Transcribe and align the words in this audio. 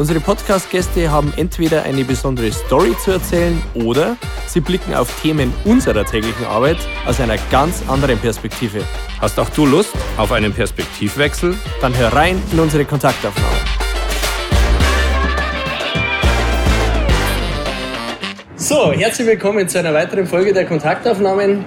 Unsere 0.00 0.18
Podcast-Gäste 0.18 1.10
haben 1.10 1.30
entweder 1.36 1.82
eine 1.82 2.04
besondere 2.04 2.50
Story 2.52 2.96
zu 3.04 3.10
erzählen 3.10 3.60
oder 3.74 4.16
sie 4.46 4.60
blicken 4.60 4.94
auf 4.94 5.20
Themen 5.20 5.52
unserer 5.66 6.06
täglichen 6.06 6.46
Arbeit 6.46 6.78
aus 7.04 7.20
einer 7.20 7.36
ganz 7.50 7.82
anderen 7.86 8.18
Perspektive. 8.18 8.80
Hast 9.20 9.38
auch 9.38 9.50
du 9.50 9.66
Lust 9.66 9.92
auf 10.16 10.32
einen 10.32 10.54
Perspektivwechsel? 10.54 11.54
Dann 11.82 11.94
hör 11.98 12.14
rein 12.14 12.42
in 12.50 12.60
unsere 12.60 12.86
Kontaktaufnahme. 12.86 13.56
So, 18.56 18.92
herzlich 18.92 19.26
willkommen 19.26 19.68
zu 19.68 19.80
einer 19.80 19.92
weiteren 19.92 20.26
Folge 20.26 20.54
der 20.54 20.64
Kontaktaufnahmen. 20.64 21.62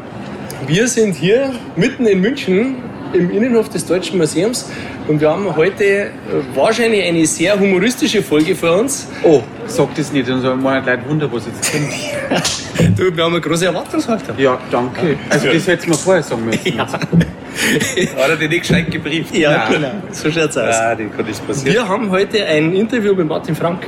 Wir 0.66 0.88
sind 0.88 1.14
hier 1.14 1.54
mitten 1.76 2.08
in 2.08 2.20
München 2.20 2.78
im 3.13 3.30
Innenhof 3.31 3.70
des 3.70 3.85
Deutschen 3.85 4.17
Museums 4.17 4.70
und 5.08 5.22
wir 5.22 5.30
haben 5.30 5.55
heute 5.55 5.84
äh, 5.84 6.09
wahrscheinlich 6.55 7.03
eine 7.03 7.26
sehr 7.26 7.59
humoristische 7.59 8.23
Folge 8.23 8.55
vor 8.55 8.77
uns. 8.80 9.08
Oh, 9.23 9.41
sag 9.67 9.94
das 9.95 10.12
nicht, 10.12 10.27
sonst 10.27 10.44
haben 10.44 10.62
wir 10.63 10.81
gleich 10.81 10.99
Wunder, 11.08 11.31
was 11.31 11.45
jetzt 11.45 11.72
kommt. 11.72 12.98
du, 12.98 13.16
wir 13.16 13.23
haben 13.23 13.34
eine 13.34 13.41
große 13.41 13.66
Erwartungshaltung. 13.66 14.38
Ja, 14.38 14.59
danke. 14.72 15.16
Also 15.30 15.48
das 15.48 15.67
hättest 15.67 15.86
du 15.86 15.91
mir 15.91 15.98
vorher 15.98 16.23
sagen 16.23 16.45
müssen. 16.45 16.76
Ja. 16.76 16.88
Hat 16.94 18.30
er 18.30 18.36
dir 18.36 18.49
nicht 18.49 18.62
gescheit 18.62 18.89
gebrieft? 18.89 19.36
Ja, 19.36 19.70
Nein. 19.70 19.73
genau. 19.73 19.91
So 20.11 20.31
schaut's 20.31 20.58
aus. 20.58 20.75
Ah, 20.75 20.95
den 20.95 21.16
kann 21.16 21.25
das 21.27 21.39
passieren. 21.39 21.73
Wir 21.73 21.88
haben 21.88 22.09
heute 22.09 22.44
ein 22.45 22.73
Interview 22.73 23.14
mit 23.14 23.27
Martin 23.27 23.55
Frank. 23.55 23.88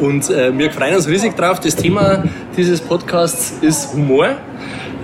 Und 0.00 0.30
äh, 0.30 0.56
wir 0.56 0.70
freuen 0.70 0.94
uns 0.94 1.08
riesig 1.08 1.36
drauf. 1.36 1.60
Das 1.60 1.76
Thema 1.76 2.24
dieses 2.56 2.80
Podcasts 2.80 3.52
ist 3.60 3.92
Humor. 3.92 4.36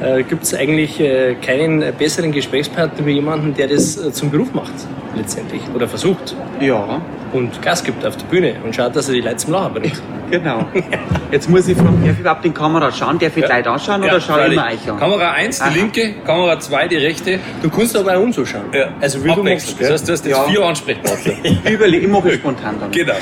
Äh, 0.03 0.23
Gibt 0.25 0.43
es 0.45 0.55
eigentlich 0.55 1.01
äh, 1.01 1.35
keinen 1.37 1.83
besseren 1.97 2.33
Gesprächspartner 2.33 3.07
wie 3.07 3.13
jemanden, 3.13 3.55
der 3.55 3.69
das 3.69 3.97
äh, 3.97 4.13
zum 4.13 4.31
Beruf 4.31 4.53
macht, 4.53 4.73
letztendlich. 5.17 5.63
Oder 5.75 5.87
versucht. 5.89 6.35
Ja, 6.61 7.01
Und 7.33 7.63
Gas 7.63 7.83
gibt 7.85 8.05
auf 8.05 8.17
der 8.17 8.27
Bühne 8.27 8.55
und 8.65 8.75
schaut, 8.75 8.95
dass 8.97 9.09
er 9.09 9.15
die 9.15 9.21
Leute 9.21 9.37
zum 9.37 9.53
Lachen 9.53 9.75
bringt. 9.75 10.03
genau. 10.31 10.67
Jetzt 11.31 11.49
muss 11.49 11.67
ich 11.69 11.77
fragen, 11.77 12.03
darf 12.05 12.13
ich 12.15 12.21
überhaupt 12.21 12.45
in 12.45 12.53
die 12.53 12.59
Kamera 12.59 12.91
schauen? 12.93 13.19
Darf 13.19 13.37
ich 13.37 13.45
die 13.45 13.51
Leute 13.53 13.71
anschauen 13.71 14.03
oder 14.03 14.21
schaue 14.21 14.47
ich 14.47 14.53
immer 14.53 14.67
euch 14.67 14.91
an? 14.91 14.99
Kamera 14.99 15.31
1 15.33 15.57
die 15.59 15.63
Aha. 15.63 15.71
linke, 15.75 16.15
Kamera 16.27 16.59
2 16.61 16.89
die 16.89 16.97
rechte. 16.97 17.39
Du 17.63 17.71
kannst 17.71 17.97
aber 17.97 18.17
auch 18.17 18.23
umzuschauen. 18.23 18.65
Also 19.01 19.23
wie 19.25 19.29
du. 19.29 19.35
Abwechselnd. 19.35 19.81
Das 19.81 19.91
heißt, 19.91 20.09
du 20.09 20.13
hast 20.13 20.27
jetzt 20.27 20.37
Ja. 20.37 20.43
vier 20.45 20.63
Ansprechpartner. 20.65 21.33
Überle 21.71 21.97
ich 21.97 22.09
mache 22.09 22.29
es 22.31 22.35
spontan 22.37 22.77
dann. 22.81 22.91
genau. 22.93 23.15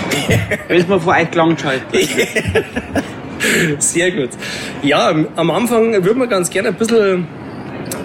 Wenn 0.69 0.77
es 0.81 0.89
mir 0.89 0.99
vor 1.01 1.13
euch 1.15 1.31
gelangt, 1.31 1.61
schaut. 1.61 1.81
Sehr 3.79 4.11
gut. 4.13 4.31
Ja, 4.83 5.15
am 5.37 5.51
Anfang 5.51 5.93
würde 5.93 6.15
man 6.15 6.29
ganz 6.29 6.51
gerne 6.51 6.69
ein 6.69 6.75
bisschen 6.75 7.27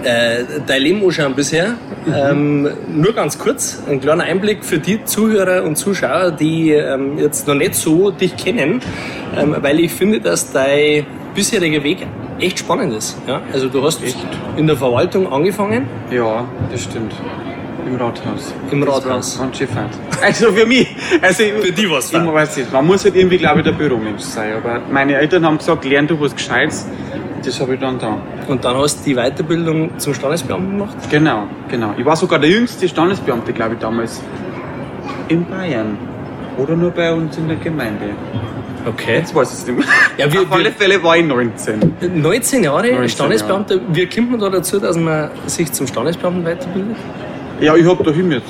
äh, 0.03 0.43
dein 0.65 0.81
Leben 0.81 1.03
anschauen 1.03 1.33
bisher. 1.35 1.75
Ähm, 2.13 2.69
nur 2.87 3.13
ganz 3.13 3.37
kurz, 3.37 3.81
ein 3.87 3.99
kleiner 3.99 4.23
Einblick 4.23 4.63
für 4.63 4.79
die 4.79 5.03
Zuhörer 5.03 5.63
und 5.63 5.75
Zuschauer, 5.75 6.31
die 6.31 6.71
ähm, 6.71 7.17
jetzt 7.17 7.47
noch 7.47 7.55
nicht 7.55 7.75
so 7.75 8.11
dich 8.11 8.35
kennen, 8.37 8.81
ähm, 9.37 9.55
weil 9.59 9.79
ich 9.79 9.91
finde, 9.91 10.21
dass 10.21 10.51
dein 10.51 11.05
bisheriger 11.35 11.83
Weg 11.83 12.07
echt 12.39 12.59
spannend 12.59 12.93
ist. 12.93 13.17
Ja? 13.27 13.41
Also 13.51 13.67
du 13.67 13.83
hast 13.83 14.01
in 14.55 14.67
der 14.67 14.77
Verwaltung 14.77 15.31
angefangen, 15.31 15.87
Ja, 16.11 16.47
das 16.71 16.83
stimmt. 16.83 17.13
Im 17.87 17.95
Rathaus. 17.95 18.53
Im 18.71 18.83
Rathaus. 18.83 19.37
Ganz 19.39 19.57
schön. 19.57 19.67
Also 20.21 20.51
für 20.51 20.65
mich. 20.65 20.95
Also 21.21 21.43
für 21.61 21.71
die 21.71 21.89
war's 21.89 22.11
ich 22.11 22.19
weiß 22.25 22.57
nicht. 22.57 22.71
Man 22.73 22.85
muss 22.85 23.03
halt 23.05 23.15
irgendwie, 23.15 23.37
glaube 23.37 23.59
ich, 23.59 23.65
der 23.65 23.71
Büromensch 23.71 24.21
sein. 24.23 24.53
Aber 24.57 24.81
meine 24.91 25.15
Eltern 25.15 25.45
haben 25.45 25.57
gesagt, 25.57 25.85
lern 25.85 26.05
du 26.07 26.19
was 26.19 26.35
Gescheites. 26.35 26.85
Das 27.45 27.59
habe 27.61 27.75
ich 27.75 27.79
dann 27.79 27.97
da. 27.99 28.17
und 28.47 28.65
dann 28.65 28.75
hast 28.77 29.01
du 29.05 29.09
die 29.11 29.15
Weiterbildung 29.15 29.97
zum 29.99 30.13
Standesbeamten 30.13 30.71
gemacht. 30.79 30.97
Genau, 31.09 31.43
genau. 31.69 31.93
Ich 31.97 32.03
war 32.03 32.15
sogar 32.15 32.39
der 32.39 32.49
jüngste 32.49 32.87
Standesbeamte, 32.89 33.53
glaube 33.53 33.75
ich, 33.75 33.79
damals. 33.79 34.21
In 35.29 35.45
Bayern. 35.45 35.97
Oder 36.57 36.75
nur 36.75 36.91
bei 36.91 37.13
uns 37.13 37.37
in 37.37 37.47
der 37.47 37.57
Gemeinde. 37.57 38.09
Okay. 38.85 39.17
Jetzt 39.17 39.35
weiß 39.35 39.51
ich 39.53 39.59
es 39.59 39.67
nicht 39.67 39.77
mehr. 39.79 39.87
Ja, 40.17 40.33
wir- 40.33 40.41
Auf 40.41 40.51
alle 40.51 40.71
Fälle 40.71 41.01
war 41.03 41.15
ich 41.17 41.25
19. 41.25 41.93
19 42.15 42.63
Jahre 42.63 42.87
19 42.91 43.09
Standesbeamter. 43.09 43.75
Wie 43.89 44.05
kommt 44.07 44.31
man 44.31 44.39
da 44.39 44.49
dazu, 44.49 44.79
dass 44.79 44.97
man 44.97 45.29
sich 45.45 45.71
zum 45.73 45.85
Standesbeamten 45.87 46.43
weiterbildet? 46.45 46.95
Ja, 47.59 47.75
ich 47.75 47.85
habe 47.85 48.03
da 48.03 48.11
hin 48.11 48.27
müssen. 48.27 48.43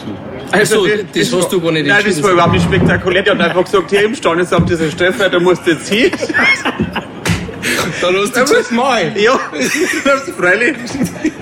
Also, 0.51 0.85
das 1.13 1.33
hast 1.33 1.51
du 1.51 1.59
gar 1.61 1.71
nicht 1.71 1.87
Nein, 1.87 2.03
das 2.05 2.23
war 2.23 2.31
überhaupt 2.31 2.53
nicht 2.53 2.63
spektakulär. 2.65 3.21
Der 3.23 3.33
hat 3.37 3.41
einfach 3.41 3.63
gesagt, 3.65 3.89
hier 3.89 4.03
im 4.05 4.15
Standesamt 4.15 4.69
ist 4.71 4.81
ein 4.81 4.91
Stefan, 4.91 5.31
da 5.31 5.39
musst 5.39 5.65
du 5.65 5.71
jetzt 5.71 5.89
hin. 5.93 6.11
Dann 8.01 8.15
hast 8.15 8.35
Da 8.35 8.41
muss 8.41 8.71
mal. 8.71 9.11
Ja, 9.17 9.39
das 9.53 10.27
ist 10.27 10.37
freilich. 10.37 10.75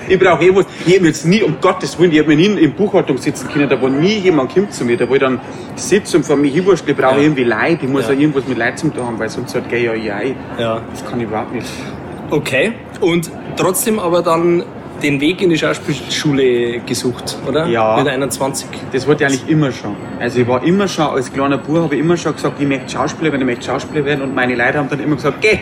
Ich 0.08 0.18
brauche 0.18 0.44
eh 0.44 0.54
was. 0.54 0.64
Ich 0.86 0.96
habe 0.96 1.06
jetzt 1.06 1.24
nie, 1.26 1.42
um 1.42 1.56
Gottes 1.60 1.98
Willen, 1.98 2.12
ich 2.12 2.18
habe 2.18 2.28
mir 2.28 2.36
nie 2.36 2.60
in 2.60 2.72
Buchhaltung 2.72 3.18
sitzen 3.18 3.48
können, 3.48 3.68
da 3.68 3.80
wo 3.80 3.88
nie 3.88 4.18
jemand 4.18 4.52
kommt 4.54 4.72
zu 4.72 4.84
mir, 4.84 4.96
da 4.96 5.08
wo 5.08 5.14
ich 5.14 5.20
dann 5.20 5.40
sitze 5.76 6.16
und 6.16 6.24
von 6.24 6.40
mir 6.40 6.50
hinwurstle, 6.50 6.92
ich 6.92 6.96
brauche 6.96 7.16
Ja. 7.16 7.22
irgendwie 7.22 7.44
Leid, 7.44 7.78
ich 7.82 7.88
muss 7.88 8.02
Ja. 8.08 8.14
auch 8.14 8.18
irgendwas 8.18 8.46
mit 8.48 8.58
Leid 8.58 8.78
zum 8.78 8.94
tun 8.94 9.06
haben, 9.06 9.18
weil 9.18 9.28
sonst 9.28 9.52
sagt 9.52 9.68
geh 9.68 9.84
ja 9.84 9.94
ja. 9.94 10.20
Ja. 10.58 10.80
Das 10.90 11.04
kann 11.08 11.20
ich 11.20 11.26
überhaupt 11.26 11.52
nicht. 11.54 11.66
Okay. 12.30 12.72
Und 13.00 13.30
trotzdem 13.56 13.98
aber 13.98 14.22
dann 14.22 14.64
den 15.02 15.20
Weg 15.20 15.42
in 15.42 15.50
die 15.50 15.58
Schauspielschule 15.58 16.80
gesucht, 16.80 17.38
oder? 17.46 17.66
Ja. 17.66 17.96
Mit 17.96 18.08
21. 18.08 18.68
Das 18.92 19.06
wollte 19.06 19.24
ich 19.24 19.30
eigentlich 19.30 19.48
immer 19.48 19.72
schon. 19.72 19.96
Also 20.20 20.40
ich 20.40 20.48
war 20.48 20.62
immer 20.64 20.88
schon, 20.88 21.06
als 21.06 21.32
kleiner 21.32 21.58
Bub 21.58 21.84
habe 21.84 21.94
ich 21.94 22.00
immer 22.00 22.16
schon 22.16 22.34
gesagt, 22.34 22.60
ich 22.60 22.66
möchte 22.66 22.90
Schauspieler 22.90 23.32
werden, 23.32 23.42
ich 23.42 23.46
möchte 23.46 23.66
Schauspieler 23.66 24.04
werden 24.04 24.22
und 24.22 24.34
meine 24.34 24.54
Leute 24.54 24.78
haben 24.78 24.88
dann 24.88 25.00
immer 25.00 25.16
gesagt, 25.16 25.40
geh, 25.40 25.58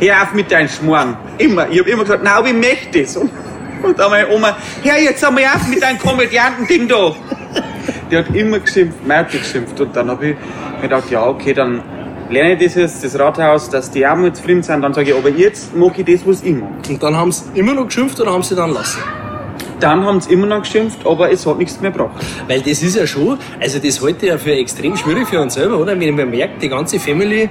hör 0.00 0.22
auf 0.22 0.32
mit 0.34 0.50
deinen 0.50 0.68
Schmoren. 0.68 1.16
Immer. 1.38 1.68
Ich 1.70 1.80
habe 1.80 1.90
immer 1.90 2.02
gesagt, 2.02 2.22
nein, 2.22 2.32
aber 2.32 2.48
ich 2.48 2.54
möchte 2.54 3.00
das. 3.02 3.16
Und, 3.16 3.30
und 3.82 3.98
dann 3.98 4.10
meine 4.10 4.28
Oma, 4.28 4.56
hör 4.82 4.98
jetzt 4.98 5.24
einmal 5.24 5.44
auf 5.44 5.66
mit 5.68 5.82
deinem 5.82 5.98
Komödiantending 5.98 6.88
da. 6.88 7.14
Die 8.10 8.16
hat 8.16 8.34
immer 8.34 8.58
geschimpft, 8.58 9.06
Merkel 9.06 9.40
geschimpft 9.40 9.80
und 9.80 9.96
dann 9.96 10.10
habe 10.10 10.28
ich 10.28 10.36
mir 10.76 10.82
gedacht, 10.82 11.10
ja 11.10 11.26
okay, 11.26 11.54
dann 11.54 11.82
lerne 12.30 12.54
ich 12.54 12.64
das 12.64 12.74
jetzt, 12.74 13.04
das 13.04 13.18
Rathaus, 13.18 13.68
dass 13.70 13.90
die 13.90 14.06
auch 14.06 14.16
mal 14.16 14.32
zufrieden 14.32 14.62
sind, 14.62 14.82
dann 14.82 14.94
sage 14.94 15.10
ich, 15.10 15.16
aber 15.16 15.30
jetzt 15.30 15.76
mache 15.76 16.02
ich 16.02 16.06
das, 16.06 16.26
was 16.26 16.42
ich 16.42 16.54
mag. 16.54 16.70
Und 16.88 17.02
dann 17.02 17.16
haben 17.16 17.32
sie 17.32 17.44
immer 17.54 17.74
noch 17.74 17.86
geschimpft 17.86 18.20
oder 18.20 18.32
haben 18.32 18.42
sie 18.42 18.54
dann 18.54 18.72
lassen? 18.72 19.00
Dann 19.80 20.04
haben 20.04 20.20
sie 20.20 20.32
immer 20.32 20.46
noch 20.46 20.60
geschimpft, 20.60 21.04
aber 21.04 21.32
es 21.32 21.44
hat 21.44 21.58
nichts 21.58 21.80
mehr 21.80 21.90
gebracht. 21.90 22.24
Weil 22.46 22.60
das 22.60 22.82
ist 22.82 22.96
ja 22.96 23.06
schon, 23.06 23.38
also 23.60 23.78
das 23.80 24.00
halte 24.00 24.26
ich 24.26 24.32
ja 24.32 24.38
für 24.38 24.52
extrem 24.52 24.96
schwierig 24.96 25.26
für 25.26 25.40
uns 25.40 25.54
selber, 25.54 25.78
oder? 25.78 25.98
Wenn 25.98 26.14
man 26.14 26.30
merkt, 26.30 26.62
die 26.62 26.68
ganze 26.68 27.00
Family 27.00 27.50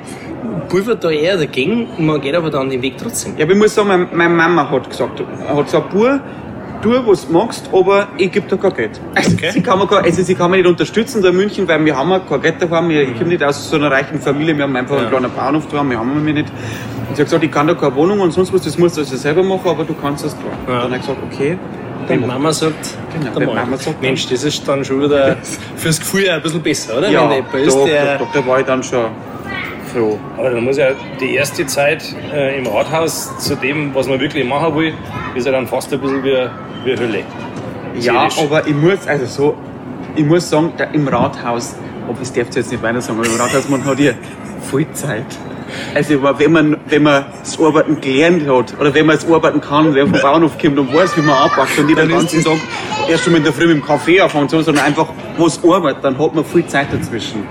pulvert 0.70 1.04
da 1.04 1.10
eher 1.10 1.36
dagegen 1.36 1.88
und 1.98 2.06
man 2.06 2.22
geht 2.22 2.34
aber 2.34 2.50
dann 2.50 2.70
den 2.70 2.82
Weg 2.82 2.98
trotzdem. 2.98 3.34
Ja, 3.38 3.44
aber 3.44 3.54
ich 3.54 3.60
muss 3.60 3.76
sagen, 3.76 4.08
meine, 4.14 4.34
Mama 4.34 4.70
hat 4.72 4.90
gesagt, 4.90 5.20
hat 5.20 5.66
gesagt, 5.66 5.90
Bub, 5.90 6.22
tu, 6.82 6.92
was 7.08 7.28
du 7.28 7.34
magst, 7.34 7.70
aber 7.72 8.08
ich 8.18 8.32
gebe 8.32 8.48
dir 8.48 8.58
kein 8.58 8.74
Geld. 8.74 9.00
Also, 9.16 9.34
Okay. 9.36 9.52
sie 9.52 9.62
kann 9.62 9.80
mir, 9.80 9.90
also 9.92 10.24
sie 10.24 10.36
kann 10.36 10.52
mich 10.52 10.60
nicht 10.62 10.70
unterstützen 10.70 11.22
da 11.22 11.30
in 11.30 11.36
München, 11.38 11.68
weil 11.68 11.84
wir 11.86 11.96
haben 11.96 12.22
kein 12.28 12.42
Geld 12.42 12.62
daheim. 12.62 12.90
Wir- 12.90 13.04
Ich 13.04 13.14
komme 13.18 13.30
nicht 13.30 13.44
aus 13.44 13.70
so 13.70 13.76
einer 13.78 13.92
reichen 13.92 14.20
Familie, 14.20 14.56
wir 14.58 14.64
haben 14.64 14.76
einfach 14.76 14.96
Ja. 14.96 15.02
einen 15.02 15.10
kleinen 15.10 15.32
Bauernhof 15.34 15.68
daheim, 15.68 15.90
wir 15.92 16.00
haben 16.00 16.26
wir 16.26 16.34
nicht. 16.34 16.50
Und 17.10 17.16
sie 17.16 17.22
hat 17.22 17.28
gesagt, 17.28 17.44
ich 17.44 17.52
kann 17.52 17.68
da 17.68 17.74
keine 17.74 17.96
Wohnung 17.96 18.20
und 18.20 18.32
sonst 18.32 18.54
was, 18.54 18.62
das 18.62 18.78
musst 18.78 18.98
du 18.98 19.02
also 19.02 19.16
selber 19.18 19.44
machen, 19.44 19.68
aber 19.70 19.84
du 19.84 19.94
kannst 19.94 20.24
das 20.26 20.36
klar. 20.38 20.52
Ja. 20.68 20.74
Dann 20.74 20.84
habe 20.84 20.96
ich 20.96 21.02
gesagt, 21.02 21.20
okay. 21.32 21.58
Wenn 22.08 22.20
dann 22.22 22.30
mach 22.30 22.36
Mama 22.38 22.52
sagt, 22.54 22.98
Genau, 23.14 23.36
wenn. 23.40 23.56
Mama 23.56 23.78
sagt, 23.78 24.02
Mensch, 24.02 24.28
das 24.28 24.44
ist 24.44 24.68
dann 24.68 24.84
schon 24.84 25.02
wieder 25.04 25.38
fürs 25.76 26.00
Gefühl 26.00 26.30
ein 26.30 26.42
bisschen 26.42 26.62
besser, 26.62 26.98
oder? 26.98 27.10
Ja, 27.10 27.30
Wenn 27.52 27.64
ist, 27.64 27.76
doch, 27.76 27.86
der, 27.86 28.18
doch, 28.18 28.26
doch, 28.34 28.42
da 28.42 28.48
war 28.48 28.60
ich 28.60 28.66
dann 28.66 28.82
schon 28.84 29.06
froh. 29.94 30.18
Aber 30.38 30.50
dann 30.50 30.64
muss 30.64 30.78
ja 30.78 30.88
die 31.20 31.36
erste 31.36 31.66
Zeit 31.68 32.04
äh, 32.34 32.58
im 32.58 32.66
Rathaus 32.66 33.38
zu 33.38 33.56
dem, 33.56 33.94
was 33.94 34.08
man 34.08 34.20
wirklich 34.20 34.46
machen 34.48 34.74
will, 34.76 34.94
ist 35.36 35.46
ja 35.46 35.52
dann 35.52 35.68
fast 35.68 35.92
ein 35.94 36.00
bisschen 36.00 36.24
wie, 36.24 36.48
wie 36.84 36.98
Hölle. 36.98 37.24
Ja, 38.00 38.30
Seelisch. 38.30 38.40
aber 38.40 38.68
ich 38.68 38.76
muss, 38.76 39.08
also 39.08 39.26
so, 39.26 39.58
ich 40.16 40.26
muss 40.26 40.50
sagen, 40.50 40.74
da 40.78 40.86
im 40.86 41.08
Rathaus, 41.08 41.76
das 42.20 42.34
darfst 42.34 42.56
du 42.56 42.60
jetzt 42.60 42.72
nicht 42.72 42.84
weiter 42.84 43.02
sagen, 43.02 43.20
aber 43.20 43.28
im 43.28 43.40
Rathaus, 43.40 43.70
man 43.70 43.84
hat 43.86 43.98
hier 43.98 44.16
viel 44.70 44.92
Zeit. 44.94 45.26
Also, 45.96 46.22
wenn 46.38 46.52
man, 46.52 46.78
wenn 46.88 47.04
man 47.04 47.26
das 47.40 47.60
Arbeiten 47.60 48.02
gelernt 48.02 48.48
hat, 48.48 48.78
oder 48.80 48.94
wenn 48.94 49.06
man 49.06 49.16
das 49.16 49.30
Arbeiten 49.30 49.62
kann, 49.62 49.94
wenn 49.96 50.12
man 50.12 50.20
vom 50.20 50.22
Bauernhof 50.22 50.58
kommt 50.58 50.78
und 50.78 50.94
weiß, 50.94 51.16
wie 51.18 51.22
man 51.22 51.36
anpackt 51.36 51.78
und 51.80 51.86
nicht 51.86 51.98
den 51.98 52.10
ganzen 52.10 52.44
Tag 52.44 52.58
erst 53.10 53.24
schon 53.24 53.36
in 53.36 53.44
der 53.44 53.54
Früh 53.54 53.68
mit 53.68 53.78
dem 53.78 53.86
Kaffee 53.86 54.20
anfangen, 54.20 54.50
so, 54.50 54.62
sondern 54.62 54.86
einfach 54.86 55.08
was 55.38 55.64
arbeitet, 55.64 56.04
dann 56.04 56.20
hat 56.20 56.36
man 56.36 56.44
viel 56.44 56.66
Zeit 56.66 56.88
dazwischen. 56.92 57.48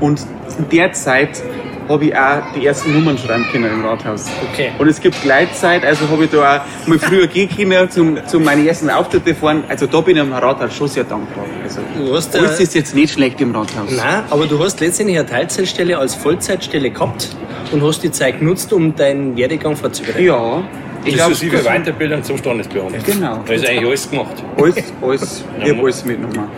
Und 0.00 0.24
in 0.58 0.68
der 0.68 0.92
Zeit 0.92 1.42
habe 1.88 2.04
ich 2.06 2.16
auch 2.16 2.42
die 2.54 2.66
ersten 2.66 2.92
Nummern 2.92 3.16
schreiben 3.16 3.44
können 3.50 3.72
im 3.72 3.84
Rathaus. 3.84 4.26
Okay. 4.52 4.70
Und 4.78 4.88
es 4.88 5.00
gibt 5.00 5.20
Gleitzeit, 5.22 5.84
also 5.84 6.08
habe 6.08 6.24
ich 6.24 6.30
da 6.30 6.58
auch 6.58 6.88
mal 6.88 6.98
früher 6.98 7.26
gehen 7.26 7.48
können, 7.48 7.90
zum, 7.90 8.18
zum 8.26 8.44
meine 8.44 8.66
ersten 8.66 8.90
Auftritte 8.90 9.34
fahren. 9.34 9.64
Also 9.68 9.86
da 9.86 10.00
bin 10.00 10.16
ich 10.16 10.22
am 10.22 10.32
Rathaus 10.32 10.74
schon 10.74 10.88
sehr 10.88 11.04
dankbar. 11.04 11.44
Also, 11.64 11.80
Du 11.96 12.14
hast, 12.14 12.34
äh, 12.34 12.38
alles 12.38 12.60
ist 12.60 12.74
jetzt 12.74 12.94
nicht 12.94 13.12
schlecht 13.14 13.40
im 13.40 13.54
Rathaus. 13.54 13.90
Nein, 13.90 14.24
aber 14.30 14.46
du 14.46 14.62
hast 14.62 14.80
letztendlich 14.80 15.18
eine 15.18 15.28
Teilzeitstelle 15.28 15.98
als 15.98 16.14
Vollzeitstelle 16.14 16.90
gehabt 16.90 17.28
und 17.72 17.82
hast 17.82 18.02
die 18.02 18.10
Zeit 18.10 18.38
genutzt, 18.40 18.72
um 18.72 18.94
deinen 18.94 19.36
Werdegang 19.36 19.76
vorzubereiten. 19.76 20.24
Ja, 20.24 20.62
Ich 21.04 21.14
Inklusive 21.16 21.58
Weiterbildung 21.64 22.22
zum 22.22 22.36
Standesbeamten. 22.38 23.02
Genau. 23.04 23.40
Da 23.46 23.52
ist 23.54 23.66
eigentlich 23.66 23.86
alles 23.86 24.10
gemacht. 24.10 24.42
Alles, 24.56 24.74
alles, 25.00 25.44
ich 25.60 25.66
Ja, 25.68 25.74
hab 25.74 25.82
alles 25.82 26.04
mitgenommen. 26.04 26.48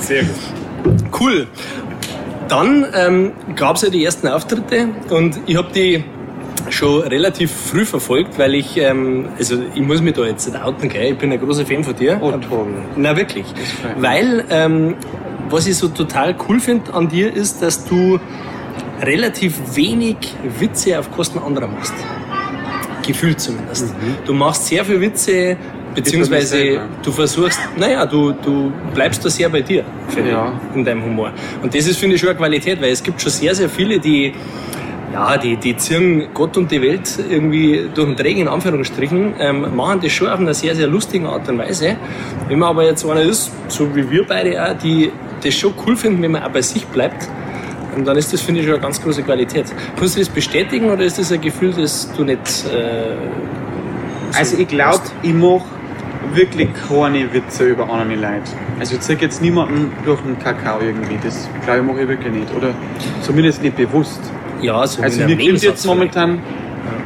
Sehr 0.00 0.22
gut. 0.22 0.34
Cool. 1.20 1.46
Dann 2.48 2.86
ähm, 2.94 3.32
gab 3.56 3.76
es 3.76 3.82
ja 3.82 3.90
die 3.90 4.04
ersten 4.04 4.28
Auftritte 4.28 4.88
und 5.10 5.40
ich 5.46 5.56
habe 5.56 5.72
die 5.72 6.04
schon 6.70 7.02
relativ 7.02 7.50
früh 7.50 7.84
verfolgt, 7.84 8.38
weil 8.38 8.54
ich, 8.54 8.76
ähm, 8.76 9.28
also 9.38 9.56
ich 9.74 9.80
muss 9.80 10.00
mich 10.00 10.14
da 10.14 10.24
jetzt 10.24 10.46
nicht 10.46 10.62
outen, 10.62 10.88
gell? 10.88 11.12
ich 11.12 11.18
bin 11.18 11.32
ein 11.32 11.40
großer 11.40 11.66
Fan 11.66 11.84
von 11.84 11.96
dir. 11.96 12.18
Oh, 12.20 12.32
toll. 12.32 12.66
Na 12.96 13.16
wirklich. 13.16 13.46
Weil, 13.98 14.44
ähm, 14.50 14.94
was 15.50 15.66
ich 15.66 15.76
so 15.76 15.88
total 15.88 16.34
cool 16.48 16.60
finde 16.60 16.92
an 16.94 17.08
dir 17.08 17.32
ist, 17.32 17.62
dass 17.62 17.84
du 17.84 18.18
relativ 19.02 19.76
wenig 19.76 20.16
Witze 20.58 20.98
auf 20.98 21.10
Kosten 21.10 21.38
anderer 21.38 21.68
machst. 21.68 21.94
Gefühlt 23.06 23.40
zumindest. 23.40 23.88
Mhm. 23.88 24.16
Du 24.24 24.32
machst 24.32 24.66
sehr 24.66 24.84
viele 24.84 25.00
Witze, 25.00 25.56
beziehungsweise 25.94 26.80
du 27.02 27.12
versuchst, 27.12 27.58
naja, 27.76 28.04
du, 28.06 28.32
du 28.32 28.72
bleibst 28.94 29.24
da 29.24 29.30
sehr 29.30 29.48
bei 29.48 29.60
dir, 29.62 29.84
finde 30.08 30.30
Ja. 30.30 30.52
ich, 30.70 30.76
in 30.76 30.84
deinem 30.84 31.04
Humor. 31.04 31.32
Und 31.62 31.74
das 31.74 31.86
ist, 31.86 31.98
finde 31.98 32.14
ich, 32.16 32.20
schon 32.20 32.30
eine 32.30 32.38
Qualität, 32.38 32.80
weil 32.80 32.90
es 32.90 33.02
gibt 33.02 33.20
schon 33.20 33.30
sehr, 33.32 33.54
sehr 33.54 33.68
viele, 33.68 33.98
die 33.98 34.32
ja, 35.12 35.38
die, 35.38 35.56
die 35.56 35.76
ziehen 35.76 36.26
Gott 36.34 36.56
und 36.56 36.72
die 36.72 36.82
Welt 36.82 37.08
irgendwie 37.30 37.88
durch 37.94 38.08
den 38.08 38.16
Trägen 38.16 38.40
in 38.42 38.48
Anführungsstrichen, 38.48 39.34
ähm, 39.38 39.76
machen 39.76 40.00
das 40.02 40.10
schon 40.10 40.26
auf 40.28 40.40
einer 40.40 40.54
sehr, 40.54 40.74
sehr 40.74 40.88
lustigen 40.88 41.26
Art 41.26 41.48
und 41.48 41.56
Weise. 41.56 41.96
Wenn 42.48 42.58
man 42.58 42.70
aber 42.70 42.84
jetzt 42.84 43.06
einer 43.08 43.22
ist, 43.22 43.52
so 43.68 43.94
wie 43.94 44.10
wir 44.10 44.26
beide 44.26 44.60
auch, 44.60 44.76
die 44.76 45.12
das 45.40 45.54
schon 45.54 45.72
cool 45.86 45.96
finden, 45.96 46.20
wenn 46.20 46.32
man 46.32 46.42
auch 46.42 46.48
bei 46.50 46.62
sich 46.62 46.84
bleibt, 46.86 47.28
und 47.94 48.04
dann 48.08 48.16
ist 48.16 48.32
das, 48.32 48.40
finde 48.40 48.60
ich, 48.60 48.66
schon 48.66 48.74
eine 48.74 48.82
ganz 48.82 49.00
große 49.00 49.22
Qualität. 49.22 49.66
Kannst 49.96 50.16
du 50.16 50.18
das 50.18 50.28
bestätigen 50.28 50.90
oder 50.90 51.04
ist 51.04 51.16
das 51.16 51.30
ein 51.30 51.40
Gefühl, 51.40 51.72
das 51.72 52.10
du 52.16 52.24
nicht 52.24 52.40
äh, 52.40 53.14
so 54.32 54.38
Also 54.40 54.58
ich 54.58 54.66
glaube, 54.66 54.98
ich 55.22 55.32
mache 55.32 55.62
wirklich 56.32 56.68
keine 56.88 57.32
Witze 57.32 57.64
über 57.66 57.88
andere 57.90 58.14
Leute. 58.18 58.50
Also 58.80 58.94
ich 58.96 59.00
zeige 59.00 59.24
jetzt 59.26 59.42
niemanden 59.42 59.92
durch 60.04 60.20
den 60.20 60.38
Kakao 60.38 60.78
irgendwie. 60.80 61.18
Das 61.22 61.48
glaube 61.64 61.80
ich 61.80 61.84
mache 61.86 62.02
ich 62.02 62.08
wirklich 62.08 62.32
nicht. 62.32 62.54
Oder 62.54 62.68
zumindest 63.22 63.62
nicht 63.62 63.76
bewusst. 63.76 64.20
Ja, 64.60 64.86
so 64.86 65.02
Also 65.02 65.24
mir 65.24 65.36
kommt 65.36 65.62
jetzt 65.62 65.84
momentan, 65.86 66.40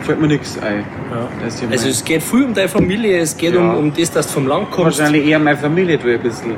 fällt 0.02 0.20
mir 0.20 0.28
nichts 0.28 0.58
ein. 0.62 0.84
Ja. 1.10 1.28
ich 1.38 1.44
Also 1.44 1.66
mein- 1.66 1.90
es 1.90 2.04
geht 2.04 2.22
viel 2.22 2.44
um 2.44 2.54
deine 2.54 2.68
Familie, 2.68 3.18
es 3.18 3.36
geht 3.36 3.54
Ja. 3.54 3.60
um, 3.60 3.76
um 3.78 3.92
das, 3.94 4.10
dass 4.10 4.26
du 4.26 4.34
vom 4.34 4.46
Land 4.46 4.70
kommst. 4.70 4.98
wahrscheinlich 4.98 5.26
eher 5.26 5.38
meine 5.38 5.58
Familie 5.58 5.98
tue 5.98 6.14
ein 6.14 6.20
bisschen. 6.20 6.54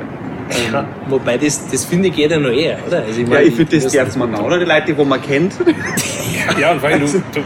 Ja, 0.71 0.85
wobei 1.07 1.37
das, 1.37 1.65
das 1.69 1.85
finde 1.85 2.09
ich 2.09 2.15
jeder 2.17 2.37
noch 2.37 2.49
eher, 2.49 2.77
oder? 2.85 3.03
Also 3.03 3.21
Ja, 3.21 3.27
meine, 3.29 3.43
ich 3.43 3.55
finde 3.55 3.79
das 3.79 3.93
jetzt 3.93 4.17
mal 4.17 4.27
an, 4.35 4.41
oder? 4.41 4.59
Die 4.59 4.65
Leute, 4.65 4.93
die 4.93 5.05
man 5.05 5.21
kennt. 5.21 5.53
Ja, 6.59 6.71
und 6.71 6.79
vor 6.81 6.89
allem, 6.89 7.01
du, 7.01 7.07
du 7.07 7.41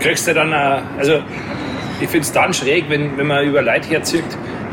kriegst 0.00 0.26
ja 0.26 0.32
dann, 0.34 0.52
auch, 0.52 0.80
also 0.98 1.20
ich 2.00 2.08
finde 2.08 2.20
es 2.24 2.32
dann 2.32 2.52
schräg, 2.54 2.86
wenn, 2.88 3.16
wenn 3.16 3.26
man 3.26 3.44
über 3.46 3.60
Leute 3.62 3.88
herzieht, 3.90 4.24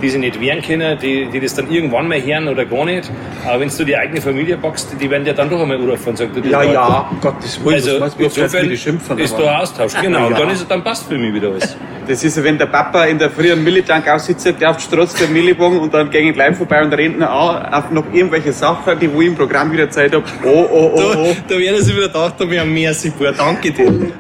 die 0.02 0.10
sich 0.10 0.20
nicht 0.20 0.40
wehren 0.40 0.62
können, 0.62 0.98
die, 1.00 1.26
die 1.32 1.40
das 1.40 1.56
dann 1.56 1.70
irgendwann 1.72 2.08
mal 2.08 2.22
hören 2.22 2.48
oder 2.48 2.66
gar 2.66 2.86
nicht. 2.86 3.10
Aber 3.46 3.60
wenn 3.60 3.70
du 3.70 3.84
die 3.84 3.96
eigene 3.98 4.22
Familie 4.22 4.58
packst, 4.58 4.90
die 5.00 5.10
werden 5.10 5.26
ja 5.26 5.34
dann 5.34 5.50
doch 5.50 5.60
einmal 5.62 5.78
anrufen 5.78 6.10
und 6.10 6.18
sagen, 6.18 6.32
Ja, 6.50 6.64
ja, 6.64 7.08
um 7.12 7.20
Gottes 7.22 7.60
Willen, 7.64 7.76
Also 7.76 8.00
was 8.00 8.16
insofern 8.18 8.64
die 8.64 8.70
beschimpfen. 8.70 9.18
ist 9.20 9.34
da 9.38 9.56
ein 9.56 9.62
Austausch. 9.62 9.94
Genau, 10.02 10.20
Ja. 10.20 10.26
und 10.28 10.40
dann, 10.40 10.50
ist, 10.50 10.62
es- 10.62 10.68
dann 10.68 10.84
passt 10.84 11.08
für 11.08 11.18
mich 11.18 11.34
wieder 11.34 11.50
alles. 11.50 11.76
Das 12.08 12.24
ist, 12.24 12.42
wenn 12.42 12.58
der 12.58 12.68
Papa 12.68 13.04
in 13.04 13.20
der 13.20 13.30
frühen 13.30 13.62
Millitank 13.66 14.08
aussitzt, 14.08 14.46
der 14.62 14.70
auf 14.70 14.78
die 14.78 14.84
Straße 14.84 15.18
der 15.18 15.28
Milliwagen 15.28 15.80
und 15.80 15.94
dann 15.94 16.10
gehen 16.10 16.32
gleich 16.34 16.56
vorbei 16.56 16.82
und 16.82 16.94
rennt 16.94 17.22
an 17.22 17.74
auf 17.74 17.92
noch 17.92 18.06
irgendwelche 18.14 18.54
Sachen, 18.54 18.98
die 18.98 19.12
wo 19.14 19.20
ich 19.20 19.28
im 19.28 19.36
Programm 19.36 19.74
wieder 19.74 19.90
Zeit 19.90 20.14
habe. 20.16 20.24
Oh, 20.46 20.66
oh, 20.72 20.92
oh, 20.94 20.98
Da, 21.14 21.20
oh. 21.20 21.36
da 21.50 21.58
werden 21.60 21.84
sie 21.84 21.94
wieder 21.94 22.08
gedacht, 22.08 22.36
da 22.38 22.50
wäre 22.50 22.66
mehr 22.66 22.94
Support. 22.94 23.38
Danke 23.38 23.72
dir. 23.72 23.92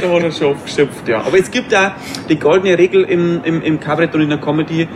Da 0.00 0.08
hat 0.08 0.22
er 0.22 0.30
schon 0.30 0.52
abgeschimpft, 0.52 1.08
ja. 1.08 1.18
Aber 1.26 1.36
es 1.36 1.50
gibt 1.50 1.74
auch 1.74 1.90
die 2.28 2.38
goldene 2.38 2.78
Regel 2.78 3.02
im, 3.02 3.40
im, 3.42 3.60
im 3.60 3.80
Kabarett 3.80 4.14
und 4.14 4.20
in 4.20 4.28
der 4.28 4.38
Comedy, 4.38 4.86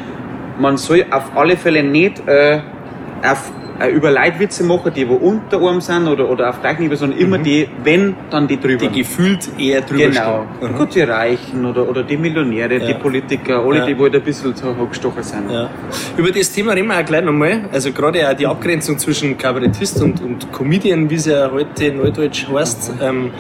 man 0.59 0.77
soll 0.77 1.05
auf 1.11 1.37
alle 1.37 1.57
Fälle 1.57 1.83
nicht 1.83 2.27
äh, 2.27 2.61
auf, 3.29 3.51
äh, 3.81 3.91
über 3.91 4.11
Leitwitze 4.11 4.65
machen, 4.65 4.93
die 4.95 5.09
wo 5.09 5.15
unter 5.15 5.59
einem 5.61 5.81
sind 5.81 6.07
oder, 6.09 6.29
oder 6.29 6.51
auf 6.51 6.61
gleichen 6.61 6.83
Niveau, 6.83 6.95
sondern 6.97 7.19
immer 7.19 7.39
die, 7.39 7.69
wenn, 7.85 8.15
dann 8.31 8.47
die 8.49 8.59
drüber. 8.59 8.87
Die 8.89 9.01
gefühlt 9.01 9.49
eher 9.59 9.81
drüber 9.83 10.05
Genau. 10.09 10.45
stehen. 10.59 10.75
Gut, 10.77 10.95
die 10.95 11.03
Reichen 11.03 11.65
oder, 11.65 11.89
oder 11.89 12.03
die 12.03 12.17
Millionäre, 12.17 12.79
die 12.79 12.91
Ja. 12.93 12.99
Politiker, 12.99 13.65
alle, 13.65 13.79
Ja. 13.79 13.87
die 13.87 13.99
wohl 13.99 14.15
ein 14.15 14.21
bisschen 14.23 14.55
so 14.55 14.75
hochgestochen 14.77 15.23
sind. 15.23 15.51
Ja. 15.51 15.69
Über 16.17 16.31
das 16.33 16.51
Thema 16.53 16.73
reden 16.73 16.89
wir 16.89 16.99
auch 16.99 17.05
gleich 17.05 17.25
nochmal. 17.25 17.63
Also 17.73 17.93
gerade 17.93 18.29
auch 18.29 18.35
die 18.35 18.47
Abgrenzung 18.47 18.99
zwischen 18.99 19.37
Kabarettist 19.39 20.03
und, 20.03 20.21
und 20.23 20.53
Comedian, 20.53 21.09
wie 21.09 21.15
es 21.15 21.27
ja 21.27 21.51
heute 21.53 21.87
in 21.87 21.99
Neudeutsch 21.99 22.47
heißt, 22.53 22.93
ähm, 23.03 23.31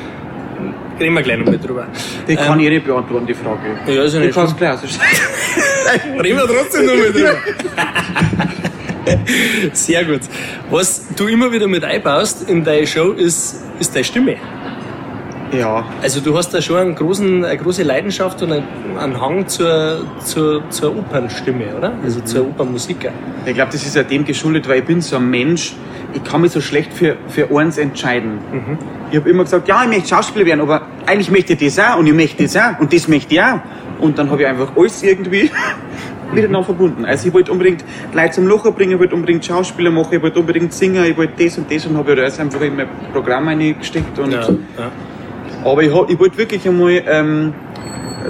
reden 0.98 1.14
wir 1.14 1.22
gleich 1.22 1.38
nochmal 1.38 1.58
drüber. 1.58 1.86
Die 2.26 2.36
kann 2.36 2.58
ähm, 2.58 2.64
ich 2.64 2.70
nicht 2.70 2.86
beantworten, 2.86 3.26
die 3.26 3.34
Frage. 3.34 3.60
Ja, 3.86 4.02
ist 4.04 4.14
ja 4.14 4.20
ich 4.20 4.26
nicht 4.26 4.34
kann 4.34 4.44
es 4.44 4.50
schlimm. 4.50 4.58
gleich 4.58 4.72
ausstellen. 4.84 6.20
Reden 6.20 6.38
wir 6.38 6.46
trotzdem 6.46 6.86
nochmal 6.86 7.12
drüber. 7.12 7.36
Sehr 9.72 10.04
gut. 10.04 10.20
Was 10.70 11.06
du 11.16 11.28
immer 11.28 11.50
wieder 11.50 11.66
mit 11.66 11.84
einbaust 11.84 12.48
in 12.48 12.64
deine 12.64 12.86
Show 12.86 13.12
ist, 13.12 13.62
ist 13.78 13.94
deine 13.94 14.04
Stimme. 14.04 14.36
Ja, 15.52 15.84
Also 16.02 16.20
du 16.20 16.36
hast 16.36 16.52
da 16.52 16.60
schon 16.60 16.76
einen 16.76 16.94
großen, 16.94 17.44
eine 17.44 17.56
große 17.56 17.82
Leidenschaft 17.82 18.42
und 18.42 18.52
einen, 18.52 19.20
Hang 19.20 19.46
zur, 19.48 20.04
zur, 20.22 20.68
zur 20.70 20.96
Opernstimme, 20.96 21.64
oder? 21.76 21.92
Also 22.04 22.20
zur 22.20 22.42
Opernmusik. 22.42 23.06
auch. 23.06 23.46
ich 23.48 23.54
glaube, 23.54 23.72
das 23.72 23.84
ist 23.84 23.96
ja 23.96 24.02
dem 24.02 24.24
geschuldet, 24.24 24.68
weil 24.68 24.80
ich 24.80 24.84
bin 24.84 25.00
so 25.00 25.16
ein 25.16 25.30
Mensch, 25.30 25.74
ich 26.12 26.22
kann 26.24 26.42
mich 26.42 26.52
so 26.52 26.60
schlecht 26.60 26.92
für, 26.92 27.16
für 27.28 27.48
eins 27.56 27.78
entscheiden. 27.78 28.38
Ich 29.10 29.16
habe 29.16 29.30
immer 29.30 29.44
gesagt, 29.44 29.68
ja, 29.68 29.82
ich 29.82 29.88
möchte 29.88 30.08
Schauspieler 30.08 30.44
werden, 30.46 30.60
aber 30.60 30.82
eigentlich 31.06 31.30
möchte 31.30 31.54
ich 31.54 31.74
das 31.74 31.78
auch 31.78 31.98
und 31.98 32.06
ich 32.06 32.14
möchte 32.14 32.42
das 32.42 32.56
auch 32.56 32.78
und 32.78 32.92
das 32.92 33.08
möchte 33.08 33.34
ich 33.34 33.42
auch. 33.42 33.60
Und 34.00 34.18
dann 34.18 34.30
habe 34.30 34.42
ich 34.42 34.48
einfach 34.48 34.70
alles 34.76 35.02
irgendwie 35.02 35.50
miteinander 36.32 36.64
verbunden. 36.64 37.04
Also 37.04 37.28
ich 37.28 37.34
wollte 37.34 37.52
unbedingt 37.52 37.84
Leute 38.12 38.32
zum 38.32 38.46
Lachen 38.46 38.74
bringen, 38.74 38.92
ich 38.92 38.98
wollte 38.98 39.14
unbedingt 39.14 39.44
Schauspieler 39.44 39.90
machen, 39.90 40.12
ich 40.12 40.22
wollte 40.22 40.38
unbedingt 40.38 40.72
singen, 40.72 41.04
ich 41.04 41.16
wollte 41.16 41.44
das 41.44 41.58
und 41.58 41.72
das 41.72 41.86
und 41.86 41.96
habe 41.96 42.12
alles 42.12 42.38
einfach 42.38 42.60
in 42.60 42.76
mein 42.76 42.88
Programm 43.12 43.48
reingesteckt. 43.48 44.18
Und 44.18 44.32
Ja, 44.32 44.40
ja. 44.42 44.90
Aber 45.64 45.82
ich, 45.82 45.88
ich 46.08 46.18
wollte 46.18 46.38
wirklich 46.38 46.66
einmal 46.68 47.02
ähm, 47.06 47.54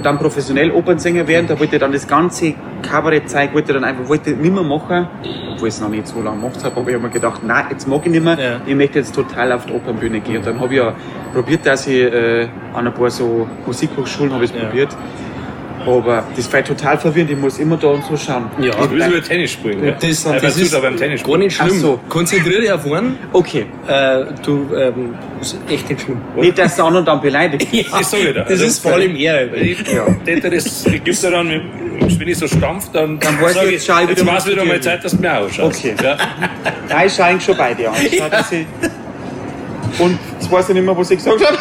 dann 0.03 0.17
professionell 0.17 0.71
Opernsänger 0.71 1.27
werden. 1.27 1.47
Da 1.47 1.59
wollte 1.59 1.75
ich 1.75 1.79
dann 1.81 1.91
das 1.91 2.07
ganze 2.07 2.53
Kabarettzeug 2.81 3.53
wollte 3.53 3.71
ich 3.71 3.75
dann 3.75 3.83
einfach 3.83 4.07
wollte 4.07 4.31
ich 4.31 4.37
nicht 4.37 4.53
mehr 4.53 4.63
machen, 4.63 5.07
obwohl 5.53 5.67
ich 5.67 5.73
es 5.73 5.81
noch 5.81 5.89
nicht 5.89 6.07
so 6.07 6.21
lange 6.21 6.37
gemacht 6.37 6.63
habe. 6.63 6.79
Aber 6.79 6.89
ich 6.89 6.95
habe 6.95 7.05
mir 7.05 7.11
gedacht, 7.11 7.41
nein, 7.43 7.65
jetzt 7.71 7.87
mag 7.87 8.01
ich 8.05 8.11
nicht 8.11 8.23
mehr. 8.23 8.39
Ja. 8.39 8.61
Ich 8.65 8.75
möchte 8.75 8.99
jetzt 8.99 9.13
total 9.13 9.51
auf 9.51 9.65
die 9.65 9.73
Opernbühne 9.73 10.21
gehen. 10.21 10.37
Und 10.37 10.47
dann 10.47 10.59
habe 10.59 10.73
ich 10.73 10.79
ja 10.79 10.93
probiert, 11.33 11.65
dass 11.65 11.87
ich 11.87 12.01
äh, 12.01 12.47
an 12.73 12.87
ein 12.87 12.93
paar 12.93 13.09
so 13.09 13.47
Musikhochschulen 13.65 14.33
habe 14.33 14.45
ich 14.45 14.53
Ja. 14.53 14.65
probiert. 14.65 14.95
Aber 15.89 16.23
das 16.35 16.51
war 16.53 16.63
total 16.63 16.97
verwirrend. 16.97 17.31
Ich 17.31 17.37
muss 17.37 17.57
immer 17.57 17.75
da 17.77 17.87
und 17.87 18.03
so 18.05 18.15
schauen. 18.15 18.49
Ja. 18.61 18.71
Du 18.71 18.91
willst 18.91 19.07
über 19.07 19.23
Tennis 19.23 19.51
spielen, 19.51 19.81
gell? 19.81 19.95
Das, 19.99 20.23
Ja, 20.23 20.33
das 20.33 20.43
was 20.43 20.57
ist 20.57 20.81
beim 20.81 20.97
Tennis 20.97 21.23
gar 21.23 21.37
nicht 21.37 21.55
schlimm. 21.55 21.69
Ach 21.71 21.81
so. 21.81 21.99
Konzentriere 22.09 22.61
dich 22.61 22.71
auf 22.71 22.85
einen. 22.85 23.17
Okay. 23.33 23.65
Äh, 23.87 24.25
du, 24.45 24.69
ähm, 24.75 25.15
das 25.39 25.53
ist 25.53 25.59
echt 25.69 25.89
nicht 25.89 26.01
schlimm. 26.01 26.21
Nicht, 26.35 26.57
dass 26.57 26.75
der 26.75 26.85
andere 26.85 27.03
dann 27.03 27.21
beleidigt. 27.21 27.67
Ja, 27.73 27.83
Das 27.99 28.11
sag 28.11 28.19
ich 28.19 28.25
dir. 28.25 28.33
Das 28.33 28.49
Also, 28.49 28.65
ist 28.65 28.79
vor 28.79 28.93
allem 28.93 29.15
eher. 29.15 29.53
Ich, 29.53 29.79
ja. 29.91 30.05
Das, 30.49 30.85
ich 30.85 31.03
gebe 31.03 31.17
dir 31.17 31.31
dann, 31.31 31.49
wenn 31.49 32.27
ich 32.27 32.37
so 32.37 32.47
stampf, 32.47 32.89
dann, 32.91 33.19
Dann 33.19 33.41
weiß 33.41 33.53
sag 33.53 33.65
ich, 33.65 33.71
jetzt 33.71 33.87
schau 33.87 34.01
ich 34.03 34.09
jetzt 34.09 34.21
wieder 34.21 34.31
war 34.31 34.37
es 34.37 34.45
mal 34.45 34.51
wieder 34.51 34.65
mal. 34.65 34.81
Zeit, 34.81 35.03
dass 35.03 35.11
du 35.13 35.21
mir 35.21 35.37
ausschaust. 35.37 35.79
Okay. 35.85 35.95
Ja. 36.03 36.17
Nein, 36.89 37.07
ich 37.07 37.13
schaue 37.13 37.25
eigentlich 37.25 37.45
schon 37.45 37.57
bei 37.57 37.73
dir 37.73 37.89
an. 37.89 37.95
Ich 38.05 38.13
ich 38.13 38.65
und 39.99 40.19
jetzt 40.39 40.51
weiß 40.51 40.69
ich 40.69 40.75
nicht 40.75 40.85
mehr, 40.85 40.95
was 40.95 41.09
ich 41.11 41.17
gesagt 41.17 41.43
habe. 41.43 41.57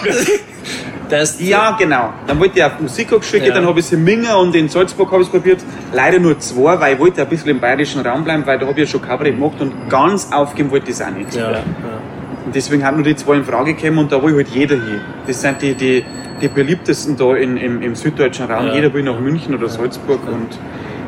Das, 1.08 1.40
Ja, 1.40 1.76
genau. 1.78 2.12
Dann 2.26 2.38
wollte 2.38 2.58
ich 2.58 2.64
auf 2.64 2.78
Musikhochschule 2.80 3.40
gehen, 3.42 3.48
Ja. 3.50 3.54
dann 3.54 3.66
habe 3.66 3.80
ich 3.80 3.86
es 3.86 3.92
in 3.92 4.04
Minga 4.04 4.34
und 4.36 4.54
in 4.54 4.68
Salzburg 4.68 5.10
habe 5.10 5.22
ich 5.22 5.28
es 5.28 5.32
probiert. 5.32 5.60
Leider 5.92 6.18
nur 6.18 6.38
zwei, 6.38 6.78
weil 6.80 6.94
ich 6.94 7.00
wollte 7.00 7.22
ein 7.22 7.28
bisschen 7.28 7.50
im 7.50 7.60
bayerischen 7.60 8.00
Raum 8.06 8.24
bleiben, 8.24 8.44
weil 8.46 8.58
da 8.58 8.66
habe 8.66 8.80
ich 8.80 8.86
ja 8.86 8.92
schon 8.92 9.02
Kabarett 9.02 9.34
gemacht 9.34 9.60
und 9.60 9.72
ganz 9.88 10.30
aufgeben 10.32 10.70
wollte 10.70 10.90
ich 10.90 10.96
es 10.96 11.02
auch 11.02 11.10
nicht. 11.10 11.34
Ja, 11.34 11.50
ja. 11.52 11.58
Und 12.44 12.54
deswegen 12.54 12.84
haben 12.84 12.96
nur 12.96 13.04
die 13.04 13.16
zwei 13.16 13.36
in 13.36 13.44
Frage 13.44 13.74
gekommen 13.74 13.98
und 13.98 14.12
da 14.12 14.22
will 14.22 14.34
halt 14.34 14.48
jeder 14.48 14.76
hin. 14.76 15.00
Das 15.26 15.40
sind 15.42 15.60
die, 15.60 15.74
die, 15.74 16.04
die 16.40 16.48
beliebtesten 16.48 17.16
da 17.16 17.34
in, 17.34 17.56
im, 17.56 17.82
im 17.82 17.94
süddeutschen 17.94 18.46
Raum. 18.46 18.70
Jeder 18.72 18.92
will 18.94 19.02
nach 19.02 19.18
München 19.20 19.54
oder 19.54 19.68
Salzburg 19.68 20.20
und 20.26 20.58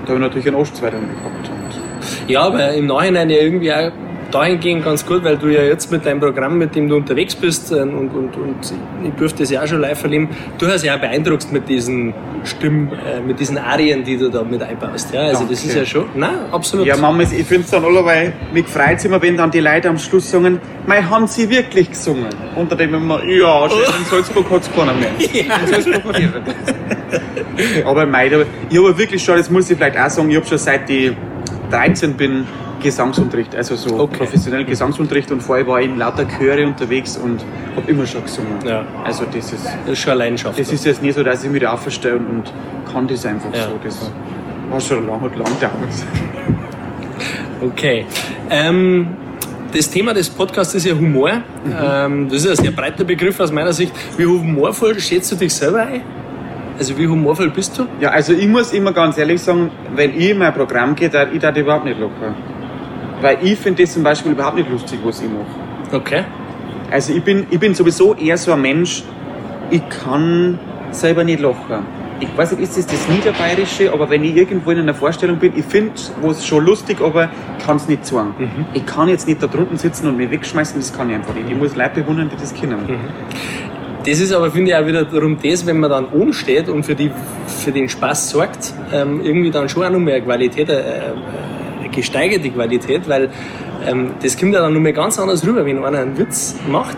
da 0.04 0.08
habe 0.12 0.14
ich 0.16 0.20
natürlich 0.20 0.46
einen 0.48 0.56
Ostzweiter 0.56 0.98
gehabt. 0.98 1.48
Und 1.48 2.30
ja, 2.30 2.42
aber 2.42 2.72
im 2.72 2.86
Nachhinein 2.86 3.30
ja 3.30 3.38
irgendwie 3.38 3.72
auch 3.72 3.90
dahingehend 4.30 4.84
ganz 4.84 5.04
gut, 5.06 5.24
weil 5.24 5.36
du 5.36 5.48
ja 5.48 5.62
jetzt 5.62 5.90
mit 5.90 6.06
deinem 6.06 6.20
Programm, 6.20 6.58
mit 6.58 6.74
dem 6.74 6.88
du 6.88 6.96
unterwegs 6.96 7.34
bist 7.34 7.72
äh, 7.72 7.80
und, 7.80 8.10
und, 8.10 8.36
und 8.36 8.74
ich 9.04 9.12
durfte 9.14 9.42
es 9.42 9.50
ja 9.50 9.62
auch 9.62 9.66
schon 9.66 9.80
live 9.80 10.02
erleben, 10.02 10.28
du 10.58 10.66
hast 10.66 10.84
ja 10.84 10.96
auch 10.96 11.00
beeindruckst 11.00 11.52
mit 11.52 11.68
diesen 11.68 12.14
Stimmen, 12.44 12.90
äh, 12.92 13.20
mit 13.20 13.40
diesen 13.40 13.58
Arien, 13.58 14.04
die 14.04 14.16
du 14.16 14.30
da 14.30 14.42
mit 14.42 14.62
einbaust. 14.62 15.12
Ja, 15.12 15.22
also 15.22 15.44
das 15.44 15.60
Danke. 15.60 15.68
ist 15.68 15.74
ja 15.74 15.84
schon, 15.84 16.06
nein, 16.14 16.30
absolut. 16.52 16.86
Ja, 16.86 16.96
Mama, 16.96 17.22
ich 17.22 17.46
finde 17.46 17.64
es 17.64 17.70
dann 17.70 17.84
allerweil, 17.84 18.32
mich 18.52 18.66
freut 18.66 18.98
es 18.98 19.04
immer, 19.04 19.20
wenn 19.20 19.36
dann 19.36 19.50
die 19.50 19.60
Leute 19.60 19.88
am 19.88 19.98
Schluss 19.98 20.30
sagen, 20.30 20.60
mei, 20.86 21.02
haben 21.02 21.26
sie 21.26 21.48
wirklich 21.48 21.90
gesungen? 21.90 22.28
Denke 22.56 22.84
ich 22.84 22.90
mir, 22.90 23.38
ja, 23.38 23.68
schön, 23.68 23.78
in 23.98 24.04
Salzburg 24.10 24.50
hat 24.50 24.62
es 24.62 24.72
keiner 24.74 24.94
mehr. 24.94 25.10
In 25.20 25.68
Salzburg 25.68 26.04
hat 26.04 26.18
jeder. 26.18 26.42
Aber 27.88 28.06
mei, 28.06 28.26
ich 28.70 28.78
habe 28.78 28.98
wirklich 28.98 29.22
schon, 29.22 29.36
das 29.36 29.50
muss 29.50 29.70
ich 29.70 29.76
vielleicht 29.76 29.98
auch 29.98 30.08
sagen, 30.08 30.30
ich 30.30 30.36
habe 30.36 30.46
schon 30.46 30.58
seit 30.58 30.88
ich 30.88 31.12
13 31.70 32.14
bin, 32.14 32.46
Gesangsunterricht, 32.80 33.54
also 33.54 33.76
so 33.76 33.98
Okay. 34.00 34.16
professionellen 34.18 34.66
Gesangsunterricht 34.66 35.30
und 35.30 35.42
vorher 35.42 35.66
war 35.66 35.80
ich 35.80 35.86
in 35.88 35.98
lauter 35.98 36.26
Chöre 36.26 36.66
unterwegs 36.66 37.16
und 37.16 37.44
habe 37.76 37.90
immer 37.90 38.06
schon 38.06 38.22
gesungen. 38.22 38.58
Ja. 38.66 38.84
Also 39.04 39.24
das 39.32 39.52
ist, 39.52 39.64
Das 39.64 39.92
ist 39.92 39.98
schon 40.00 40.16
Leidenschaft. 40.18 40.58
das 40.58 40.72
ist 40.72 40.84
jetzt 40.84 41.02
nicht 41.02 41.14
so, 41.14 41.22
dass 41.22 41.44
ich 41.44 41.50
mich 41.50 41.62
da 41.62 41.72
aufstelle 41.72 42.16
und, 42.16 42.44
kann 42.92 43.06
das 43.06 43.24
einfach 43.24 43.54
Ja. 43.54 43.64
so. 43.66 43.70
Das 43.84 44.10
war 44.70 44.80
schon 44.80 45.06
lang 45.06 45.20
und 45.20 45.36
lang 45.36 45.48
dauert. 45.60 45.72
Okay. 47.62 48.06
Ähm, 48.48 49.08
das 49.72 49.90
Thema 49.90 50.14
des 50.14 50.30
Podcasts 50.30 50.74
ist 50.74 50.86
ja 50.86 50.94
Humor. 50.94 51.42
Ähm, 51.78 52.28
das 52.30 52.44
ist 52.44 52.58
ein 52.58 52.64
sehr 52.64 52.72
breiter 52.72 53.04
Begriff 53.04 53.38
aus 53.38 53.52
meiner 53.52 53.72
Sicht. 53.72 53.92
Wie 54.16 54.24
humorvoll 54.26 54.98
schätzt 54.98 55.30
du 55.32 55.36
dich 55.36 55.52
selber 55.54 55.82
ein? 55.82 56.00
Also 56.78 56.96
wie 56.96 57.06
humorvoll 57.06 57.50
bist 57.50 57.78
du? 57.78 57.86
Ja, 58.00 58.08
also 58.10 58.32
ich 58.32 58.48
muss 58.48 58.72
immer 58.72 58.92
ganz 58.92 59.18
ehrlich 59.18 59.42
sagen, 59.42 59.70
wenn 59.94 60.18
ich 60.18 60.30
in 60.30 60.38
mein 60.38 60.54
Programm 60.54 60.94
gehe, 60.94 61.10
da 61.10 61.26
ich 61.30 61.38
da 61.38 61.54
überhaupt 61.54 61.84
nicht 61.84 62.00
locker. 62.00 62.34
Weil 63.20 63.38
ich 63.42 63.58
finde 63.58 63.82
das 63.82 63.92
zum 63.92 64.02
Beispiel 64.02 64.32
überhaupt 64.32 64.56
nicht 64.56 64.70
lustig, 64.70 64.98
was 65.04 65.20
ich 65.20 65.28
mache. 65.28 65.96
Okay. 65.96 66.24
Also 66.90 67.12
ich 67.12 67.22
bin, 67.22 67.46
ich 67.50 67.60
bin 67.60 67.74
sowieso 67.74 68.14
eher 68.14 68.36
so 68.36 68.52
ein 68.52 68.62
Mensch, 68.62 69.04
ich 69.70 69.82
kann 69.88 70.58
selber 70.90 71.22
nicht 71.24 71.40
lachen. 71.40 71.84
Ich 72.18 72.36
weiß 72.36 72.52
nicht, 72.52 72.62
ist 72.62 72.76
das 72.76 72.86
das 72.86 73.08
Niederbayerische, 73.08 73.92
aber 73.92 74.10
wenn 74.10 74.22
ich 74.24 74.36
irgendwo 74.36 74.70
in 74.72 74.78
einer 74.80 74.92
Vorstellung 74.92 75.38
bin, 75.38 75.52
ich 75.56 75.64
finde 75.64 75.92
es 75.94 76.44
schon 76.44 76.66
lustig, 76.66 77.00
aber 77.00 77.30
ich 77.58 77.64
kann 77.64 77.76
es 77.76 77.88
nicht 77.88 78.04
sagen. 78.04 78.34
Ich 78.74 78.84
kann 78.84 79.08
jetzt 79.08 79.26
nicht 79.26 79.42
da 79.42 79.46
drunten 79.46 79.78
sitzen 79.78 80.06
und 80.06 80.18
mich 80.18 80.30
wegschmeißen, 80.30 80.78
das 80.78 80.92
kann 80.92 81.08
ich 81.08 81.16
einfach 81.16 81.34
nicht. 81.34 81.48
Ich 81.48 81.56
muss 81.56 81.74
Leute 81.76 82.02
bewundern, 82.02 82.28
die 82.28 82.36
das 82.38 82.54
können. 82.54 82.78
Das 84.04 84.18
ist 84.18 84.32
aber, 84.32 84.50
finde 84.50 84.70
ich, 84.70 84.76
auch 84.76 84.86
wieder 84.86 85.04
darum 85.04 85.38
das, 85.42 85.66
wenn 85.66 85.78
man 85.78 85.90
dann 85.90 86.06
oben 86.06 86.32
steht 86.32 86.68
und 86.68 86.84
für, 86.84 86.94
die, 86.94 87.10
für 87.46 87.70
den 87.70 87.88
Spaß 87.88 88.30
sorgt, 88.30 88.72
ähm, 88.92 89.20
irgendwie 89.22 89.50
dann 89.50 89.68
schon 89.68 89.84
auch 89.84 89.90
noch 89.90 89.98
mehr 89.98 90.20
Qualität, 90.20 90.68
äh, 90.68 90.80
äh, 90.80 91.12
gesteigerte 91.92 92.50
Qualität, 92.50 93.08
weil 93.08 93.30
ähm, 93.86 94.10
das 94.22 94.36
kommt 94.38 94.52
ja 94.54 94.60
dann 94.60 94.74
noch 94.74 94.80
mal 94.80 94.92
ganz 94.92 95.18
anders 95.18 95.46
rüber, 95.46 95.64
wenn 95.64 95.84
einer 95.84 95.98
einen 95.98 96.18
Witz 96.18 96.54
macht 96.70 96.96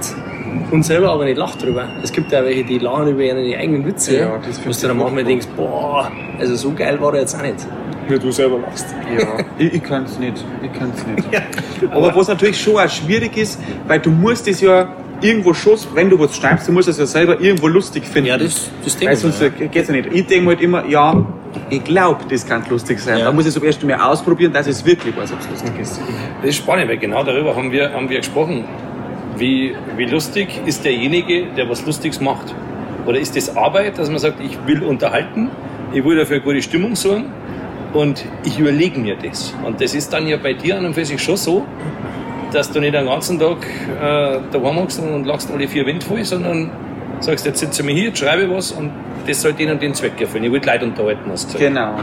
und 0.70 0.84
selber 0.84 1.10
aber 1.12 1.24
nicht 1.24 1.38
lacht 1.38 1.62
drüber. 1.62 1.88
Es 2.02 2.12
gibt 2.12 2.32
ja 2.32 2.44
welche, 2.44 2.64
die 2.64 2.78
lachen 2.78 3.08
über 3.08 3.22
ihre 3.22 3.56
eigenen 3.58 3.86
Witze, 3.86 4.18
Ja, 4.18 4.38
das 4.44 4.58
wo 4.58 4.62
find 4.64 4.82
du 4.82 4.88
dann 4.88 4.96
manchmal 4.98 5.24
denkst, 5.24 5.46
boah, 5.56 6.10
also 6.38 6.54
so 6.56 6.72
geil 6.72 7.00
war 7.00 7.12
der 7.12 7.22
jetzt 7.22 7.34
auch 7.36 7.42
nicht. 7.42 7.66
Wie 8.08 8.18
du 8.18 8.32
selber 8.32 8.58
lachst. 8.58 8.86
Ja, 9.16 9.28
ich, 9.58 9.74
ich 9.74 9.82
kann 9.82 10.04
es 10.04 10.18
nicht. 10.18 10.44
Ich 10.62 10.72
kann's 10.78 11.06
nicht. 11.06 11.28
Aber 11.92 12.14
was 12.14 12.26
natürlich 12.28 12.60
schon 12.60 12.76
auch 12.76 12.88
schwierig 12.88 13.36
ist, 13.36 13.60
weil 13.86 14.00
du 14.00 14.10
musst 14.10 14.48
es 14.48 14.60
ja 14.60 14.92
irgendwo 15.20 15.54
schon, 15.54 15.78
wenn 15.94 16.10
du 16.10 16.18
was 16.18 16.36
schreibst, 16.36 16.66
du 16.66 16.72
musst 16.72 16.88
es 16.88 16.98
ja 16.98 17.06
selber 17.06 17.40
irgendwo 17.40 17.68
lustig 17.68 18.04
finden. 18.04 18.28
Ja, 18.28 18.36
das- 18.36 18.70
das 18.84 18.94
denke 18.96 19.06
Weil 19.06 19.14
ich 19.14 19.20
sonst 19.20 19.40
mir, 19.40 19.68
geht's 19.68 19.88
ja 19.88 19.94
nicht. 19.94 20.08
Ich 20.12 20.26
denke 20.26 20.48
halt 20.48 20.60
immer, 20.60 20.84
ja, 20.86 21.24
ich 21.70 21.84
glaube, 21.84 22.24
das 22.28 22.46
kann 22.46 22.64
lustig 22.68 23.00
sein. 23.00 23.18
Ja. 23.18 23.26
Da 23.26 23.32
muss 23.32 23.44
ich 23.44 23.50
es 23.50 23.56
aber 23.56 23.66
erst 23.66 23.82
mal 23.84 24.00
ausprobieren, 24.00 24.52
dass 24.52 24.66
es 24.66 24.84
wirklich 24.84 25.16
weiß, 25.16 25.32
ob 25.32 25.40
es 25.40 25.50
lustig 25.50 25.72
ist. 25.80 26.00
Das 26.40 26.50
ist 26.50 26.56
spannend, 26.56 26.88
weil 26.88 26.98
genau 26.98 27.22
darüber 27.22 27.54
haben 27.54 27.70
wir, 27.70 27.92
haben 27.92 28.08
wir 28.08 28.18
gesprochen. 28.18 28.64
Wie, 29.36 29.74
wie 29.96 30.04
lustig 30.04 30.48
ist 30.66 30.84
derjenige, 30.84 31.46
der 31.56 31.68
was 31.68 31.84
Lustiges 31.84 32.20
macht? 32.20 32.54
Oder 33.06 33.18
ist 33.18 33.36
das 33.36 33.56
Arbeit, 33.56 33.98
dass 33.98 34.08
man 34.08 34.18
sagt, 34.18 34.40
ich 34.40 34.58
will 34.66 34.82
unterhalten, 34.82 35.50
ich 35.92 36.04
will 36.04 36.16
dafür 36.16 36.36
eine 36.36 36.44
gute 36.44 36.62
Stimmung 36.62 36.94
sorgen 36.94 37.32
und 37.92 38.24
ich 38.44 38.58
überlege 38.58 39.00
mir 39.00 39.16
das. 39.16 39.54
Und 39.64 39.80
das 39.80 39.94
ist 39.94 40.12
dann 40.12 40.26
ja 40.26 40.36
bei 40.36 40.54
dir 40.54 40.78
an 40.78 40.86
und 40.86 40.94
für 40.94 41.04
sich 41.04 41.22
schon 41.22 41.36
so, 41.36 41.66
dass 42.52 42.70
du 42.70 42.80
nicht 42.80 42.94
den 42.94 43.06
ganzen 43.06 43.38
Tag 43.38 43.66
äh, 43.66 44.38
daheim 44.52 44.76
hockst 44.76 45.00
und 45.00 45.24
lachst 45.24 45.50
alle 45.50 45.66
vier 45.66 45.86
Wände 45.86 46.04
voll, 46.04 46.24
sondern 46.24 46.70
sagst, 47.24 47.46
jetzt 47.46 47.60
sitze 47.60 47.82
ich 47.82 47.86
mir 47.86 47.94
hier, 47.94 48.04
jetzt 48.08 48.18
schreibe 48.18 48.42
ich 48.42 48.50
was 48.50 48.72
und 48.72 48.90
das 49.26 49.40
soll 49.40 49.52
den 49.52 49.70
und 49.70 49.80
den 49.82 49.94
Zweck 49.94 50.20
erfüllen. 50.20 50.44
Ich 50.44 50.52
will 50.52 50.60
Leute 50.64 50.84
unterhalten, 50.84 51.30
hast 51.30 51.54
du 51.54 51.58
gesagt. 51.58 51.74
Genau. 51.74 51.94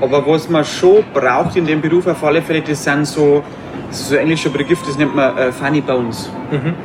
Aber 0.00 0.26
was 0.26 0.48
man 0.48 0.64
schon 0.64 1.04
braucht 1.14 1.56
in 1.56 1.66
dem 1.66 1.80
Beruf 1.80 2.06
auf 2.06 2.22
alle 2.24 2.42
Fälle, 2.42 2.60
das 2.62 2.84
sind 2.84 3.06
so, 3.06 3.42
das 3.88 4.00
ist 4.00 4.08
so 4.10 4.14
ein 4.16 4.22
englischer 4.22 4.50
Begriff, 4.50 4.82
das 4.86 4.98
nennt 4.98 5.14
man 5.14 5.36
äh, 5.38 5.52
Funny 5.52 5.80
Bones. 5.80 6.30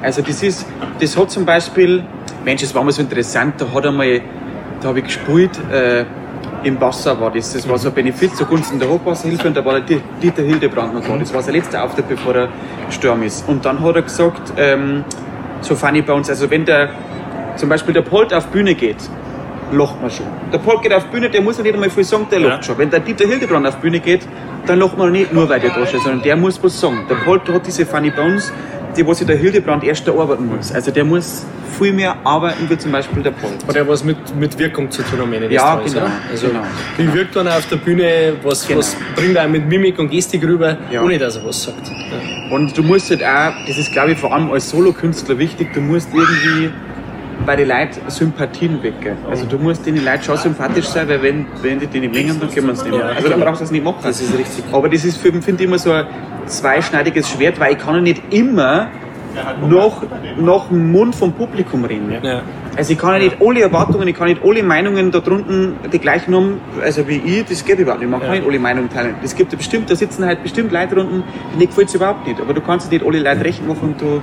Also 0.01 0.21
das 0.21 0.41
ist, 0.43 0.65
das 0.99 1.17
hat 1.17 1.29
zum 1.31 1.45
Beispiel, 1.45 2.03
Mensch, 2.45 2.61
das 2.61 2.73
war 2.73 2.83
mal 2.83 2.91
so 2.91 3.01
interessant, 3.01 3.55
da 3.57 3.65
hat 3.73 3.85
einmal, 3.85 4.21
da 4.81 4.87
habe 4.89 4.99
ich 4.99 5.05
gespielt, 5.05 5.51
äh, 5.71 6.05
im 6.63 6.79
Wasser 6.79 7.19
war 7.19 7.31
das, 7.31 7.53
das 7.53 7.67
war 7.67 7.77
so 7.77 7.89
ein 7.89 7.93
Benefit 7.95 8.35
zugunsten 8.35 8.79
der 8.79 8.87
Hochwasserhilfe 8.87 9.47
und 9.47 9.57
da 9.57 9.65
war 9.65 9.73
der 9.73 9.81
Di- 9.81 10.01
Dieter 10.21 10.43
Hildebrand 10.43 10.93
noch 10.93 11.05
da, 11.05 11.17
das 11.17 11.33
war 11.33 11.41
sein 11.41 11.55
letzter 11.55 11.83
Auftritt, 11.83 12.07
bevor 12.07 12.35
er 12.35 12.49
gestorben 12.87 13.23
ist. 13.23 13.47
Und 13.49 13.65
dann 13.65 13.83
hat 13.83 13.95
er 13.95 14.03
gesagt, 14.03 14.53
ähm, 14.57 15.03
so 15.61 15.75
Funny 15.75 16.01
Bones, 16.01 16.29
also 16.29 16.49
wenn 16.49 16.63
der, 16.65 16.89
zum 17.61 17.69
Beispiel 17.69 17.93
der 17.93 18.01
Polt 18.01 18.33
auf 18.33 18.47
Bühne 18.47 18.73
geht, 18.73 18.97
lacht 19.71 20.01
man 20.01 20.09
schon. 20.09 20.25
Der 20.51 20.57
Paul 20.57 20.81
geht 20.81 20.91
auf 20.93 21.05
Bühne, 21.05 21.29
der 21.29 21.41
muss 21.41 21.57
ja 21.57 21.63
nicht 21.63 21.75
einmal 21.75 21.91
viel 21.91 22.03
sagen, 22.03 22.25
der 22.31 22.39
Ja. 22.39 22.63
schon. 22.63 22.75
Wenn 22.79 22.89
der 22.89 22.99
Dieter 23.01 23.27
Hildebrand 23.27 23.67
auf 23.67 23.77
Bühne 23.77 23.99
geht, 23.99 24.21
dann 24.65 24.79
lacht 24.79 24.97
man 24.97 25.11
nicht 25.11 25.31
nur, 25.31 25.47
weil 25.47 25.59
der 25.59 25.69
da 25.69 25.85
steht, 25.85 26.01
sondern 26.01 26.23
der 26.23 26.35
muss 26.35 26.61
was 26.63 26.79
sagen. 26.81 27.05
Der 27.07 27.15
Paul 27.23 27.39
hat 27.53 27.67
diese 27.67 27.85
Funny 27.85 28.09
Bones, 28.09 28.51
die 28.97 29.05
was 29.05 29.19
sich 29.19 29.27
der 29.27 29.37
Hildebrand 29.37 29.83
erst 29.83 30.07
erarbeiten 30.07 30.47
muss. 30.47 30.71
Also 30.73 30.89
der 30.89 31.05
muss 31.05 31.45
viel 31.79 31.93
mehr 31.93 32.15
arbeiten, 32.23 32.67
wie 32.67 32.77
zum 32.79 32.91
Beispiel 32.91 33.21
der 33.21 33.31
Paul. 33.31 33.51
Hat 33.67 33.75
ja 33.75 33.87
was 33.87 34.03
mit, 34.03 34.17
mit 34.35 34.57
Wirkung 34.57 34.89
zu 34.89 35.03
tun 35.03 35.21
am 35.21 35.31
Ende 35.31 35.53
Ja, 35.53 35.75
Tages, 35.75 35.93
genau? 35.93 36.07
Also, 36.31 36.47
genau. 36.47 36.59
wie 36.97 37.13
wirkt 37.13 37.35
dann 37.35 37.47
auf 37.47 37.65
der 37.67 37.77
Bühne, 37.77 38.33
was, 38.43 38.67
Genau. 38.67 38.79
was 38.79 38.97
bringt 39.15 39.35
er 39.37 39.47
mit 39.47 39.67
Mimik 39.69 39.99
und 39.99 40.09
Gestik 40.09 40.43
rüber, 40.43 40.77
Ja. 40.91 41.03
ohne 41.03 41.17
dass 41.19 41.37
er 41.37 41.45
was 41.45 41.61
sagt. 41.63 41.87
Ja. 41.87 42.55
Und 42.55 42.75
du 42.75 42.81
musst 42.83 43.09
halt 43.11 43.23
auch, 43.23 43.53
das 43.67 43.77
ist 43.77 43.91
glaube 43.93 44.11
ich 44.13 44.17
vor 44.17 44.33
allem 44.33 44.51
als 44.51 44.69
Solokünstler 44.71 45.37
wichtig, 45.37 45.73
du 45.73 45.79
musst 45.79 46.09
irgendwie 46.13 46.71
bei 47.45 47.55
den 47.55 47.67
Leuten 47.67 48.09
Sympathien 48.09 48.81
wecken. 48.83 49.17
Also 49.29 49.45
du 49.45 49.57
musst 49.57 49.85
den 49.85 50.03
Leuten 50.03 50.23
schon 50.23 50.37
sympathisch 50.37 50.85
sein, 50.85 51.07
weil 51.07 51.21
wenn, 51.21 51.45
wenn 51.61 51.79
die 51.79 51.87
die 51.87 51.99
nicht 52.01 52.13
mengen, 52.13 52.39
dann 52.39 52.49
können 52.51 52.67
wir 52.67 52.73
es 52.73 52.83
nicht 52.83 52.91
mehr. 52.91 52.99
Ja, 52.99 53.15
Also 53.15 53.29
dann 53.29 53.39
brauchst 53.39 53.61
du 53.61 53.65
es 53.65 53.71
nicht 53.71 53.83
machen. 53.83 53.99
Das 54.03 54.21
ist 54.21 54.37
richtig. 54.37 54.63
Aber 54.71 54.89
das 54.89 55.05
ist 55.05 55.17
für 55.17 55.31
finde 55.31 55.63
ich 55.63 55.67
immer 55.67 55.79
so 55.79 55.91
ein 55.91 56.05
zweischneidiges 56.45 57.29
Schwert, 57.29 57.59
weil 57.59 57.73
ich 57.73 57.79
kann 57.79 57.95
ja 57.95 58.01
nicht 58.01 58.21
immer 58.33 58.87
noch, 59.67 60.03
noch 60.37 60.71
Mund 60.71 61.15
vom 61.15 61.33
Publikum 61.33 61.85
reden. 61.85 62.11
Ja. 62.21 62.41
Also 62.77 62.93
ich 62.93 62.99
kann 62.99 63.13
ja 63.13 63.19
nicht 63.19 63.37
alle 63.41 63.61
Erwartungen, 63.61 64.07
ich 64.07 64.15
kann 64.15 64.27
nicht 64.29 64.41
alle 64.43 64.63
Meinungen 64.63 65.11
da 65.11 65.19
drunten 65.19 65.75
die 65.91 65.99
gleichen 65.99 66.33
haben, 66.33 66.61
also 66.81 67.05
wie 67.07 67.17
ich, 67.17 67.43
das 67.45 67.65
geht 67.65 67.79
überhaupt 67.79 68.01
nicht. 68.01 68.09
Man 68.09 68.21
kann 68.21 68.29
Ja. 68.29 68.35
nicht 68.39 68.47
alle 68.47 68.59
Meinungen 68.59 68.89
teilen. 68.89 69.15
Es 69.23 69.35
gibt 69.35 69.51
ja 69.51 69.57
bestimmt, 69.57 69.89
da 69.89 69.95
sitzen 69.95 70.25
halt 70.25 70.41
bestimmt 70.41 70.71
Leute 70.71 70.95
drunten, 70.95 71.23
denen 71.53 71.67
gefällt 71.67 71.89
es 71.89 71.95
überhaupt 71.95 72.25
nicht. 72.25 72.39
Aber 72.39 72.53
du 72.53 72.61
kannst 72.61 72.89
nicht 72.91 73.05
alle 73.05 73.19
Leute 73.19 73.43
recht 73.43 73.67
machen 73.67 73.89
und 73.93 74.01
du, 74.01 74.21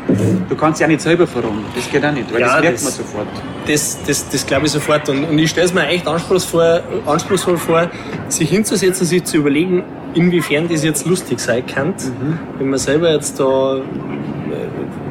du 0.48 0.56
kannst 0.56 0.78
sie 0.78 0.84
auch 0.84 0.88
nicht 0.88 1.02
selber 1.02 1.26
verraten. 1.26 1.64
Das 1.74 1.90
geht 1.90 2.04
auch 2.04 2.12
nicht, 2.12 2.32
weil 2.32 2.40
Ja, 2.40 2.46
das 2.54 2.60
merkt 2.62 2.76
das- 2.76 2.84
man 2.84 2.92
sofort. 2.92 3.26
Das, 3.66 3.98
das, 4.06 4.28
das 4.30 4.46
glaube 4.46 4.64
ich 4.64 4.72
sofort. 4.72 5.08
Und, 5.10 5.24
und 5.24 5.38
ich 5.38 5.50
stelle 5.50 5.66
es 5.66 5.74
mir 5.74 5.86
echt 5.86 6.06
anspruchsvoll, 6.08 6.82
anspruchsvoll 7.04 7.58
vor, 7.58 7.90
sich 8.28 8.48
hinzusetzen, 8.48 9.06
sich 9.06 9.24
zu 9.24 9.36
überlegen, 9.36 9.82
inwiefern 10.14 10.68
das 10.70 10.82
jetzt 10.84 11.06
lustig 11.06 11.38
sein 11.38 11.64
kann, 11.66 11.88
Mhm. 11.88 12.38
wenn 12.58 12.70
man 12.70 12.78
selber 12.78 13.12
jetzt 13.12 13.38
da 13.38 13.76
äh, 13.76 13.80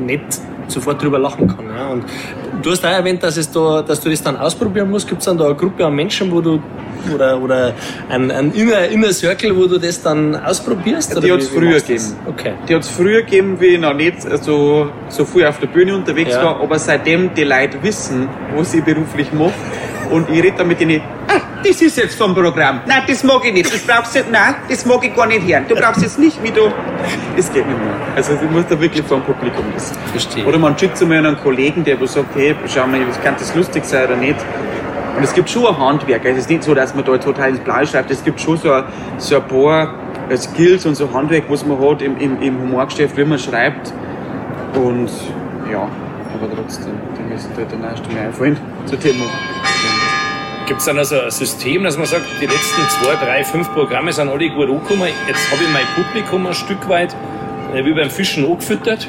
nicht 0.03 0.23
sofort 0.69 1.01
drüber 1.03 1.19
lachen 1.19 1.47
kann. 1.47 1.65
Ja. 1.77 1.87
Und 1.89 2.03
du 2.61 2.71
hast 2.71 2.85
auch 2.85 2.89
erwähnt, 2.89 3.23
dass, 3.23 3.37
es 3.37 3.49
da, 3.51 3.81
dass 3.81 3.99
du 4.01 4.09
das 4.09 4.21
dann 4.21 4.37
ausprobieren 4.37 4.89
musst. 4.89 5.07
Gibt 5.07 5.21
es 5.21 5.25
dann 5.25 5.37
da 5.37 5.45
eine 5.45 5.55
Gruppe 5.55 5.85
an 5.85 5.95
Menschen, 5.95 6.31
wo 6.31 6.41
du 6.41 6.61
oder, 7.13 7.41
oder 7.41 7.73
ein, 8.09 8.31
ein 8.31 8.51
inner, 8.51 8.87
inner 8.87 9.13
Circle, 9.13 9.55
wo 9.55 9.65
du 9.65 9.77
das 9.77 10.01
dann 10.01 10.35
ausprobierst? 10.35 11.13
Die 11.13 11.17
oder 11.17 11.33
hat 11.35 11.41
es 11.41 11.49
früher 11.49 11.79
gegeben. 11.79 12.03
Okay. 12.27 12.53
Die 12.67 12.75
hat 12.75 12.81
es 12.83 12.89
früher 12.89 13.21
gegeben, 13.21 13.57
wie 13.59 13.67
ich 13.67 13.79
noch 13.79 13.93
nicht 13.93 14.21
so, 14.43 14.89
so 15.09 15.25
viel 15.25 15.45
auf 15.45 15.59
der 15.59 15.67
Bühne 15.67 15.95
unterwegs 15.95 16.33
Ja. 16.33 16.43
war, 16.43 16.61
aber 16.61 16.77
seitdem 16.79 17.33
die 17.33 17.43
Leute 17.43 17.81
wissen, 17.81 18.27
was 18.55 18.73
ich 18.73 18.83
beruflich 18.83 19.31
mache, 19.31 19.53
und 20.09 20.29
ich 20.29 20.43
rede 20.43 20.57
dann 20.57 20.67
mit 20.67 20.79
denen, 20.79 21.01
ah, 21.27 21.41
das 21.63 21.81
ist 21.81 21.97
jetzt 21.97 22.17
vom 22.17 22.33
Programm. 22.33 22.81
Nein, 22.85 23.03
das 23.07 23.23
mag 23.23 23.43
ich 23.45 23.53
nicht. 23.53 23.73
Das 23.73 23.81
brauchst 23.81 24.15
du, 24.15 24.19
nein, 24.31 24.55
das 24.69 24.85
mag 24.85 25.03
ich 25.03 25.15
gar 25.15 25.27
nicht 25.27 25.47
hören. 25.47 25.65
Du 25.67 25.75
brauchst 25.75 26.01
jetzt 26.01 26.19
nicht, 26.19 26.41
wie 26.43 26.51
du. 26.51 26.71
Das 27.35 27.51
geht 27.51 27.67
nicht 27.67 27.79
mehr. 27.79 27.95
Also, 28.15 28.35
du 28.35 28.45
musst 28.45 28.71
da 28.71 28.79
wirklich 28.79 29.05
vor 29.05 29.17
dem 29.17 29.25
Publikum 29.25 29.65
wissen. 29.75 29.97
Verstehe. 30.11 30.45
Oder 30.45 30.57
man 30.57 30.77
schickt 30.77 30.97
zu 30.97 31.05
mir 31.05 31.17
einen 31.17 31.37
Kollegen, 31.37 31.83
der 31.83 31.97
sagt, 32.07 32.35
hey, 32.35 32.55
schau 32.67 32.87
mal, 32.87 32.99
kann 33.23 33.35
das 33.37 33.53
lustig 33.55 33.85
sein 33.85 34.05
oder 34.05 34.15
nicht. 34.15 34.37
Und 35.17 35.23
es 35.23 35.33
gibt 35.33 35.49
schon 35.49 35.65
ein 35.65 35.77
Handwerk. 35.77 36.25
Also 36.25 36.35
es 36.35 36.43
ist 36.43 36.49
nicht 36.49 36.63
so, 36.63 36.75
dass 36.75 36.93
man 36.93 37.03
da 37.03 37.17
total 37.17 37.49
ins 37.49 37.59
Blaue 37.59 37.87
schreibt. 37.87 38.11
Es 38.11 38.23
gibt 38.23 38.39
schon 38.39 38.57
so 38.57 38.71
ein, 38.71 38.83
so 39.17 39.37
ein 39.37 39.47
paar 39.47 39.95
äh, 40.29 40.37
Skills 40.37 40.85
und 40.85 40.95
so 40.95 41.11
Handwerk, 41.11 41.45
was 41.49 41.65
man 41.65 41.79
hat 41.79 42.03
im, 42.03 42.17
im, 42.17 42.39
im 42.41 42.61
Humorgeschäft, 42.61 43.17
wie 43.17 43.25
man 43.25 43.39
schreibt. 43.39 43.91
Und 44.75 45.09
ja, 45.71 45.89
aber 46.33 46.53
trotzdem, 46.53 46.93
die 47.17 47.33
müssen 47.33 47.51
da 47.55 47.63
dann 47.63 47.83
erst 47.83 48.11
mal 48.11 48.19
einfallen 48.19 48.57
zu 48.85 48.97
Thema. 48.97 49.25
Gibt 50.65 50.79
es 50.79 50.85
dann 50.85 50.97
also 50.97 51.21
ein 51.21 51.31
System, 51.31 51.83
dass 51.83 51.97
man 51.97 52.05
sagt, 52.05 52.25
die 52.41 52.45
letzten 52.45 52.81
zwei, 52.89 53.15
drei, 53.15 53.43
fünf 53.43 53.71
Programme 53.73 54.11
sind 54.11 54.27
alle 54.29 54.49
gut 54.49 54.69
angekommen. 54.69 55.09
Jetzt 55.27 55.51
habe 55.51 55.63
ich 55.63 55.69
mein 55.71 55.85
Publikum 55.95 56.45
ein 56.45 56.53
Stück 56.53 56.89
weit 56.89 57.15
äh, 57.73 57.85
wie 57.85 57.93
beim 57.93 58.09
Fischen 58.09 58.45
angefüttert. 58.45 59.07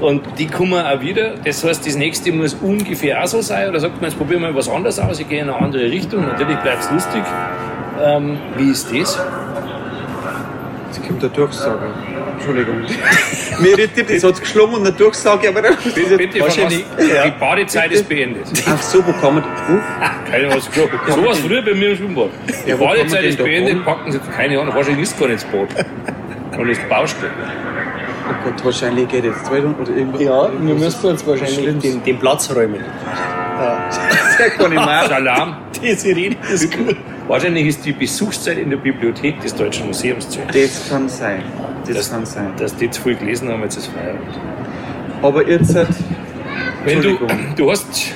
Und 0.00 0.22
die 0.38 0.46
kommen 0.46 0.84
auch 0.84 1.00
wieder. 1.00 1.34
Das 1.44 1.64
heißt, 1.64 1.86
das 1.86 1.96
nächste 1.96 2.30
muss 2.32 2.54
ungefähr 2.54 3.22
auch 3.22 3.26
so 3.26 3.40
sein. 3.40 3.68
Oder 3.68 3.80
sagt 3.80 4.00
man, 4.00 4.10
jetzt 4.10 4.18
probieren 4.18 4.42
wir 4.42 4.48
mal 4.50 4.56
was 4.56 4.68
anderes 4.68 4.98
aus, 4.98 5.18
ich 5.18 5.28
gehe 5.28 5.40
in 5.40 5.48
eine 5.48 5.58
andere 5.58 5.84
Richtung. 5.84 6.26
Natürlich 6.26 6.58
bleibt 6.58 6.82
es 6.82 6.90
lustig. 6.90 7.22
Ähm, 8.02 8.38
wie 8.56 8.70
ist 8.70 8.86
das? 8.92 9.18
Jetzt 10.86 11.06
kommt 11.06 11.22
der 11.22 11.30
Durchsage. 11.30 11.86
Entschuldigung. 12.34 12.82
Mir 13.60 13.70
irritiert, 13.78 14.10
das 14.10 14.24
hat 14.24 14.40
geschlagen 14.40 14.74
und 14.74 14.80
eine 14.86 14.92
Durchsage, 14.92 15.48
aber 15.48 15.62
das 15.62 15.86
ist 15.86 15.94
Bitte, 15.94 16.40
wahrscheinlich- 16.40 16.84
ja. 17.14 17.24
Die 17.26 17.30
Badezeit 17.38 17.92
ist 17.92 18.08
beendet. 18.08 18.46
Ach 18.66 18.82
so, 18.82 19.04
wo 19.06 19.12
kann 19.12 19.34
man. 19.36 19.44
Uh, 19.44 20.30
Keine 20.30 20.48
was 20.54 20.70
gesagt. 20.70 20.90
So 21.08 21.24
was 21.26 21.38
früher 21.38 21.62
bei 21.62 21.74
mir 21.74 21.90
im 21.90 21.96
Schwimmbad. 21.96 22.30
Die 22.66 22.70
Ja, 22.70 22.76
Badezeit 22.76 23.24
ist 23.24 23.38
beendet, 23.38 23.84
packen 23.84 24.12
sie, 24.12 24.18
keine 24.36 24.60
Ahnung, 24.60 24.74
wahrscheinlich 24.74 25.02
ist 25.04 25.18
gar 25.18 25.28
nicht 25.28 25.44
das 25.44 25.50
Bad. 25.50 25.86
Und 26.58 26.68
das 26.68 26.78
Baustelle. 26.88 27.32
Oh 28.26 28.44
Gott, 28.44 28.64
wahrscheinlich 28.64 29.08
geht 29.08 29.24
jetzt 29.24 29.44
zwei 29.44 29.58
Stunden 29.58 29.82
oder 29.82 29.90
irgendwas. 29.92 30.20
Ja, 30.22 30.50
wir 30.50 30.74
müssen 30.74 31.06
uns 31.10 31.26
wahrscheinlich 31.26 31.78
den, 31.78 32.02
den 32.02 32.18
Platz 32.18 32.50
räumen. 32.54 32.76
Sehr 34.38 34.50
kann 34.50 34.72
ich 34.72 34.78
machen. 34.78 35.08
Salam. 35.08 35.56
Diese 35.82 36.08
Rede 36.08 36.36
ist 36.52 36.72
gut. 36.76 36.96
Wahrscheinlich 37.26 37.66
ist 37.66 37.84
die 37.84 37.92
Besuchszeit 37.92 38.58
in 38.58 38.70
der 38.70 38.76
Bibliothek 38.76 39.40
des 39.40 39.54
Deutschen 39.54 39.86
Museums 39.86 40.28
zu 40.28 40.40
Ende. 40.40 40.62
Das 40.62 40.88
kann 40.90 41.08
sein. 41.08 41.42
Das, 41.86 41.96
Das- 41.96 42.10
kann 42.10 42.26
sein. 42.26 42.52
Dass 42.58 42.76
die 42.76 42.90
zu 42.90 43.02
viel 43.02 43.16
gelesen 43.16 43.48
haben, 43.50 43.62
jetzt 43.62 43.76
ist 43.76 43.86
Feierabend. 43.88 44.20
Aber 45.22 45.48
jetzt 45.48 45.74
halt, 45.74 45.88
Wenn 46.84 47.00
du, 47.00 47.08
Entschuldigung. 47.10 47.38
du 47.56 47.70
hast 47.70 48.12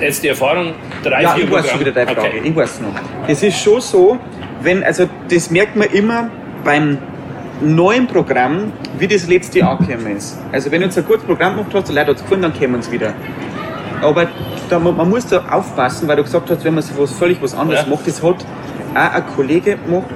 jetzt 0.00 0.22
die 0.22 0.28
Erfahrung, 0.28 0.72
drei, 1.02 1.22
Ja, 1.22 1.30
vier 1.34 1.44
ich 1.44 1.50
weiß 1.50 1.70
schon 1.70 1.80
wieder 1.80 1.92
deine 1.92 2.14
Frage. 2.14 2.28
Okay. 2.28 2.40
Ich 2.44 2.54
weiß 2.56 2.80
noch. 2.82 2.94
Es 3.28 3.42
ist 3.42 3.58
schon 3.58 3.80
so, 3.80 4.18
wenn, 4.62 4.84
also 4.84 5.08
das 5.30 5.50
merkt 5.50 5.74
man 5.76 5.88
immer 5.88 6.28
beim 6.64 6.98
neuen 7.62 8.06
Programm, 8.06 8.72
wie 8.98 9.06
das 9.08 9.26
letzte 9.28 9.60
Jahr 9.60 9.78
gekommen 9.78 10.16
ist. 10.16 10.36
Also 10.50 10.70
wenn 10.70 10.80
du 10.80 10.86
jetzt 10.86 10.98
ein 10.98 11.04
gutes 11.06 11.22
Programm 11.24 11.56
gemacht 11.56 11.70
hast, 11.74 11.88
die 11.88 11.92
Leute 11.94 12.08
hat 12.10 12.16
es 12.16 12.22
gefallen, 12.22 12.42
dann 12.42 12.52
kommen 12.58 12.82
sie 12.82 12.92
wieder. 12.92 13.14
Aber 14.02 14.26
da, 14.68 14.78
man, 14.78 15.08
muss 15.08 15.26
da 15.26 15.42
aufpassen, 15.50 16.08
weil 16.08 16.16
du 16.16 16.22
gesagt 16.24 16.50
hast, 16.50 16.64
wenn 16.64 16.74
man 16.74 16.82
so 16.82 17.00
was 17.02 17.12
völlig 17.12 17.40
was 17.42 17.54
anderes 17.54 17.82
Ja. 17.84 17.88
macht, 17.90 18.06
das 18.06 18.22
hat 18.22 18.44
auch 18.94 19.14
ein 19.14 19.24
Kollege 19.36 19.76
gemacht, 19.76 20.06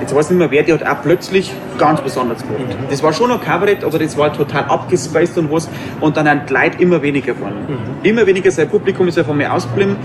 jetzt 0.00 0.14
weiß 0.14 0.26
ich 0.26 0.30
nicht 0.30 0.38
mehr 0.38 0.50
wer, 0.50 0.62
der 0.62 0.80
hat 0.80 0.86
auch 0.86 1.02
plötzlich 1.02 1.52
ganz 1.78 2.00
besonders 2.00 2.40
gemacht. 2.42 2.60
Mhm. 2.68 2.88
Das 2.90 3.02
war 3.02 3.12
schon 3.12 3.30
ein 3.30 3.40
Kabarett, 3.40 3.84
aber 3.84 3.98
das 3.98 4.16
war 4.16 4.32
total 4.32 4.64
abgespaced 4.64 5.36
und 5.38 5.52
was. 5.52 5.68
Und 6.00 6.16
dann 6.16 6.26
sind 6.26 6.48
die 6.48 6.54
Leute 6.54 6.78
immer 6.82 7.02
weniger 7.02 7.34
geworden. 7.34 7.54
Mhm. 7.68 7.76
Immer 8.04 8.26
weniger, 8.26 8.50
sein 8.50 8.68
Publikum 8.68 9.06
ist 9.08 9.18
einfach 9.18 9.34
mehr 9.34 9.52
ausgeblieben, 9.52 9.96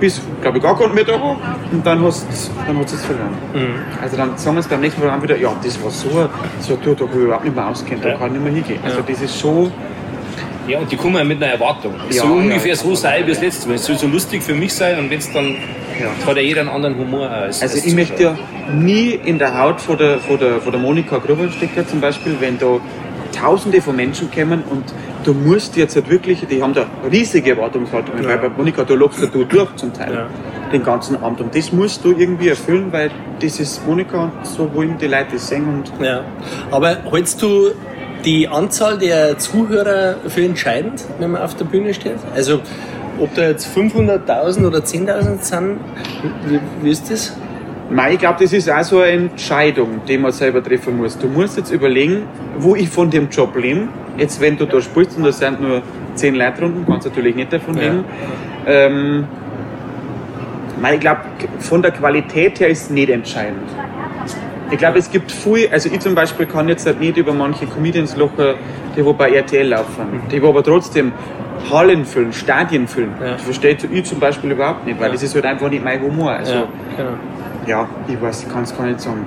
bis, 0.00 0.20
glaube 0.40 0.58
ich, 0.58 0.62
gar 0.64 0.76
keiner 0.78 0.92
mehr 0.94 1.04
da 1.04 1.12
war. 1.12 1.36
Und 1.70 1.86
dann, 1.86 2.02
hast, 2.02 2.26
dann 2.66 2.78
hat 2.78 2.86
es 2.86 3.04
verloren. 3.04 3.28
Mhm. 3.52 4.02
Also 4.02 4.16
dann 4.16 4.36
sagen 4.36 4.56
wir 4.56 4.60
es 4.60 4.66
beim 4.68 4.80
nächsten 4.80 5.04
Mal 5.06 5.22
wieder, 5.22 5.36
ja, 5.36 5.50
das 5.62 5.82
war 5.82 5.90
so, 5.90 6.28
so 6.60 6.76
du, 6.76 6.94
da 6.94 7.04
kann 7.04 7.14
ich 7.18 7.24
überhaupt 7.24 7.44
nicht 7.44 7.54
mehr 7.56 7.68
auskennen, 7.68 8.02
da 8.02 8.08
Ja. 8.10 8.16
kann 8.16 8.28
ich 8.28 8.32
nicht 8.32 8.44
mehr 8.44 8.52
hingehen. 8.54 8.80
Also 8.84 9.00
das 9.06 9.20
ist 9.20 9.38
schon, 9.38 9.70
Ja, 10.66 10.78
und 10.78 10.90
die 10.90 10.96
kommen 10.96 11.16
ja 11.16 11.24
mit 11.24 11.42
einer 11.42 11.52
Erwartung. 11.52 11.94
Es 12.08 12.16
Ja, 12.16 12.22
soll 12.22 12.30
ja, 12.32 12.36
ungefähr 12.44 12.70
ja. 12.70 12.76
so 12.76 12.94
sein 12.94 13.26
wie 13.26 13.30
das 13.30 13.40
letzte 13.42 13.68
Mal. 13.68 13.74
Es 13.74 13.84
soll 13.84 13.96
so 13.98 14.06
lustig 14.06 14.42
für 14.42 14.54
mich 14.54 14.72
sein 14.72 14.98
und 14.98 15.10
wenn 15.10 15.18
es 15.18 15.30
dann 15.32 15.56
Ja. 16.00 16.06
hat 16.26 16.36
ja 16.36 16.42
jeder 16.42 16.60
einen 16.62 16.70
anderen 16.70 16.96
Humor 16.98 17.28
als 17.30 17.62
Also 17.62 17.76
als 17.76 17.84
ich 17.86 17.94
möchte 17.94 18.22
ja 18.22 18.38
nie 18.74 19.10
in 19.24 19.38
der 19.38 19.58
Haut 19.60 19.80
von 19.80 19.98
der, 19.98 20.18
von 20.18 20.38
der, 20.38 20.60
von 20.60 20.72
der 20.72 20.80
Monika 20.80 21.18
Gruber 21.18 21.48
stecken 21.50 21.86
zum 21.86 22.00
Beispiel, 22.00 22.36
wenn 22.40 22.58
da 22.58 22.78
tausende 23.38 23.80
von 23.82 23.94
Menschen 23.96 24.30
kommen 24.30 24.62
und 24.70 24.84
du 25.24 25.34
musst 25.34 25.76
jetzt 25.76 25.96
halt 25.96 26.08
wirklich, 26.08 26.46
die 26.48 26.62
haben 26.62 26.72
da 26.72 26.86
riesige 27.10 27.50
Erwartungshaltungen, 27.50 28.24
weil 28.24 28.38
bei 28.38 28.48
Monika, 28.48 28.84
du 28.84 28.94
lockst 28.94 29.20
ja 29.22 29.26
du 29.26 29.44
durch 29.44 29.74
zum 29.76 29.92
Teil, 29.92 30.12
Ja. 30.14 30.26
den 30.72 30.82
ganzen 30.82 31.22
Abend 31.22 31.40
und 31.40 31.54
das 31.54 31.72
musst 31.72 32.04
du 32.04 32.12
irgendwie 32.16 32.48
erfüllen, 32.48 32.88
weil 32.92 33.10
das 33.40 33.58
ist 33.60 33.86
Monika 33.86 34.24
und 34.24 34.46
so 34.46 34.72
wollen 34.74 34.96
die 34.98 35.06
Leute 35.08 35.26
das 35.32 35.48
sehen 35.48 35.66
und 35.68 35.92
Ja. 36.04 36.22
Aber 36.70 36.96
hältst 37.10 37.42
du 37.42 37.70
die 38.24 38.48
Anzahl 38.48 38.98
der 38.98 39.38
Zuhörer 39.38 40.16
für 40.28 40.42
entscheidend, 40.44 41.04
wenn 41.18 41.32
man 41.32 41.42
auf 41.42 41.54
der 41.54 41.64
Bühne 41.66 41.92
steht? 41.94 42.16
Also, 42.34 42.60
ob 43.18 43.34
da 43.34 43.48
jetzt 43.48 43.66
500.000 43.76 44.66
oder 44.66 44.78
10.000 44.78 45.38
sind, 45.42 45.78
wie, 46.46 46.60
wie 46.82 46.90
ist 46.90 47.10
das? 47.10 47.36
Nein, 47.90 48.14
ich 48.14 48.18
glaube, 48.18 48.42
das 48.42 48.52
ist 48.52 48.70
auch 48.70 48.82
so 48.82 49.00
eine 49.00 49.12
Entscheidung, 49.12 50.00
die 50.08 50.16
man 50.18 50.32
selber 50.32 50.62
treffen 50.62 50.96
muss. 50.96 51.18
Du 51.18 51.28
musst 51.28 51.56
jetzt 51.58 51.70
überlegen, 51.70 52.22
wo 52.58 52.74
ich 52.74 52.88
von 52.88 53.10
dem 53.10 53.28
Job 53.28 53.54
lebe. 53.56 53.88
Jetzt, 54.16 54.40
wenn 54.40 54.56
du 54.56 54.64
da 54.64 54.80
spielst 54.80 55.16
und 55.18 55.24
da 55.24 55.32
sind 55.32 55.60
nur 55.60 55.82
zehn 56.14 56.34
Leute 56.34 56.60
drunten, 56.60 56.86
kannst 56.86 57.04
du 57.06 57.10
natürlich 57.10 57.34
nicht 57.36 57.52
davon 57.52 57.76
Ja. 57.76 57.82
leben. 57.82 58.04
Ähm, 58.66 59.26
nein, 60.80 60.94
ich 60.94 61.00
glaube, 61.00 61.20
von 61.58 61.82
der 61.82 61.90
Qualität 61.90 62.58
her 62.58 62.68
ist 62.68 62.84
es 62.84 62.90
nicht 62.90 63.10
entscheidend. 63.10 63.68
Ich 64.74 64.78
glaube, 64.80 64.98
es 64.98 65.08
gibt 65.10 65.30
viel, 65.30 65.68
also 65.70 65.88
ich 65.88 66.00
zum 66.00 66.14
Beispiel 66.16 66.46
kann 66.46 66.68
jetzt 66.68 66.84
halt 66.84 66.98
nicht 67.00 67.16
über 67.16 67.32
manche 67.32 67.64
Comedians 67.66 68.16
lachen, 68.16 68.54
die 68.96 69.04
wo 69.04 69.12
bei 69.12 69.30
RTL 69.32 69.68
laufen, 69.68 70.20
die 70.32 70.42
wo 70.42 70.48
aber 70.48 70.64
trotzdem 70.64 71.12
Hallen 71.70 72.04
füllen, 72.04 72.32
Stadien 72.32 72.88
füllen. 72.88 73.12
Ja. 73.22 73.32
Das 73.34 73.42
verstehe 73.42 73.76
ich 73.92 74.04
zum 74.04 74.18
Beispiel 74.18 74.50
überhaupt 74.50 74.84
nicht, 74.84 74.98
weil 74.98 75.06
Ja. 75.06 75.12
das 75.12 75.22
ist 75.22 75.34
halt 75.34 75.44
einfach 75.46 75.70
nicht 75.70 75.84
mein 75.84 76.02
Humor. 76.02 76.32
Also, 76.32 76.52
Ja, 76.54 76.66
genau. 76.96 77.10
ja, 77.68 77.88
ich 78.08 78.20
weiß, 78.20 78.42
ich 78.42 78.52
kann 78.52 78.64
es 78.64 78.76
gar 78.76 78.86
nicht 78.86 79.00
sagen. 79.00 79.24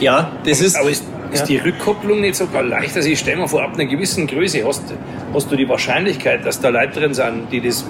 Ja, 0.00 0.32
das 0.44 0.60
ist. 0.62 0.74
Aber 0.76 0.88
ist, 0.88 1.04
ist 1.32 1.40
ja. 1.40 1.46
die 1.46 1.56
Rückkopplung 1.58 2.20
nicht 2.22 2.36
sogar 2.36 2.62
leicht? 2.62 2.96
Also 2.96 3.08
ich 3.08 3.18
stelle 3.18 3.36
mir 3.36 3.48
vor, 3.48 3.62
ab 3.62 3.74
einer 3.74 3.84
gewissen 3.84 4.26
Größe 4.26 4.66
hast, 4.66 4.82
hast 5.34 5.50
du 5.52 5.56
die 5.56 5.68
Wahrscheinlichkeit, 5.68 6.46
dass 6.46 6.60
da 6.60 6.70
Leute 6.70 6.98
drin 7.00 7.14
sind, 7.14 7.52
die 7.52 7.60
das 7.60 7.84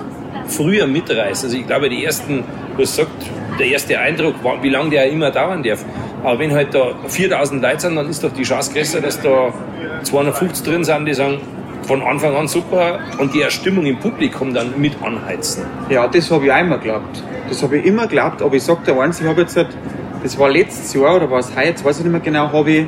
früher 0.49 0.87
mitreißen. 0.87 1.49
Also 1.49 1.57
ich 1.57 1.67
glaube, 1.67 1.89
die 1.89 2.05
ersten, 2.05 2.45
du 2.77 2.83
hast 2.83 2.97
gesagt, 2.97 3.11
der 3.59 3.67
erste 3.67 3.99
Eindruck, 3.99 4.35
wie 4.63 4.69
lange 4.69 4.91
der 4.91 5.11
immer 5.11 5.31
dauern 5.31 5.63
darf. 5.63 5.85
Aber 6.23 6.39
wenn 6.39 6.53
halt 6.53 6.75
da 6.75 6.95
4000 7.07 7.63
Leute 7.63 7.81
sind, 7.81 7.97
dann 7.97 8.09
ist 8.09 8.23
doch 8.23 8.33
die 8.33 8.43
Chance 8.43 8.73
größer, 8.73 9.01
dass 9.01 9.21
da 9.21 9.53
250 10.03 10.67
drin 10.67 10.85
sind, 10.85 11.07
die 11.07 11.15
sagen, 11.15 11.39
von 11.83 12.03
Anfang 12.03 12.35
an 12.35 12.49
super 12.49 12.99
und 13.19 13.33
die 13.33 13.45
Stimmung 13.49 13.87
im 13.87 13.99
Publikum 13.99 14.53
dann 14.53 14.79
mit 14.79 14.95
anheizen. 15.03 15.65
Ja, 15.89 16.09
das 16.09 16.31
habe 16.31 16.47
ich 16.47 16.53
auch 16.53 16.61
immer 16.61 16.79
geglaubt. 16.79 17.23
Das 17.49 17.63
habe 17.63 17.79
ich 17.79 17.87
immer 17.87 18.07
geglaubt, 18.07 18.43
aber 18.43 18.55
ich 18.57 18.63
sage 18.65 18.81
dir 18.87 19.01
eins, 19.01 19.21
ich 19.21 19.27
habe 19.27 19.43
jetzt, 19.43 19.57
halt, 19.57 19.69
das 20.23 20.37
war 20.39 20.51
letztes 20.51 20.93
Jahr 20.95 21.17
oder 21.17 21.31
war 21.31 21.39
es 21.39 21.55
heuer, 21.55 21.73
weiß 21.83 21.99
ich 21.99 22.05
nicht 22.05 22.13
mehr 22.13 22.21
genau, 22.21 22.51
habe 22.53 22.71
ich 22.71 22.87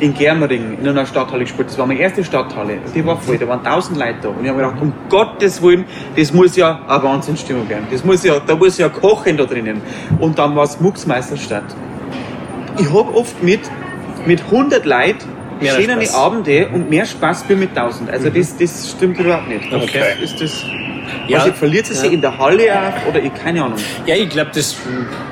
in 0.00 0.14
Germering 0.14 0.78
in 0.80 0.88
einer 0.88 1.06
Stadthalle 1.06 1.44
gespielt. 1.44 1.68
Das 1.68 1.78
war 1.78 1.86
meine 1.86 2.00
erste 2.00 2.24
Stadthalle. 2.24 2.78
Die 2.94 3.04
war 3.06 3.16
voll, 3.20 3.38
da 3.38 3.48
waren 3.48 3.62
tausend 3.62 3.98
Leute 3.98 4.16
da. 4.22 4.28
Und 4.28 4.42
ich 4.42 4.48
habe 4.50 4.60
mir 4.60 4.66
gedacht, 4.68 4.82
um 4.82 4.92
Gottes 5.08 5.62
Willen, 5.62 5.84
das 6.16 6.32
muss 6.32 6.56
ja 6.56 6.80
eine 6.88 7.02
Wahnsinnsstimmung 7.02 7.68
werden. 7.68 7.86
Das 7.90 8.04
muss 8.04 8.24
ja, 8.24 8.40
da 8.40 8.56
muss 8.56 8.78
ja 8.78 8.88
kochen 8.88 9.36
da 9.36 9.44
drinnen. 9.44 9.80
Und 10.18 10.38
dann 10.38 10.54
war 10.56 10.64
es 10.64 10.80
Mucksmeisterstadt. 10.80 11.64
Ich 12.78 12.88
habe 12.88 13.14
oft 13.14 13.42
mit, 13.42 13.60
mit 14.26 14.42
100 14.42 14.84
Leuten 14.84 15.34
Mehr 15.60 15.72
schöne 15.74 16.02
Spaß. 16.02 16.14
Abende 16.16 16.68
und 16.74 16.90
mehr 16.90 17.06
Spaß 17.06 17.44
wie 17.48 17.54
mit 17.54 17.70
1000. 17.70 18.10
Also 18.10 18.28
das, 18.28 18.56
das 18.56 18.90
stimmt 18.90 19.18
überhaupt 19.20 19.48
nicht. 19.48 19.72
Okay. 19.72 20.02
Ist 20.20 20.40
das, 20.40 20.64
Ja. 21.28 21.38
also 21.38 21.52
verliert 21.52 21.86
sie 21.86 21.94
sich 21.94 22.06
Ja. 22.06 22.12
in 22.12 22.20
der 22.20 22.36
Halle 22.36 22.64
auch 22.72 23.08
oder 23.08 23.22
ich 23.22 23.32
keine 23.34 23.62
Ahnung. 23.62 23.78
Ja, 24.04 24.16
ich 24.16 24.28
glaube, 24.28 24.50
das, 24.52 24.76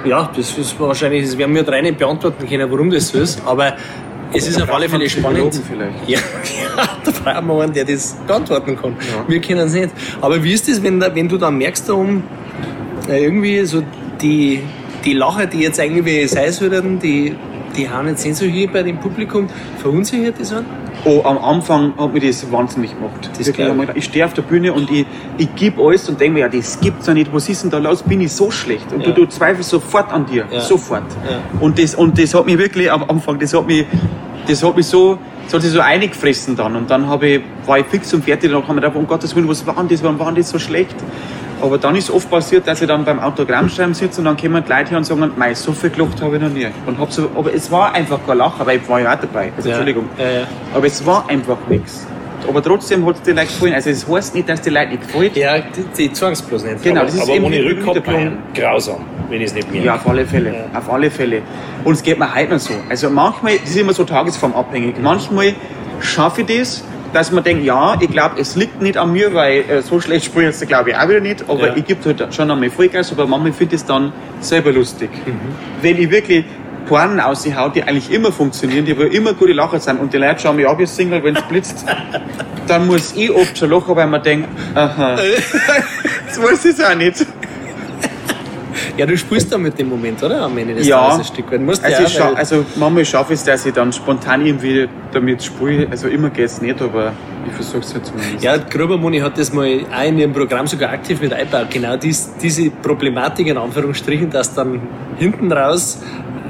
ja, 0.05 0.31
das 0.35 0.57
ist 0.57 0.79
wahrscheinlich, 0.79 1.25
das 1.25 1.37
werden 1.37 1.55
wir 1.55 1.65
drei 1.65 1.81
nicht 1.81 1.99
beantworten 1.99 2.49
können, 2.49 2.71
warum 2.71 2.91
das 2.91 3.09
so 3.09 3.19
ist, 3.19 3.43
aber 3.45 3.75
es 4.35 4.49
ist 4.49 4.63
auf 4.63 4.73
alle 4.73 4.89
Fälle 4.89 5.09
spannend. 5.09 5.61
Ja, 6.07 6.19
ja, 6.77 6.89
da 7.05 7.11
brauchen 7.11 7.47
wir 7.47 7.63
einen, 7.63 7.73
der 7.73 7.85
das 7.85 8.17
beantworten 8.27 8.77
kann. 8.77 8.97
Wir 9.29 9.41
können 9.41 9.67
es 9.67 9.75
nicht. 9.75 9.91
Aber 10.21 10.43
wie 10.43 10.53
ist 10.53 10.69
das, 10.69 10.83
wenn, 10.83 11.01
da, 11.01 11.15
wenn 11.15 11.29
du 11.29 11.37
dann 11.37 11.59
merkst, 11.59 11.89
um 11.91 12.23
ja, 13.09 13.15
irgendwie 13.15 13.65
so 13.65 13.83
die, 14.21 14.63
die 15.05 15.13
Lacher, 15.15 15.47
die 15.47 15.61
jetzt 15.61 15.81
eigentlich 15.81 16.05
wie 16.05 16.27
sein 16.29 16.53
sollten, 16.53 16.99
die, 16.99 17.35
die 17.77 17.89
hauen 17.89 18.09
jetzt 18.09 18.25
nicht 18.25 18.37
so 18.37 18.47
hier 18.47 18.71
bei 18.71 18.83
dem 18.83 18.99
Publikum, 18.99 19.49
verunsichert 19.79 20.39
die 20.39 20.45
sind? 20.45 20.65
Oh, 21.05 21.23
am 21.25 21.39
Anfang 21.39 21.95
hat 21.99 22.13
mich 22.13 22.23
das 22.25 22.51
wahnsinnig 22.53 22.95
gemacht. 22.95 23.29
Das 23.37 23.47
Wirklich, 23.49 23.67
ich. 23.67 23.73
ich 23.73 23.81
gedacht, 23.81 23.97
ich 23.97 24.05
stehe 24.05 24.25
auf 24.25 24.35
der 24.35 24.43
Bühne 24.43 24.73
und 24.73 24.89
ich, 24.89 25.05
ich 25.37 25.53
gebe 25.57 25.83
alles 25.83 26.09
und 26.09 26.21
denke 26.21 26.35
mir, 26.35 26.41
ja, 26.41 26.49
das 26.49 26.79
gibt's 26.81 27.09
ja 27.09 27.15
nicht. 27.15 27.33
Was 27.35 27.49
ist 27.49 27.65
denn 27.65 27.71
da 27.71 27.79
los? 27.79 28.05
Bin 28.05 28.21
ich 28.21 28.33
so 28.33 28.53
schlecht? 28.53 28.93
Und 28.93 29.01
Ja. 29.01 29.11
du, 29.11 29.23
du 29.23 29.27
zweifelst 29.27 29.71
sofort 29.71 30.13
an 30.13 30.27
dir. 30.27 30.47
Ja. 30.49 30.61
Sofort. 30.61 31.03
Ja. 31.29 31.41
Und, 31.61 31.77
das, 31.81 31.97
und 31.97 32.17
das 32.21 32.33
hat 32.35 32.47
mich 32.47 32.57
wirklich 32.57 32.91
am 32.91 33.03
Anfang, 33.11 33.37
das 33.41 33.53
hat 33.53 33.67
mich, 33.67 33.85
das 34.47 34.63
hat 34.63 34.77
mich 34.77 34.87
so, 34.87 35.19
das 35.45 35.55
hat 35.55 35.63
sich 35.63 35.73
so 35.73 35.81
eingefressen 35.81 36.55
dann. 36.55 36.77
Und 36.77 36.89
dann 36.89 37.09
habe 37.09 37.27
ich, 37.27 37.41
war 37.67 37.81
ich 37.81 37.87
fix 37.87 38.15
und 38.15 38.25
fertig. 38.25 38.53
Dann 38.53 38.65
kam 38.65 38.77
ich 38.79 38.83
gedacht, 38.83 38.97
um 38.97 39.07
Gottes 39.09 39.35
Willen, 39.35 39.49
was 39.49 39.67
war 39.67 39.75
denn 39.75 39.89
das? 39.89 40.05
Warum 40.05 40.21
war 40.21 40.27
denn 40.27 40.37
das 40.37 40.51
so 40.51 40.61
schlecht? 40.61 40.95
Aber 41.63 41.79
dann 41.79 41.95
ist 41.95 42.11
oft 42.11 42.29
passiert, 42.29 42.67
dass 42.67 42.83
ich 42.83 42.89
dann 42.89 43.05
beim 43.05 43.21
Autogrammschreiben 43.21 43.95
sitze 43.95 44.21
und 44.21 44.25
dann 44.25 44.37
kommen 44.37 44.63
die 44.67 44.73
Leute 44.73 44.91
her 44.91 44.99
und 44.99 45.05
sagen, 45.05 45.33
mei, 45.37 45.55
so 45.55 45.73
viel 45.73 45.91
gelacht 45.91 46.21
habe 46.21 46.37
ich 46.37 46.43
noch 46.43 46.51
nie. 46.51 46.67
Und 46.87 46.99
hab 46.99 47.13
so, 47.13 47.31
aber 47.37 47.55
es 47.55 47.71
war 47.71 47.95
einfach 47.95 48.19
kein 48.27 48.39
Lachen, 48.39 48.67
weil 48.67 48.79
ich 48.79 48.89
war 48.89 49.01
ja 49.01 49.15
auch 49.15 49.21
dabei. 49.21 49.53
Also, 49.57 49.69
Entschuldigung. 49.69 50.09
Ja, 50.19 50.25
ja. 50.25 50.47
Aber 50.75 50.87
es 50.87 51.07
war 51.07 51.29
einfach 51.29 51.59
nichts. 51.69 52.07
Aber 52.49 52.61
trotzdem 52.61 53.07
hat 53.07 53.15
es 53.17 53.23
die 53.23 53.31
Leute 53.31 53.47
gefallen. 53.47 53.75
Also 53.75 53.91
es 53.91 54.09
heißt 54.09 54.35
nicht, 54.35 54.49
dass 54.49 54.61
die 54.61 54.71
Leute 54.71 54.89
nicht 54.89 55.03
gefällt. 55.03 55.37
Ja, 55.37 55.59
die, 55.61 55.85
die 55.97 56.13
zeigen 56.13 56.33
es 56.33 56.43
bloß 56.43 56.65
nicht. 56.65 56.83
Genau, 56.83 57.01
aber 57.01 57.07
das 57.07 57.15
ist 57.15 57.23
aber 57.23 57.33
eben 57.33 57.45
ohne 57.45 57.65
Rückkopplung 57.65 58.39
grausam, 58.55 59.05
wenn 59.29 59.41
ich 59.41 59.47
es 59.47 59.55
nicht 59.55 59.71
merke. 59.71 59.87
Ja, 59.87 59.95
auf 59.95 60.09
alle 60.09 60.27
Fälle. 60.27 60.65
Auf 60.75 60.91
alle 60.93 61.11
Fälle. 61.11 61.43
Und 61.85 61.93
es 61.93 62.03
geht 62.03 62.19
mir 62.19 62.35
heute 62.35 62.55
noch 62.55 62.59
so. 62.59 62.75
Also 62.89 63.09
manchmal, 63.11 63.59
das 63.59 63.71
ist 63.71 63.77
immer 63.77 63.93
so 63.93 64.03
tagesformabhängig. 64.03 64.97
Manchmal 65.01 65.55
schaffe 66.01 66.43
ich 66.43 66.59
das, 66.59 66.85
dass 67.13 67.31
man 67.31 67.45
denkt, 67.45 67.65
ja, 67.65 67.97
ich 68.01 68.11
glaube, 68.11 68.41
es 68.41 68.57
liegt 68.57 68.81
nicht 68.81 68.97
an 68.97 69.13
mir, 69.13 69.35
weil 69.35 69.65
äh, 69.69 69.83
so 69.83 70.01
schlecht 70.01 70.27
spiele 70.27 70.49
ich 70.49 70.59
jetzt 70.59 70.67
glaube 70.69 70.91
ich 70.91 70.97
auch 70.97 71.09
wieder 71.09 71.21
nicht. 71.21 71.45
Aber 71.49 71.69
Ja. 71.69 71.77
ich 71.77 71.85
gebe 71.85 72.05
halt 72.05 72.35
schon 72.35 72.51
einmal 72.51 72.71
Vollgas, 72.71 73.13
aber 73.13 73.27
manchmal 73.27 73.53
finde 73.53 73.75
ich 73.75 73.81
es 73.83 73.87
dann 73.87 74.13
selber 74.41 74.73
lustig. 74.73 75.11
Mhm. 75.27 75.39
Wenn 75.83 75.99
ich 75.99 76.11
wirklich 76.11 76.45
Pornen 76.87 77.21
aushau, 77.21 77.69
die 77.69 77.83
eigentlich 77.83 78.11
immer 78.11 78.33
funktionieren, 78.33 78.85
die 78.85 78.97
wo 78.99 79.03
immer 79.03 79.35
gute 79.35 79.53
Lacher 79.53 79.79
sind 79.79 80.01
und 80.01 80.13
die 80.13 80.17
Leute 80.19 80.41
schauen 80.41 80.57
mich 80.57 80.67
ab 80.67 80.79
wie 80.79 80.87
Single, 80.87 81.23
wenn 81.23 81.37
es 81.37 81.43
blitzt, 81.43 81.85
dann 82.67 82.87
muss 82.87 83.13
ich 83.15 83.31
oft 83.31 83.57
schon 83.57 83.71
lachen, 83.71 83.95
weil 83.95 84.07
man 84.07 84.23
denkt, 84.23 84.49
aha, 84.75 85.17
das 86.27 86.43
weiß 86.43 86.65
ich 86.65 86.85
auch 86.85 86.95
nicht. 86.95 87.25
Ja, 88.97 89.07
du 89.07 89.17
spielst 89.17 89.53
da 89.53 89.59
mit 89.59 89.79
dem 89.79 89.89
Moment, 89.89 90.23
oder? 90.23 90.43
Am 90.43 90.57
Ende 90.57 90.75
des 90.75 90.87
Ja. 90.87 91.09
Tages 91.09 91.19
ein 91.19 91.25
Stück 91.35 91.53
weit. 91.53 91.61
Musst 91.61 91.85
Also, 91.85 92.03
ja, 92.03 92.07
ich 92.07 92.13
scha 92.13 92.33
also 92.33 92.65
manchmal 92.77 93.05
schaffe 93.05 93.33
ich 93.33 93.41
es, 93.41 93.45
dass 93.45 93.67
ich 93.67 93.73
dann 93.73 93.93
spontan 93.93 94.45
irgendwie 94.45 94.89
damit 95.13 95.43
spiele. 95.43 95.89
Also 95.91 96.09
immer 96.09 96.31
geht 96.31 96.47
es 96.47 96.61
nicht, 96.61 96.81
aber 96.81 97.13
ich 97.47 97.53
versuche 97.53 97.81
es 97.81 97.95
halt 97.95 98.07
zumindest. 98.07 98.45
Ja, 98.45 98.57
Grubermoni 98.57 99.19
hat 99.21 99.39
das 99.39 99.53
mal 99.53 99.81
auch 99.95 100.05
in 100.05 100.19
ihrem 100.19 100.33
Programm 100.33 100.67
sogar 100.67 100.91
aktiv 100.91 101.21
mit 101.21 101.33
eingebaut. 101.33 101.67
Genau 101.71 101.97
dies, 101.97 102.33
diese 102.41 102.71
Problematik 102.71 103.47
in 103.47 103.59
Anführungsstrichen, 103.59 104.31
dass 104.31 104.55
dann 104.55 104.81
hinten 105.19 105.51
raus 105.53 106.01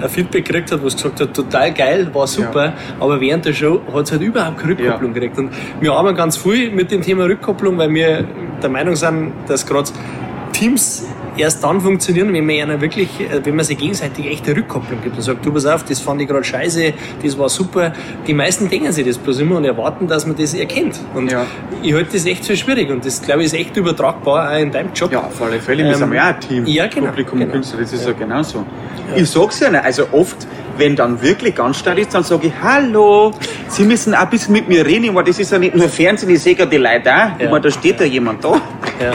ein 0.03 0.09
Feedback 0.09 0.45
gekriegt 0.45 0.73
hat, 0.73 0.85
was 0.85 0.97
gesagt 0.97 1.21
hat, 1.21 1.35
total 1.35 1.73
geil, 1.73 2.09
war 2.13 2.27
super, 2.27 2.67
ja. 2.67 2.73
aber 2.99 3.21
während 3.21 3.45
der 3.45 3.53
Show 3.53 3.81
hat 3.95 4.07
es 4.07 4.13
halt 4.13 4.23
überhaupt 4.23 4.59
keine 4.59 4.73
Rückkopplung 4.73 5.15
ja. 5.15 5.21
gekriegt. 5.21 5.39
Und 5.39 5.51
wir 5.81 5.95
haben 5.95 6.15
ganz 6.17 6.37
viel 6.37 6.71
mit 6.71 6.91
dem 6.91 7.03
Thema 7.03 7.25
Rückkopplung, 7.25 7.79
weil 7.79 7.93
wir 7.95 8.25
der 8.63 8.71
Meinung 8.71 8.97
sind, 8.97 9.33
dass 9.47 9.67
gerade 9.67 9.91
Teams 10.53 11.07
erst 11.37 11.65
dann 11.65 11.81
funktionieren, 11.81 12.33
wenn 12.33 12.47
man 12.47 12.57
einer 12.57 12.81
wirklich, 12.81 13.09
äh, 13.21 13.45
wenn 13.45 13.57
man 13.57 13.65
sich 13.65 13.79
gegenseitig 13.79 14.27
echte 14.27 14.57
Rückkopplung 14.57 15.03
gibt 15.03 15.17
und 15.17 15.23
sagt, 15.23 15.45
du 15.45 15.53
pass 15.53 15.67
auf, 15.67 15.85
das 15.85 16.01
fand 16.01 16.21
ich 16.21 16.29
gerade 16.29 16.45
scheiße, 16.45 16.93
das 17.23 17.39
war 17.39 17.49
super. 17.49 17.93
Die 18.27 18.35
meisten 18.35 18.69
denken 18.69 18.93
sich 18.93 19.07
das 19.07 19.19
bloß 19.19 19.41
immer 19.41 19.57
und 19.57 19.65
erwarten, 19.65 20.07
dass 20.07 20.27
man 20.27 20.37
das 20.37 20.55
erkennt. 20.55 21.01
Und 21.15 21.31
ja. 21.31 21.47
ich 21.83 21.95
halte 21.95 22.13
das 22.13 22.27
echt 22.27 22.45
für 22.45 22.57
schwierig 22.57 22.91
und 22.91 23.05
das 23.05 23.23
glaube 23.23 23.41
ich 23.41 23.47
ist 23.47 23.55
echt 23.55 23.77
übertragbar 23.77 24.53
auch 24.53 24.59
in 24.61 24.71
deinem 24.71 24.93
Job. 24.95 25.13
Ja, 25.13 25.21
auf 25.21 25.41
alle 25.43 25.61
Fälle, 25.61 25.85
wir 25.85 25.93
ähm, 25.93 25.99
sind 25.99 26.13
ja 26.13 26.23
auch 26.23 26.35
ein 26.35 26.41
Team. 26.41 26.67
Ja, 26.67 26.87
genau. 26.87 27.09
Publikum 27.09 27.39
genau. 27.39 27.51
und 27.51 27.53
Künstler, 27.53 27.81
das 27.81 27.93
ist 27.93 28.03
ja, 28.03 28.09
ja 28.09 28.19
genauso. 28.19 28.59
Ja. 29.11 29.17
Ich 29.17 29.31
sag's 29.31 29.61
ja 29.61 29.71
nicht, 29.71 29.85
also 29.85 30.05
oft 30.13 30.47
wenn 30.79 30.97
dann 30.97 31.21
wirklich 31.21 31.55
ganz 31.55 31.79
stark 31.79 31.99
ist, 31.99 32.15
dann 32.15 32.25
sage 32.25 32.47
ich, 32.47 32.53
hallo, 32.63 33.33
Sie 33.69 33.85
müssen 33.85 34.15
auch 34.15 34.21
ein 34.21 34.31
bisschen 34.31 34.53
mit 34.53 34.69
mir 34.69 34.85
reden, 34.87 35.15
weil 35.15 35.25
das 35.25 35.39
ist 35.39 35.53
ja 35.53 35.59
nicht 35.59 35.75
nur 35.75 35.89
Fernsehen, 35.89 36.31
ich 36.31 36.41
sehe 36.41 36.55
gerade 36.55 36.71
die 36.71 36.79
Leute 36.79 37.13
auch, 37.15 37.39
ja. 37.39 37.59
da 37.59 37.71
steht 37.71 38.01
ja 38.01 38.07
jemand 38.07 38.43
da. 38.43 38.61
Ja. 39.01 39.13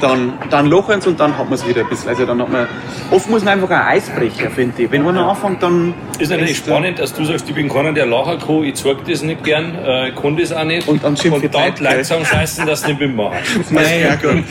Dann, 0.00 0.34
dann 0.50 0.66
lachen 0.66 1.00
sie 1.00 1.08
und 1.08 1.18
dann 1.18 1.36
hat 1.36 1.46
man 1.46 1.54
es 1.54 1.66
wieder 1.66 1.80
ein 1.80 1.88
bisschen. 1.88 2.08
Also 2.10 2.24
dann 2.24 2.40
hat 2.40 2.50
man, 2.50 2.66
oft 3.10 3.28
muss 3.28 3.44
man 3.44 3.54
einfach 3.54 3.70
ein 3.70 3.96
Eisbrecher, 3.96 4.50
finde 4.50 4.82
ich. 4.82 4.90
Wenn 4.90 5.02
man 5.02 5.16
anfängt, 5.18 5.62
dann... 5.62 5.94
Ist 6.18 6.30
natürlich 6.30 6.58
spannend, 6.58 6.98
dass 6.98 7.12
du 7.14 7.24
sagst, 7.24 7.48
ich 7.48 7.54
bin 7.54 7.68
keiner, 7.68 7.92
der 7.92 8.06
lachen 8.06 8.38
kann, 8.38 8.64
ich 8.64 8.74
zeig 8.74 9.04
das 9.06 9.22
nicht 9.22 9.44
gern, 9.44 9.74
äh, 9.74 10.12
kann 10.20 10.36
das 10.36 10.52
auch 10.52 10.64
nicht. 10.64 10.88
Und 10.88 11.02
dann 11.02 11.16
schimpft 11.16 11.44
und 11.44 11.54
dann 11.54 11.72
Leute 11.78 12.02
zusammenscheißen, 12.02 12.66
dass 12.66 12.82
sie 12.82 12.88
nicht 12.88 13.00
mitmachen. 13.00 13.38
Nein, 13.70 14.02
ja 14.02 14.14
gut. 14.14 14.44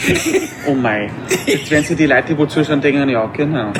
Oh 0.67 0.73
mein. 0.73 1.09
Jetzt 1.45 1.71
werden 1.71 1.85
sich 1.85 1.97
die 1.97 2.05
Leute, 2.05 2.35
die 2.35 2.47
zuschauen, 2.47 2.81
denken, 2.81 3.09
ja 3.09 3.25
genau, 3.27 3.71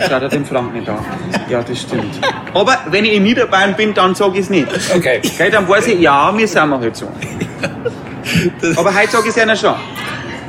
schaut 0.00 0.22
er 0.22 0.28
den 0.28 0.44
Frank 0.44 0.74
nicht 0.74 0.88
an. 0.88 1.04
Ja, 1.48 1.62
das 1.62 1.80
stimmt. 1.80 2.18
Aber 2.54 2.78
wenn 2.90 3.04
ich 3.04 3.14
in 3.14 3.22
Niederbayern 3.22 3.74
bin, 3.74 3.94
dann 3.94 4.14
sage 4.14 4.34
ich 4.34 4.40
es 4.40 4.50
nicht. 4.50 4.68
Okay. 4.94 5.20
okay. 5.24 5.50
Dann 5.50 5.68
weiß 5.68 5.88
ich, 5.88 6.00
ja, 6.00 6.36
wir 6.36 6.46
sind 6.46 6.70
halt 6.70 6.96
so. 6.96 7.08
Aber 8.76 8.94
heute 8.94 9.10
sage 9.10 9.28
ich 9.28 9.36
es 9.36 9.36
ja 9.36 9.56
schon. 9.56 9.74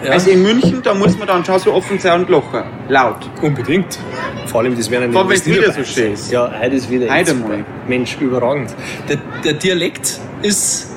Ja. 0.03 0.11
Also 0.11 0.29
in 0.29 0.41
München, 0.43 0.81
da 0.81 0.93
muss 0.93 1.17
man 1.17 1.27
dann 1.27 1.43
schon 1.43 1.59
so 1.59 1.73
offen 1.73 1.99
sein 1.99 2.21
und 2.21 2.29
lachen. 2.29 2.63
Laut. 2.87 3.29
Unbedingt. 3.41 3.99
Vor 4.45 4.61
allem, 4.61 4.75
das 4.75 4.89
wäre 4.89 5.11
Vor 5.11 5.21
allem, 5.21 5.29
wenn 5.29 5.37
es 5.37 5.45
wieder 5.45 5.73
so 5.73 5.83
schön 5.83 6.13
ist. 6.13 6.31
Ja, 6.31 6.51
heute 6.57 6.75
ist 6.75 6.89
wieder 6.89 7.13
heute 7.13 7.33
mal. 7.33 7.65
Mensch, 7.87 8.17
überragend. 8.19 8.73
Der, 9.09 9.17
der 9.43 9.53
Dialekt 9.53 10.19
ist 10.41 10.95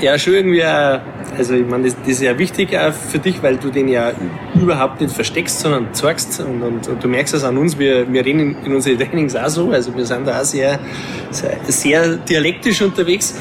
ja 0.00 0.18
schon 0.18 0.34
irgendwie 0.34 0.62
ein 0.62 1.00
also 1.38 1.54
ich 1.54 1.66
meine, 1.66 1.84
das, 1.84 1.96
das, 1.98 2.08
ist 2.08 2.22
ja 2.22 2.38
wichtig 2.38 2.76
auch 2.78 2.92
für 2.92 3.18
dich, 3.18 3.42
weil 3.42 3.56
du 3.56 3.70
den 3.70 3.88
ja 3.88 4.12
überhaupt 4.54 5.00
nicht 5.00 5.14
versteckst, 5.14 5.60
sondern 5.60 5.92
zeigst 5.92 6.40
und, 6.40 6.62
und, 6.62 6.88
und 6.88 7.04
du 7.04 7.08
merkst 7.08 7.34
es 7.34 7.44
an 7.44 7.58
uns, 7.58 7.78
wir, 7.78 8.10
wir 8.10 8.24
reden 8.24 8.40
in, 8.40 8.64
in 8.64 8.74
unseren 8.74 8.98
Trainings 8.98 9.36
auch 9.36 9.48
so, 9.48 9.70
also 9.70 9.94
wir 9.96 10.06
sind 10.06 10.26
da 10.26 10.40
auch 10.40 10.44
sehr, 10.44 10.78
sehr, 11.30 11.58
sehr 11.66 12.16
dialektisch 12.16 12.80
unterwegs. 12.82 13.34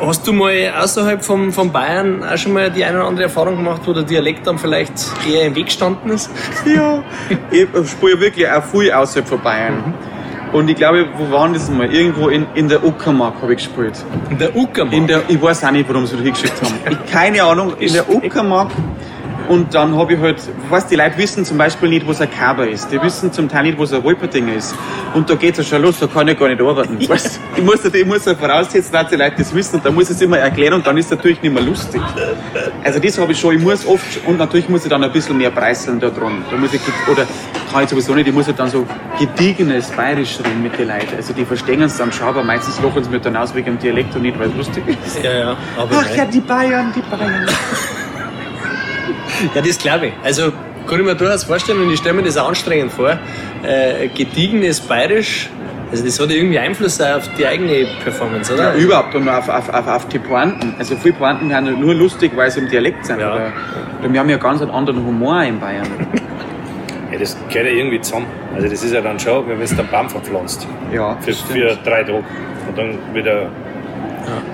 Hast 0.00 0.26
du 0.26 0.32
mal 0.32 0.72
außerhalb 0.78 1.24
von, 1.24 1.52
von 1.52 1.72
Bayern 1.72 2.22
auch 2.22 2.36
schon 2.36 2.52
mal 2.52 2.70
die 2.70 2.84
eine 2.84 2.98
oder 2.98 3.08
andere 3.08 3.24
Erfahrung 3.24 3.56
gemacht, 3.56 3.82
wo 3.86 3.92
der 3.92 4.02
Dialekt 4.02 4.46
dann 4.46 4.58
vielleicht 4.58 4.92
eher 5.28 5.46
im 5.46 5.54
Weg 5.54 5.66
gestanden 5.66 6.10
ist? 6.10 6.30
Ja, 6.66 7.02
ich 7.50 7.68
spiele 7.88 8.20
wirklich 8.20 8.48
auch 8.50 8.64
viel 8.64 8.92
außerhalb 8.92 9.26
von 9.26 9.40
Bayern. 9.40 9.74
Mhm. 9.74 9.94
Und 10.52 10.68
ich 10.68 10.76
glaube, 10.76 11.06
wo 11.16 11.30
waren 11.30 11.54
das 11.54 11.68
mal? 11.70 11.92
Irgendwo 11.92 12.28
in, 12.28 12.46
in 12.54 12.68
der 12.68 12.84
Uckermark 12.84 13.34
habe 13.42 13.54
ich 13.54 13.58
gespielt. 13.58 14.04
In 14.30 14.38
der 14.38 14.54
Uckermark? 14.54 14.94
In 14.94 15.06
der, 15.06 15.22
ich 15.28 15.40
weiß 15.40 15.64
auch 15.64 15.70
nicht, 15.70 15.88
warum 15.88 16.06
sie 16.06 16.16
da 16.16 16.22
hingeschickt 16.22 16.62
haben. 16.62 16.74
Ich, 16.88 17.12
keine 17.12 17.42
Ahnung, 17.42 17.74
in 17.78 17.92
der 17.92 18.08
Uckermark 18.08 18.70
und 19.48 19.74
dann 19.74 19.96
habe 19.96 20.14
ich 20.14 20.20
halt, 20.20 20.36
was 20.68 20.86
die 20.86 20.96
Leute 20.96 21.16
wissen 21.18 21.44
zum 21.44 21.58
Beispiel 21.58 21.88
nicht, 21.88 22.06
was 22.06 22.20
ein 22.20 22.30
Kaber 22.30 22.68
ist. 22.68 22.90
Die 22.90 23.00
wissen 23.00 23.32
zum 23.32 23.48
Teil 23.48 23.64
nicht, 23.64 23.78
was 23.78 23.92
ein 23.92 24.02
Wolperdinger 24.02 24.54
ist. 24.54 24.74
Und 25.14 25.30
da 25.30 25.34
geht 25.34 25.52
es 25.52 25.58
ja 25.58 25.76
schon 25.76 25.82
los, 25.82 25.98
da 25.98 26.06
kann 26.06 26.28
ich 26.28 26.38
gar 26.38 26.48
nicht 26.48 26.60
arbeiten. 26.60 26.98
Weißt, 27.08 27.40
ich 27.56 27.62
muss, 27.62 27.84
ich 27.84 28.06
muss 28.06 28.24
ja 28.24 28.34
voraussetzen, 28.34 28.92
dass 28.92 29.08
die 29.08 29.16
Leute 29.16 29.36
das 29.38 29.54
wissen 29.54 29.76
und 29.76 29.86
dann 29.86 29.94
muss 29.94 30.10
ich 30.10 30.16
es 30.16 30.22
immer 30.22 30.38
erklären 30.38 30.74
und 30.74 30.86
dann 30.86 30.96
ist 30.98 31.06
es 31.06 31.10
natürlich 31.12 31.40
nicht 31.42 31.54
mehr 31.54 31.62
lustig. 31.62 32.00
Also 32.84 32.98
das 32.98 33.18
habe 33.18 33.32
ich 33.32 33.40
schon, 33.40 33.56
ich 33.56 33.62
muss 33.62 33.86
oft, 33.86 34.26
und 34.26 34.38
natürlich 34.38 34.68
muss 34.68 34.84
ich 34.84 34.90
dann 34.90 35.02
ein 35.02 35.12
bisschen 35.12 35.36
mehr 35.38 35.50
preiseln 35.50 36.00
da 36.00 36.10
dran. 36.10 36.44
Da 36.50 36.56
muss 36.56 36.72
ich, 36.74 36.80
oder 37.10 37.26
kann 37.72 37.84
ich 37.84 37.90
sowieso 37.90 38.14
nicht, 38.14 38.28
ich 38.28 38.34
muss 38.34 38.46
halt 38.46 38.58
dann 38.58 38.70
so 38.70 38.86
gediegenes 39.18 39.90
Bayerisch 39.90 40.38
reden 40.38 40.62
mit 40.62 40.78
den 40.78 40.88
Leuten. 40.88 41.16
Also 41.16 41.32
die 41.32 41.44
verstehen 41.44 41.82
es 41.82 41.96
dann 41.96 42.12
schon, 42.12 42.28
aber 42.28 42.42
meistens 42.42 42.80
lachen 42.80 43.04
sie 43.04 43.10
mir 43.10 43.20
dann 43.20 43.36
aus 43.36 43.54
wegen 43.54 43.66
dem 43.66 43.78
Dialekt 43.78 44.14
und 44.16 44.22
nicht, 44.22 44.38
weil 44.38 44.48
es 44.48 44.56
lustig 44.56 44.84
ist. 45.04 45.22
Ja, 45.22 45.32
ja. 45.32 45.56
Aber 45.76 45.90
Ach 46.00 46.16
ja, 46.16 46.24
die 46.24 46.40
Bayern, 46.40 46.92
die 46.94 47.02
Bayern. 47.02 47.46
Ja, 49.54 49.62
das 49.62 49.78
glaube 49.78 50.06
ich. 50.08 50.12
Also 50.22 50.52
kann 50.86 51.00
ich 51.00 51.04
mir 51.04 51.14
durchaus 51.14 51.44
vorstellen 51.44 51.82
und 51.82 51.92
ich 51.92 51.98
stelle 51.98 52.14
mir 52.14 52.22
das 52.22 52.36
auch 52.36 52.48
anstrengend 52.48 52.92
vor. 52.92 53.18
Äh, 53.62 54.08
gediegenes 54.08 54.80
Bayerisch, 54.80 55.50
also 55.90 56.04
das 56.04 56.18
hat 56.18 56.30
irgendwie 56.30 56.58
Einfluss 56.58 57.00
auf 57.00 57.28
die 57.38 57.46
eigene 57.46 57.86
Performance, 58.02 58.52
oder? 58.52 58.74
Ja, 58.74 58.80
überhaupt 58.80 59.14
und 59.14 59.28
auf, 59.28 59.48
auf, 59.48 59.68
auf, 59.68 59.86
auf 59.86 60.08
die 60.08 60.18
Pointen. 60.18 60.74
Also 60.78 60.96
viele 60.96 61.14
Pointen 61.14 61.48
werden 61.48 61.80
nur 61.80 61.94
lustig, 61.94 62.32
weil 62.34 62.50
sie 62.50 62.60
im 62.60 62.68
Dialekt 62.68 63.06
sind. 63.06 63.20
Ja. 63.20 63.34
Oder, 63.34 63.52
oder 64.00 64.12
wir 64.12 64.20
haben 64.20 64.28
ja 64.28 64.36
ganz 64.36 64.62
einen 64.62 64.72
anderen 64.72 65.04
Humor 65.04 65.42
in 65.42 65.60
Bayern. 65.60 65.86
Ja, 67.12 67.20
das 67.20 67.36
gehört 67.48 67.68
ja 67.68 67.72
irgendwie 67.72 68.00
zusammen. 68.00 68.26
Also 68.54 68.68
das 68.68 68.82
ist 68.82 68.92
ja 68.92 69.00
dann 69.00 69.18
schon, 69.18 69.48
wenn 69.48 69.60
es 69.60 69.74
den 69.74 69.86
Baum 69.86 70.10
verpflanzt. 70.10 70.66
Ja. 70.92 71.16
Für, 71.20 71.32
für 71.32 71.78
drei 71.84 72.02
Tage. 72.02 72.24
Und 72.68 72.76
dann 72.76 72.98
wieder. 73.14 73.42
Ja. 73.42 73.48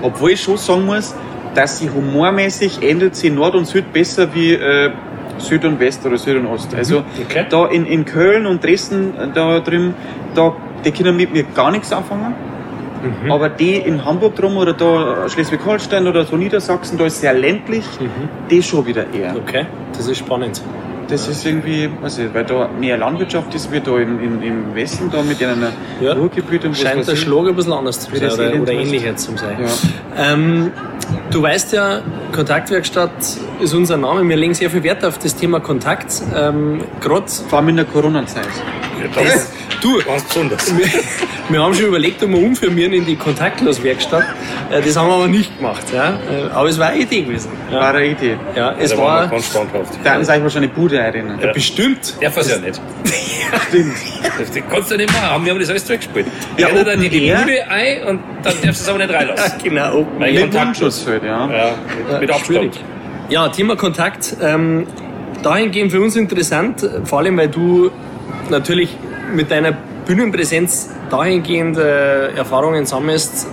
Obwohl 0.03 0.31
ich 0.31 0.41
schon 0.41 0.57
sagen 0.57 0.85
muss, 0.85 1.15
dass 1.55 1.79
sie 1.79 1.89
humormäßig 1.89 2.81
ändert 2.81 3.15
sie 3.15 3.29
Nord 3.29 3.55
und 3.55 3.65
Süd 3.65 3.91
besser 3.93 4.33
wie 4.33 4.53
äh, 4.53 4.91
Süd 5.37 5.65
und 5.65 5.79
West 5.79 6.05
oder 6.05 6.17
Süd 6.17 6.37
und 6.37 6.47
Ost. 6.47 6.71
Mhm. 6.71 6.77
Also 6.77 7.03
okay. 7.21 7.45
da 7.49 7.67
in, 7.67 7.85
in 7.85 8.05
Köln 8.05 8.45
und 8.45 8.63
Dresden 8.63 9.15
äh, 9.17 9.27
da 9.33 9.59
drüben, 9.59 9.93
da, 10.35 10.55
die 10.83 10.91
können 10.91 11.15
mit 11.15 11.33
mir 11.33 11.43
gar 11.43 11.71
nichts 11.71 11.91
anfangen. 11.91 12.33
Mhm. 13.03 13.31
Aber 13.31 13.49
die 13.49 13.75
in 13.75 14.05
Hamburg 14.05 14.35
drum 14.35 14.57
oder 14.57 14.73
da 14.73 15.27
Schleswig-Holstein 15.27 16.07
oder 16.07 16.25
so 16.25 16.37
Niedersachsen, 16.37 16.97
da 16.97 17.05
ist 17.05 17.19
sehr 17.19 17.33
ländlich, 17.33 17.85
mhm. 17.99 18.29
die 18.49 18.63
schon 18.63 18.85
wieder 18.85 19.05
eher. 19.13 19.35
Okay, 19.35 19.65
das 19.95 20.07
ist 20.07 20.19
spannend. 20.19 20.61
Das 21.07 21.27
ist 21.27 21.45
irgendwie, 21.45 21.89
weiß 22.01 22.19
ich, 22.19 22.33
weil 22.33 22.45
da 22.45 22.69
mehr 22.79 22.97
Landwirtschaft 22.97 23.53
ist 23.53 23.71
wie 23.71 23.79
da 23.79 23.97
im, 23.97 24.19
im, 24.19 24.41
im 24.41 24.75
Westen, 24.75 25.09
da 25.11 25.21
mit 25.21 25.41
einem 25.43 25.67
ja. 26.01 26.13
Ruhrgebiet. 26.13 26.65
Und 26.65 26.77
Scheint 26.77 27.07
der 27.07 27.15
Schlag 27.15 27.47
ein 27.47 27.55
bisschen 27.55 27.73
anders 27.73 27.99
zu 27.99 28.15
sein 28.15 28.31
oder, 28.31 28.61
oder 28.61 28.71
ähnlich 28.71 29.03
jetzt 29.03 29.25
zu 29.25 29.37
sein. 29.37 29.57
Ja. 29.59 30.33
Ähm, 30.33 30.71
du 31.31 31.41
weißt 31.41 31.73
ja, 31.73 32.01
Kontaktwerkstatt 32.31 33.11
ist 33.59 33.73
unser 33.73 33.97
Name. 33.97 34.27
Wir 34.27 34.37
legen 34.37 34.53
sehr 34.53 34.69
viel 34.69 34.83
Wert 34.83 35.03
auf 35.03 35.17
das 35.17 35.35
Thema 35.35 35.59
Kontakt. 35.59 36.21
Ähm, 36.35 36.81
Gerade 37.01 37.25
Vor 37.27 37.59
allem 37.59 37.69
in 37.69 37.75
der 37.77 37.85
Corona-Zeit. 37.85 38.47
Ja, 38.99 39.23
das, 39.23 39.51
du, 39.81 39.99
ganz 40.03 40.23
besonders. 40.23 40.77
Wir, 40.77 40.87
wir, 41.49 41.61
haben 41.61 41.73
schon 41.73 41.87
überlegt, 41.87 42.23
ob 42.23 42.29
wir 42.29 42.37
umfirmieren 42.37 42.93
in 42.93 43.05
die 43.05 43.15
Kontaktloswerkstatt. 43.15 44.23
Äh, 44.69 44.81
das 44.81 44.95
haben 44.95 45.07
wir 45.07 45.15
aber 45.15 45.27
nicht 45.27 45.57
gemacht. 45.57 45.83
Ja? 45.93 46.11
Äh, 46.11 46.51
aber 46.53 46.69
es 46.69 46.79
war 46.79 46.87
eine 46.87 47.01
Idee 47.01 47.23
gewesen. 47.23 47.51
Ja. 47.71 47.79
War 47.79 47.93
eine 47.93 48.07
Idee. 48.07 48.37
Ja, 48.55 48.75
es 48.79 48.91
ja, 48.91 48.97
da 48.97 49.03
war. 49.03 49.27
Ganz 49.27 49.47
standhaft. 49.47 49.93
Da 50.03 50.11
hatten 50.11 50.25
sie 50.25 50.31
euch 50.31 50.43
wahrscheinlich 50.43 50.71
Bude 50.71 50.92
erinnern. 50.99 51.39
Ja. 51.41 51.51
Bestimmt. 51.51 52.15
Der 52.21 52.35
es 52.35 52.49
ja 52.49 52.57
nicht. 52.57 52.81
Stimmt. 53.67 53.93
Das 54.39 54.63
kannst 54.69 54.91
du 54.91 54.97
nicht 54.97 55.13
machen. 55.13 55.45
Wir 55.45 55.51
haben 55.51 55.59
das 55.59 55.69
alles 55.69 55.85
zurückgespielt. 55.85 56.27
Ja, 56.57 56.69
ja 56.69 56.83
dann 56.83 56.99
die, 56.99 57.09
die 57.09 57.31
Bude 57.31 57.69
ein 57.69 58.03
und 58.03 58.19
dann 58.43 58.53
darfst 58.61 58.63
du 58.63 58.69
es 58.69 58.89
aber 58.89 58.97
nicht 58.99 59.13
reinlassen. 59.13 59.53
Ja, 59.57 59.63
genau. 59.63 59.97
Open 59.99 60.19
Weil 60.19 60.33
mit 60.33 60.53
Mundschutz 60.53 61.05
halt, 61.07 61.23
ja. 61.23 61.49
ja. 61.51 61.75
Mit, 62.11 62.21
mit 62.21 62.31
Abstand. 62.31 62.79
Ja, 63.29 63.49
Thema 63.49 63.75
Kontakt. 63.75 64.35
Ähm, 64.41 64.87
dahingehend 65.43 65.91
für 65.91 66.01
uns 66.01 66.15
interessant, 66.15 66.87
vor 67.03 67.19
allem 67.19 67.37
weil 67.37 67.49
du 67.49 67.91
natürlich 68.49 68.95
mit 69.33 69.51
deiner 69.51 69.73
Bühnenpräsenz 70.05 70.89
dahingehend 71.09 71.77
äh, 71.77 72.33
Erfahrungen 72.33 72.85
sammelst, 72.85 73.47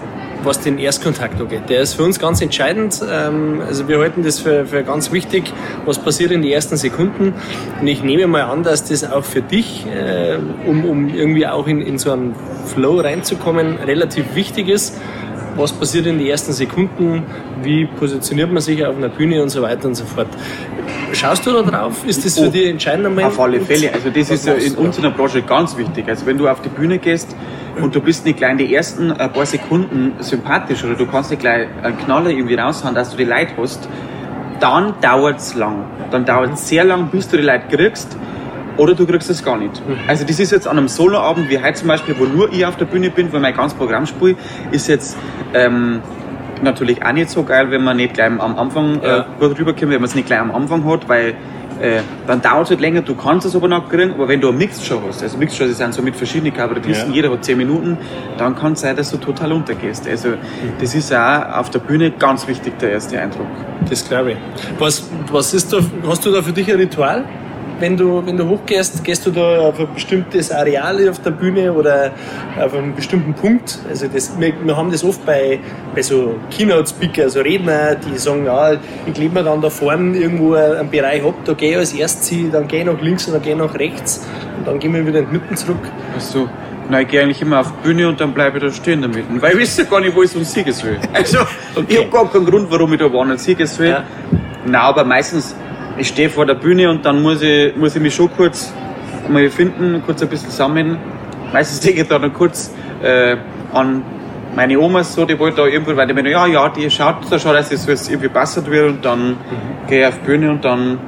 was 0.44 0.60
den 0.60 0.78
Erstkontakt 0.78 1.40
angeht. 1.40 1.68
Der 1.68 1.80
ist 1.80 1.94
für 1.94 2.02
uns 2.02 2.18
ganz 2.18 2.40
entscheidend. 2.40 3.00
Ähm, 3.08 3.62
also 3.66 3.88
wir 3.88 3.98
halten 3.98 4.22
das 4.22 4.40
für, 4.40 4.66
für 4.66 4.82
ganz 4.82 5.12
wichtig, 5.12 5.52
was 5.84 5.98
passiert 5.98 6.30
in 6.30 6.42
den 6.42 6.50
ersten 6.50 6.76
Sekunden. 6.76 7.34
Und 7.80 7.86
ich 7.86 8.02
nehme 8.02 8.26
mal 8.26 8.42
an, 8.42 8.62
dass 8.62 8.84
das 8.84 9.04
auch 9.04 9.24
für 9.24 9.42
dich, 9.42 9.86
äh, 9.86 10.38
um, 10.66 10.84
um 10.84 11.08
irgendwie 11.08 11.46
auch 11.46 11.66
in, 11.66 11.80
in 11.80 11.98
so 11.98 12.12
einen 12.12 12.34
Flow 12.66 13.00
reinzukommen, 13.00 13.76
relativ 13.76 14.34
wichtig 14.34 14.68
ist 14.68 14.96
was 15.56 15.72
passiert 15.72 16.06
in 16.06 16.18
den 16.18 16.26
ersten 16.26 16.52
Sekunden, 16.52 17.24
wie 17.62 17.86
positioniert 17.86 18.52
man 18.52 18.62
sich 18.62 18.84
auf 18.84 18.96
einer 18.96 19.08
Bühne 19.08 19.42
und 19.42 19.48
so 19.48 19.62
weiter 19.62 19.88
und 19.88 19.94
so 19.94 20.04
fort. 20.04 20.28
Schaust 21.12 21.46
du 21.46 21.52
da 21.52 21.62
drauf? 21.62 22.04
Ist 22.06 22.24
das 22.24 22.38
für 22.38 22.48
oh, 22.48 22.50
dich 22.50 22.68
entscheidend? 22.68 23.20
Auf 23.22 23.40
alle 23.40 23.60
Fälle. 23.60 23.92
Also 23.92 24.10
das 24.10 24.30
ist 24.30 24.46
ja 24.46 24.54
in 24.54 24.74
unserer 24.76 25.10
Branche 25.10 25.42
ganz 25.42 25.76
wichtig. 25.76 26.08
Also 26.08 26.26
wenn 26.26 26.38
du 26.38 26.48
auf 26.48 26.60
die 26.62 26.68
Bühne 26.68 26.98
gehst 26.98 27.34
und 27.80 27.94
du 27.94 28.00
bist 28.00 28.24
nicht 28.24 28.38
gleich 28.38 28.52
in 28.52 28.58
die 28.58 28.74
ersten 28.74 29.10
ein 29.12 29.32
paar 29.32 29.46
Sekunden 29.46 30.12
sympathisch 30.20 30.84
oder 30.84 30.94
du 30.94 31.06
kannst 31.06 31.30
nicht 31.30 31.40
gleich 31.40 31.66
einen 31.82 31.98
Knaller 31.98 32.30
irgendwie 32.30 32.54
raushauen, 32.54 32.94
dass 32.94 33.10
du 33.10 33.16
die 33.16 33.24
Leute 33.24 33.52
hast, 33.56 33.88
dann 34.60 34.94
dauert 35.00 35.38
es 35.38 35.54
lang. 35.54 35.84
Dann 36.10 36.24
dauert 36.24 36.54
es 36.54 36.68
sehr 36.68 36.84
lang, 36.84 37.08
bis 37.10 37.28
du 37.28 37.36
die 37.36 37.44
Leute 37.44 37.64
kriegst 37.74 38.16
oder 38.76 38.94
du 38.94 39.06
kriegst 39.06 39.30
es 39.30 39.44
gar 39.44 39.56
nicht. 39.56 39.86
Mhm. 39.86 39.96
Also 40.06 40.24
das 40.24 40.38
ist 40.38 40.52
jetzt 40.52 40.66
an 40.66 40.78
einem 40.78 40.88
Soloabend 40.88 41.48
wie 41.48 41.58
heute 41.58 41.74
zum 41.74 41.88
Beispiel, 41.88 42.14
wo 42.18 42.24
nur 42.24 42.52
ich 42.52 42.64
auf 42.66 42.76
der 42.76 42.86
Bühne 42.86 43.10
bin, 43.10 43.32
wo 43.32 43.38
mein 43.38 43.54
ganzes 43.54 43.76
Programm 43.76 44.06
spiele, 44.06 44.36
ist 44.70 44.88
jetzt 44.88 45.16
ähm, 45.54 46.00
natürlich 46.62 47.04
auch 47.04 47.12
nicht 47.12 47.30
so 47.30 47.42
geil, 47.42 47.70
wenn 47.70 47.84
man 47.84 47.96
nicht 47.96 48.14
gleich 48.14 48.30
am 48.30 48.40
Anfang 48.40 49.00
äh, 49.02 49.06
ja. 49.06 49.18
äh, 49.20 49.24
gut 49.38 49.58
rüberkommt, 49.58 49.90
wenn 49.92 50.00
man 50.00 50.04
es 50.04 50.14
nicht 50.14 50.26
gleich 50.26 50.40
am 50.40 50.50
Anfang 50.50 50.84
hat, 50.84 51.08
weil 51.08 51.34
äh, 51.80 52.00
dann 52.26 52.42
dauert 52.42 52.64
es 52.64 52.70
halt 52.70 52.80
länger, 52.80 53.00
du 53.00 53.14
kannst 53.14 53.46
es 53.46 53.56
aber 53.56 53.66
noch 53.66 53.88
kriegen, 53.88 54.12
aber 54.12 54.28
wenn 54.28 54.40
du 54.40 54.48
eine 54.48 54.58
Mixed-Show 54.58 55.00
hast, 55.08 55.22
also 55.22 55.38
Mixed-Shows 55.38 55.78
sind 55.78 55.94
so 55.94 56.02
mit 56.02 56.14
verschiedenen 56.14 56.52
Kabarettisten, 56.52 57.08
Ja. 57.08 57.14
jeder 57.16 57.32
hat 57.32 57.42
10 57.44 57.56
Minuten, 57.56 57.96
dann 58.36 58.54
kann 58.54 58.74
es 58.74 58.80
sein, 58.80 58.96
dass 58.96 59.10
du 59.10 59.16
total 59.16 59.52
untergehst. 59.52 60.06
Also 60.06 60.34
das 60.78 60.94
ist 60.94 61.12
auch 61.14 61.56
auf 61.58 61.70
der 61.70 61.78
Bühne 61.78 62.10
ganz 62.10 62.46
wichtig, 62.46 62.78
der 62.80 62.92
erste 62.92 63.18
Eindruck. 63.18 63.46
Das 63.88 64.06
glaube 64.06 64.32
ich. 64.32 64.36
Was, 64.78 65.08
was 65.32 65.54
ist 65.54 65.72
da, 65.72 65.78
hast 66.06 66.26
du 66.26 66.30
da 66.30 66.42
für 66.42 66.52
dich 66.52 66.70
ein 66.70 66.76
Ritual? 66.78 67.24
Wenn 67.80 67.96
du, 67.96 68.24
wenn 68.26 68.36
du 68.36 68.46
hochgehst, 68.46 69.02
gehst 69.02 69.24
du 69.24 69.30
da 69.30 69.60
auf 69.60 69.80
ein 69.80 69.88
bestimmtes 69.94 70.52
Areal 70.52 71.08
auf 71.08 71.18
der 71.20 71.30
Bühne 71.30 71.72
oder 71.72 72.12
auf 72.60 72.74
einen 72.74 72.94
bestimmten 72.94 73.32
Punkt? 73.32 73.78
Also 73.88 74.06
das, 74.06 74.38
wir, 74.38 74.52
wir 74.62 74.76
haben 74.76 74.90
das 74.90 75.02
oft 75.02 75.24
bei, 75.24 75.58
bei 75.94 76.02
so 76.02 76.34
Keynote-Speaker, 76.50 77.22
also 77.22 77.40
Redner, 77.40 77.94
die 77.94 78.18
sagen, 78.18 78.44
ja, 78.44 78.74
ich 79.06 79.14
klebe 79.14 79.34
mir 79.34 79.44
dann 79.44 79.62
da 79.62 79.70
vorne 79.70 80.18
irgendwo 80.18 80.52
einen 80.54 80.90
Bereich 80.90 81.24
ab, 81.24 81.34
da 81.46 81.54
gehe 81.54 81.70
ich 81.70 81.76
als 81.78 81.92
erstes 81.94 82.28
hin, 82.28 82.50
dann 82.52 82.68
gehe 82.68 82.80
ich 82.80 82.86
nach 82.86 83.00
links 83.00 83.26
und 83.26 83.32
dann 83.32 83.42
gehe 83.42 83.52
ich 83.52 83.58
nach 83.58 83.74
rechts 83.74 84.26
und 84.58 84.66
dann 84.66 84.78
gehen 84.78 84.92
wir 84.92 85.06
wieder 85.06 85.20
in 85.20 85.26
die 85.26 85.32
Mitte 85.32 85.54
zurück. 85.54 85.90
Also, 86.14 86.50
nein, 86.90 87.04
ich 87.04 87.08
gehe 87.08 87.22
eigentlich 87.22 87.40
immer 87.40 87.60
auf 87.60 87.72
die 87.72 87.88
Bühne 87.88 88.08
und 88.08 88.20
dann 88.20 88.34
bleibe 88.34 88.58
ich 88.58 88.64
da 88.64 88.70
stehen 88.70 89.00
damit. 89.00 89.24
Weil 89.40 89.52
ich 89.54 89.60
weiß 89.60 89.78
ja 89.78 89.84
gar 89.84 90.00
nicht, 90.00 90.14
wo 90.14 90.22
ich 90.22 90.30
so 90.30 90.38
ein 90.38 90.44
Sieges 90.44 90.84
will. 90.84 90.98
Also, 91.14 91.38
ich 91.88 91.98
habe 91.98 92.10
gar 92.10 92.30
keinen 92.30 92.44
Grund, 92.44 92.70
warum 92.70 92.92
ich 92.92 92.98
da 92.98 93.10
woanders 93.10 93.42
Sieges 93.42 93.78
will. 93.78 93.88
Ja. 93.88 94.04
Nein, 94.66 94.74
aber 94.74 95.04
meistens, 95.04 95.56
ich 96.00 96.08
stehe 96.08 96.30
vor 96.30 96.46
der 96.46 96.54
Bühne 96.54 96.90
und 96.90 97.04
dann 97.04 97.20
muss 97.22 97.42
ich, 97.42 97.76
muss 97.76 97.94
ich 97.94 98.02
mich 98.02 98.14
schon 98.14 98.30
kurz 98.34 98.72
mal 99.28 99.48
finden, 99.50 100.02
kurz 100.04 100.22
ein 100.22 100.28
bisschen 100.28 100.50
sammeln. 100.50 100.98
Meistens 101.52 101.80
denke 101.84 102.02
ich 102.02 102.08
da 102.08 102.18
dann 102.18 102.32
kurz 102.32 102.74
äh, 103.02 103.36
an 103.72 104.02
meine 104.56 104.80
Omas, 104.80 105.14
so, 105.14 105.24
die 105.24 105.38
wollte 105.38 105.58
da 105.58 105.66
irgendwo, 105.66 105.94
weil 105.94 106.06
die 106.08 106.14
meinen, 106.14 106.32
ja, 106.32 106.46
ja, 106.46 106.68
die 106.70 106.90
schaut 106.90 107.30
da 107.30 107.38
schon, 107.38 107.52
dass 107.52 107.70
es 107.70 107.84
so 107.84 108.10
irgendwie 108.10 108.28
passend 108.28 108.68
wird 108.68 108.88
und 108.88 109.04
dann 109.04 109.36
gehe 109.86 110.00
ich 110.00 110.06
auf 110.08 110.18
die 110.20 110.26
Bühne 110.26 110.50
und 110.50 110.64
dann 110.64 110.98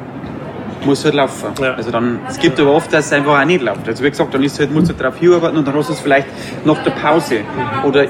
muss 0.84 1.04
halt 1.04 1.14
laufen. 1.14 1.48
Ja. 1.60 1.74
Also 1.74 1.90
dann, 1.90 2.20
es 2.28 2.38
gibt 2.38 2.60
aber 2.60 2.72
oft, 2.72 2.92
dass 2.92 3.06
es 3.06 3.12
einfach 3.12 3.40
auch 3.40 3.44
nicht 3.44 3.62
läuft. 3.62 3.88
Also 3.88 4.04
wie 4.04 4.10
gesagt, 4.10 4.34
dann 4.34 4.42
ist 4.42 4.58
halt, 4.60 4.72
musst 4.72 4.90
du 4.90 4.94
darauf 4.94 5.16
hinarbeiten 5.18 5.58
und 5.58 5.66
dann 5.66 5.74
hast 5.74 5.88
du 5.88 5.92
es 5.92 6.00
vielleicht 6.00 6.28
nach 6.64 6.82
der 6.84 6.92
Pause 6.92 7.40
oder 7.84 8.06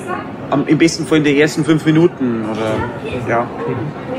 am, 0.53 0.67
im 0.67 0.79
besten 0.79 1.07
Fall 1.07 1.19
in 1.19 1.25
den 1.25 1.37
ersten 1.37 1.65
fünf 1.65 1.85
Minuten 1.85 2.45
oder 2.51 3.29
ja. 3.29 3.47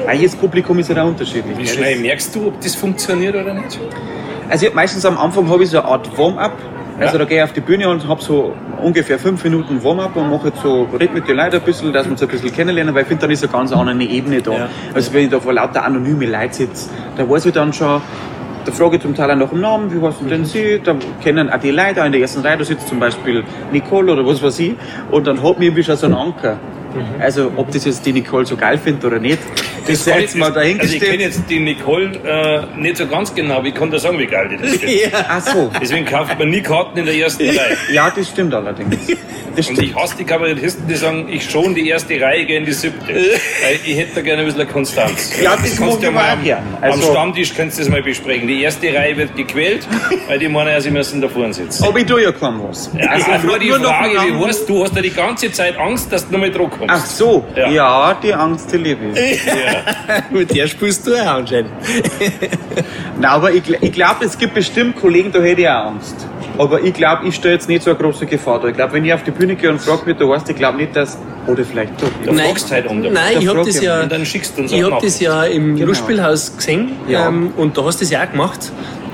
Weil 0.05 0.17
jedes 0.17 0.35
Publikum 0.35 0.79
ist 0.79 0.89
ja 0.89 1.01
auch 1.03 1.07
unterschiedlich. 1.07 1.57
Wie 1.57 1.67
schnell 1.67 1.97
merkst 1.99 2.35
du, 2.35 2.47
ob 2.47 2.59
das 2.61 2.75
funktioniert 2.75 3.35
oder 3.35 3.53
nicht? 3.53 3.79
also 4.49 4.65
ich, 4.67 4.73
meistens 4.73 5.05
am 5.05 5.17
Anfang 5.17 5.49
habe 5.49 5.63
ich 5.63 5.69
so 5.69 5.79
eine 5.79 5.87
Art 5.87 6.17
Warm-up. 6.17 6.53
Also 6.99 7.13
Ja. 7.13 7.19
da 7.19 7.25
gehe 7.25 7.37
ich 7.37 7.43
auf 7.43 7.53
die 7.53 7.61
Bühne 7.61 7.89
und 7.89 8.07
habe 8.07 8.21
so 8.21 8.53
ungefähr 8.81 9.17
fünf 9.17 9.43
Minuten 9.43 9.83
Warm-up 9.83 10.15
und 10.15 10.29
mache 10.29 10.49
jetzt 10.49 10.61
so, 10.61 10.87
red 10.99 11.11
mit 11.13 11.27
den 11.27 11.37
Leuten 11.37 11.55
ein 11.55 11.61
bisschen, 11.61 11.91
dass 11.91 12.05
wir 12.05 12.11
uns 12.11 12.21
ein 12.21 12.27
bisschen 12.27 12.51
kennenlernen, 12.51 12.93
weil 12.93 13.01
ich 13.01 13.07
finde, 13.07 13.21
dann 13.21 13.31
ist 13.31 13.43
eine 13.43 13.51
ganz 13.51 13.71
andere 13.71 14.03
Ebene 14.03 14.41
da. 14.41 14.51
Ja. 14.51 14.69
Also 14.93 15.11
wenn 15.13 15.23
ich 15.25 15.29
da 15.31 15.39
vor 15.39 15.53
lauter 15.53 15.83
anonyme 15.85 16.25
Leuten 16.27 16.53
sitze, 16.53 16.89
da 17.17 17.27
weiß 17.27 17.47
ich 17.47 17.53
dann 17.53 17.73
schon, 17.73 17.99
da 18.65 18.71
frage 18.71 18.95
ich 18.97 19.01
zum 19.01 19.15
Teil 19.15 19.41
auch 19.41 19.49
dem 19.49 19.61
Namen, 19.61 19.93
wie 19.93 20.05
heißt 20.05 20.19
denn 20.29 20.45
Sie? 20.45 20.79
Da 20.83 20.95
kennen 21.21 21.49
auch 21.49 21.59
die 21.59 21.71
Leute, 21.71 22.01
in 22.01 22.11
der 22.11 22.21
ersten 22.21 22.41
Reihe, 22.41 22.57
da 22.57 22.63
sitzt 22.63 22.87
zum 22.87 22.99
Beispiel 22.99 23.43
Nicole 23.71 24.13
oder 24.13 24.25
was 24.25 24.41
weiß 24.41 24.59
ich, 24.59 24.75
und 25.11 25.27
dann 25.27 25.41
hat 25.43 25.59
mir 25.59 25.65
irgendwie 25.65 25.83
schon 25.83 25.97
so 25.97 26.05
einen 26.05 26.15
Anker. 26.15 26.57
Also 27.19 27.51
ob 27.55 27.71
das 27.71 27.85
jetzt 27.85 28.05
die 28.05 28.13
Nicole 28.13 28.45
so 28.45 28.55
geil 28.55 28.77
findet 28.77 29.05
oder 29.05 29.19
nicht, 29.19 29.39
das 29.87 30.03
sei 30.05 30.21
jetzt 30.21 30.35
mal 30.35 30.47
also 30.47 30.59
ich 30.59 30.77
dahingestellt. 30.77 31.03
kenne 31.11 31.23
jetzt 31.23 31.41
die 31.49 31.59
Nicole 31.59 32.11
äh, 32.25 32.79
nicht 32.79 32.97
so 32.97 33.07
ganz 33.07 33.33
genau, 33.33 33.63
ich 33.63 33.73
kann 33.73 33.91
dir 33.91 33.99
sagen, 33.99 34.17
wie 34.19 34.25
geil 34.27 34.49
die 34.49 34.57
das 34.57 34.73
ist. 34.83 35.11
Ach 35.27 35.41
so. 35.41 35.71
Deswegen 35.81 36.05
kauft 36.05 36.37
man 36.39 36.49
nie 36.49 36.61
Karten 36.61 36.99
in 36.99 37.05
der 37.05 37.15
ersten 37.15 37.43
Reihe. 37.47 37.77
Ja, 37.93 38.11
das 38.15 38.29
stimmt 38.29 38.53
allerdings. 38.53 38.95
Das 39.55 39.67
Und 39.69 39.75
stimmt. 39.75 39.89
ich 39.91 39.95
hasse 39.95 40.15
die 40.17 40.23
Kabarettisten, 40.23 40.87
die 40.87 40.95
sagen, 40.95 41.27
ich 41.29 41.47
schon 41.47 41.75
die 41.75 41.87
erste 41.87 42.19
Reihe, 42.19 42.43
gehe 42.43 42.57
in 42.57 42.65
die 42.65 42.71
siebte. 42.71 43.13
Weil 43.13 43.79
ich 43.85 43.95
hätte 43.99 44.15
da 44.15 44.21
gerne 44.21 44.41
ein 44.41 44.47
bisschen 44.47 44.67
Konstanz. 44.67 45.31
Ja, 45.39 45.51
das 45.55 45.77
kannst 45.77 45.79
mag 45.79 45.89
du 45.91 45.97
ich 45.97 46.03
ja 46.05 46.09
mal 46.11 46.29
am, 46.31 46.43
gern. 46.43 46.63
am 46.81 46.91
Also- 46.91 47.11
Stammtisch 47.11 47.53
kannst 47.55 47.77
du 47.77 47.83
das 47.83 47.89
mal 47.91 48.01
besprechen. 48.01 48.47
Die 48.47 48.63
erste 48.63 48.91
Reihe 48.91 49.15
wird 49.15 49.35
gequält, 49.35 49.87
weil 50.27 50.39
die 50.39 50.47
meinen, 50.49 50.69
ja, 50.69 50.81
sie 50.81 50.89
müssen 50.89 51.21
da 51.21 51.27
vorne 51.29 51.53
sitzen. 51.53 51.83
Aber 51.83 51.99
ich 51.99 52.05
tue 52.07 52.23
ja 52.23 52.31
kaum 52.31 52.63
was. 52.67 52.89
Ja, 52.99 53.09
Also 53.11 53.31
also 53.31 53.45
nur 53.45 53.59
die 53.59 53.67
nur 53.69 53.77
Frage, 53.81 54.09
wie 54.13 54.31
Namen- 54.31 54.43
heißt, 54.47 54.67
du 54.67 54.83
hast 54.83 54.95
ja 54.95 55.03
die 55.03 55.11
ganze 55.13 55.51
Zeit 55.51 55.77
Angst, 55.77 56.11
dass 56.11 56.25
du 56.25 56.33
noch 56.33 56.39
mal 56.39 56.49
Druck 56.49 56.79
kommst. 56.87 57.03
Ach 57.03 57.05
so, 57.05 57.43
Ja. 57.55 57.69
ja, 57.69 58.17
die 58.21 58.33
Angst, 58.33 58.71
die 58.71 58.77
liebe 58.77 59.05
ich. 59.19 59.41
Mit 60.31 60.55
der 60.55 60.67
spielst 60.67 61.05
du 61.07 61.13
auch 61.15 61.25
anscheinend. 61.35 61.71
Nein, 63.19 63.25
aber 63.31 63.51
ich, 63.51 63.63
ich 63.81 63.91
glaube, 63.91 64.25
es 64.25 64.37
gibt 64.37 64.53
bestimmt 64.53 64.99
Kollegen, 64.99 65.31
da 65.31 65.39
hätte 65.41 65.61
ich 65.61 65.69
auch 65.69 65.87
Angst. 65.87 66.15
Aber 66.57 66.81
ich 66.81 66.93
glaube, 66.93 67.27
ich 67.27 67.35
stelle 67.35 67.55
jetzt 67.55 67.67
nicht 67.67 67.81
so 67.83 67.89
eine 67.91 67.99
große 67.99 68.25
Gefahr 68.27 68.59
da. 68.59 68.67
Ich 68.67 68.75
glaube, 68.75 68.93
wenn 68.93 69.05
ich 69.05 69.13
auf 69.13 69.23
die 69.23 69.31
Bühne 69.31 69.55
gehe 69.55 69.69
und 69.71 69.79
frage, 69.81 70.05
wie 70.05 70.13
du 70.13 70.33
heißt, 70.33 70.47
ich 70.49 70.55
glaube 70.55 70.77
nicht, 70.77 70.95
dass. 70.95 71.17
Oder 71.47 71.63
vielleicht 71.65 71.99
doch. 72.01 72.07
Da 72.25 72.31
fragst 72.31 72.69
du 72.69 72.73
halt 72.75 72.87
um. 72.87 73.01
Nein, 73.01 73.13
Da 73.33 73.39
ich 73.39 73.47
habe 73.47 73.63
das 73.65 73.81
ja, 73.81 74.07
schickst 74.25 74.57
du 74.57 74.61
uns 74.61 74.71
ich 74.71 74.83
hab 74.83 74.91
nach. 74.91 75.01
das 75.01 75.19
ja 75.19 75.43
im 75.45 75.75
Genau. 75.75 75.87
Lustspielhaus 75.87 76.55
gesehen 76.55 76.91
Ja. 77.07 77.27
ähm, 77.27 77.51
und 77.57 77.77
da 77.77 77.83
hast 77.83 77.99
du 77.99 78.05
das 78.05 78.11
ja 78.11 78.23
auch 78.23 78.31
gemacht. 78.31 78.71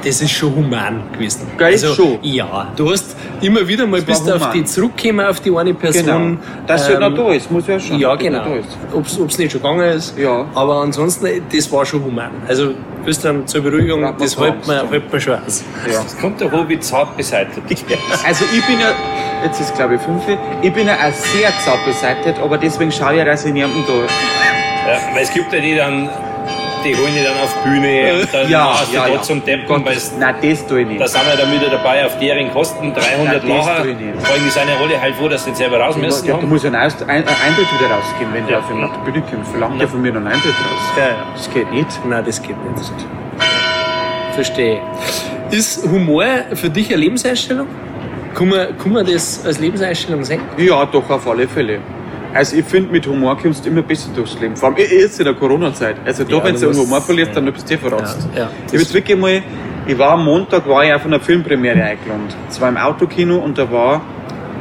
Das 0.09 0.21
ist 0.23 0.31
schon 0.31 0.55
human 0.55 1.03
gewesen. 1.13 1.41
Also, 1.59 1.85
Geil, 1.87 1.95
schon. 1.95 2.17
Ja, 2.23 2.67
du 2.75 2.89
hast 2.89 3.15
immer 3.41 3.67
wieder 3.67 3.85
mal 3.85 4.01
bist 4.01 4.29
auf 4.31 4.49
die 4.49 4.63
zurückgekommen, 4.63 5.23
auf 5.23 5.39
die 5.39 5.55
eine 5.55 5.75
Person. 5.75 6.03
Genau. 6.03 6.37
Dass 6.65 6.87
sie 6.87 6.93
ähm, 6.93 6.99
noch 7.01 7.13
da 7.13 7.31
ist, 7.31 7.51
muss 7.51 7.67
ja 7.67 7.79
schon. 7.79 7.99
Ja, 7.99 8.15
genau. 8.15 8.43
Ob 8.91 9.05
es 9.05 9.37
nicht 9.37 9.51
schon 9.51 9.61
gegangen 9.61 9.87
ist. 9.91 10.17
Ja. 10.17 10.47
Aber 10.55 10.81
ansonsten, 10.81 11.43
das 11.53 11.71
war 11.71 11.85
schon 11.85 12.03
human. 12.03 12.31
Also, 12.47 12.69
du 12.69 12.75
bist 13.05 13.23
dann 13.23 13.45
zur 13.45 13.61
Beruhigung, 13.61 14.01
man 14.01 14.17
das 14.17 14.35
hält 14.35 14.65
man, 14.65 14.77
ja. 14.77 14.89
hält 14.89 15.11
man 15.11 15.21
schon 15.21 15.33
aus. 15.45 15.63
Ja. 15.85 16.01
Es 16.03 16.17
kommt 16.17 16.41
der 16.41 16.51
Hobby 16.51 16.79
zart 16.79 17.15
beseitigt. 17.15 17.85
Also 18.25 18.45
ich 18.51 18.65
bin 18.65 18.79
ja, 18.79 18.93
jetzt 19.43 19.61
ist 19.61 19.75
glaube 19.75 19.95
ich 19.95 20.01
fünf, 20.01 20.23
ich 20.63 20.73
bin 20.73 20.87
ja 20.87 20.95
auch 20.95 21.13
sehr 21.13 21.51
zart 21.63 21.85
beseitigt, 21.85 22.39
aber 22.39 22.57
deswegen 22.57 22.91
schaue 22.91 23.11
ich 23.11 23.19
ja, 23.19 23.25
dass 23.25 23.45
ich 23.45 23.53
niemanden 23.53 23.83
da. 23.87 23.93
Ja, 24.91 24.99
weil 25.13 25.21
es 25.21 25.31
gibt 25.31 25.53
ja 25.53 25.59
die 25.59 25.75
dann, 25.75 26.09
die 26.83 26.95
holen 26.95 27.13
die 27.15 27.23
dann 27.23 27.37
auf 27.43 27.55
Bühne 27.63 28.13
und 28.21 28.33
dann 28.33 28.49
Ja, 28.49 28.63
machst 28.65 28.89
du 28.91 28.95
ja, 28.95 29.01
dort 29.05 29.15
ja. 29.15 29.21
zum 29.21 29.43
Deppen, 29.45 29.67
Gott, 29.67 29.85
weil 29.85 29.93
das, 29.95 30.13
nein, 30.17 30.35
das 30.41 30.65
tue 30.67 30.81
ich 30.81 30.87
nicht. 30.87 31.01
da 31.01 31.07
sind 31.07 31.21
wir 31.27 31.35
dann 31.37 31.51
wieder 31.51 31.69
dabei 31.69 32.05
auf 32.05 32.17
deren 32.19 32.51
Kosten, 32.51 32.93
300 32.93 33.43
Nein, 33.43 33.57
das 33.57 33.81
tue 33.81 33.91
ich 33.91 33.97
nicht. 33.97 34.21
Vor 34.21 34.33
allem, 34.35 34.49
sind 34.49 34.67
ja 34.69 34.75
alle 34.81 35.01
halt 35.01 35.15
froh, 35.15 35.27
dass 35.27 35.43
sie 35.43 35.49
nicht 35.51 35.57
selber 35.57 35.79
raus 35.79 35.95
müssen. 35.97 36.27
ja, 36.27 36.37
du 36.37 36.47
musst 36.47 36.63
ja 36.63 36.69
einen 36.71 36.77
Eintritt 36.81 37.07
wieder 37.07 37.91
rausgehen, 37.91 38.33
wenn 38.33 38.47
Ja. 38.47 38.59
du 38.59 38.83
auf 38.85 38.91
die 39.05 39.11
Bühne 39.11 39.23
kommst. 39.29 39.51
Verlangt 39.51 39.81
er 39.81 39.87
von 39.87 40.01
mir 40.01 40.11
noch 40.11 40.19
einen 40.19 40.27
Eintritt 40.27 40.53
raus. 40.53 40.81
Ja, 40.97 41.03
ja. 41.07 41.15
Das 41.33 41.49
geht 41.53 41.71
nicht. 41.71 41.87
Nein, 42.07 42.23
das 42.25 42.41
geht 42.41 42.55
nicht. 42.75 42.91
Verstehe. 44.33 44.79
Ist 45.51 45.83
Humor 45.89 46.25
für 46.53 46.69
dich 46.69 46.87
eine 46.93 46.97
Lebenseinstellung? 46.97 47.67
Kann 48.35 48.49
man, 48.49 48.77
kann 48.77 48.93
man 48.93 49.05
das 49.05 49.43
als 49.45 49.59
Lebenseinstellung 49.59 50.23
sehen? 50.23 50.41
Ja, 50.57 50.85
doch, 50.85 51.09
auf 51.09 51.27
alle 51.27 51.47
Fälle. 51.47 51.79
Also 52.33 52.57
ich 52.57 52.65
finde, 52.65 52.91
mit 52.91 53.07
Humor 53.07 53.37
kommst 53.37 53.65
du 53.65 53.69
immer 53.69 53.81
besser 53.81 54.09
durchs 54.15 54.39
Leben. 54.39 54.55
Vor 54.55 54.69
allem 54.69 54.77
jetzt 54.77 55.19
in 55.19 55.25
der 55.25 55.33
Corona-Zeit. 55.33 55.95
Also 56.05 56.23
da, 56.23 56.37
Ja, 56.37 56.43
wenn 56.43 56.55
du 56.59 56.67
musst- 56.67 56.79
Humor 56.79 57.01
verlierst, 57.01 57.35
dann 57.35 57.45
bist 57.51 57.69
du 57.69 57.73
eh 57.73 57.77
verratzt. 57.77 58.27
Ja, 58.35 58.41
ja. 58.41 58.49
ich 58.71 58.79
habe 58.85 58.93
wirklich 58.93 59.17
mal, 59.17 59.41
ich 59.87 59.97
war 59.97 60.11
am 60.11 60.25
Montag, 60.25 60.67
war 60.67 60.83
ich 60.85 60.93
auf 60.93 61.05
einer 61.05 61.19
Filmpremiere 61.19 61.81
eingeladen. 61.83 62.27
Es 62.49 62.61
war 62.61 62.69
im 62.69 62.77
Autokino 62.77 63.37
und 63.37 63.57
da 63.57 63.71
war 63.71 64.01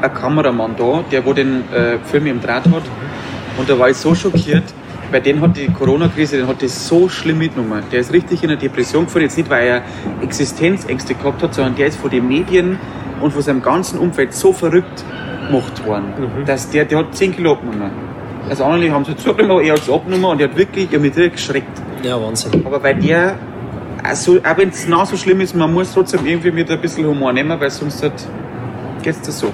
ein 0.01 0.15
Kameramann 0.15 0.77
da, 0.79 1.05
der 1.11 1.25
wo 1.27 1.33
den 1.35 1.65
äh, 1.73 1.99
Film 2.05 2.27
im 2.27 2.41
Draht 2.41 2.65
hat. 2.67 2.83
Und 3.59 3.69
da 3.69 3.79
war 3.79 3.91
ich 3.91 3.97
so 3.97 4.15
schockiert, 4.15 4.63
bei 5.11 5.21
dem 5.21 5.41
hat 5.41 5.57
die 5.57 5.67
Corona-Krise, 5.69 6.37
den 6.39 6.47
hat 6.47 6.63
das 6.63 6.87
so 6.87 7.09
schlimm 7.09 7.39
mitgenommen. 7.39 7.83
Der 7.93 8.01
ist 8.01 8.13
richtig 8.13 8.43
in 8.45 8.51
eine 8.51 8.59
Depression 8.59 9.05
gefallen, 9.07 9.25
jetzt 9.25 9.37
nicht, 9.37 9.51
weil 9.51 9.67
er 9.67 9.83
Existenzängste 10.23 11.15
gehabt 11.15 11.43
hat, 11.43 11.55
sondern 11.55 11.75
der 11.75 11.89
ist 11.89 11.99
von 11.99 12.11
den 12.11 12.29
Medien 12.29 12.79
und 13.21 13.33
von 13.33 13.43
seinem 13.43 13.61
ganzen 13.63 13.99
Umfeld 13.99 14.33
so 14.33 14.53
verrückt 14.53 15.05
gemacht 15.49 15.87
worden, 15.87 16.13
dass 16.47 16.71
der, 16.71 16.85
der 16.85 16.99
hat 16.99 17.15
10 17.15 17.37
Kilo 17.37 17.53
abgenommen. 17.53 17.91
Also 18.49 18.65
andere 18.65 18.91
haben 18.91 19.05
es 19.09 19.23
zugenommen, 19.23 19.51
aber 19.51 19.63
er 19.63 19.73
hat 19.75 19.83
es 19.83 19.91
abgenommen 19.91 20.25
und 20.25 20.41
er 20.41 20.49
hat 20.49 20.57
wirklich, 20.57 20.91
mich 20.91 21.13
direkt 21.13 21.37
geschreckt. 21.37 21.83
Ja, 22.03 22.21
Wahnsinn. 22.21 22.65
Aber 22.65 22.83
weil 22.83 22.95
der, 22.97 23.37
also, 24.03 24.39
auch 24.39 24.57
wenn 24.57 24.71
es 24.71 24.89
noch 24.89 25.07
so 25.07 25.17
schlimm 25.17 25.41
ist, 25.41 25.55
man 25.55 25.73
muss 25.73 25.93
trotzdem 25.93 26.25
irgendwie 26.25 26.51
mit 26.51 26.71
ein 26.71 26.81
bisschen 26.81 27.07
Humor 27.07 27.33
nehmen, 27.33 27.59
weil 27.61 27.71
sonst 27.71 28.03
halt 28.03 28.13
geht's 29.03 29.23
das 29.23 29.39
so. 29.39 29.53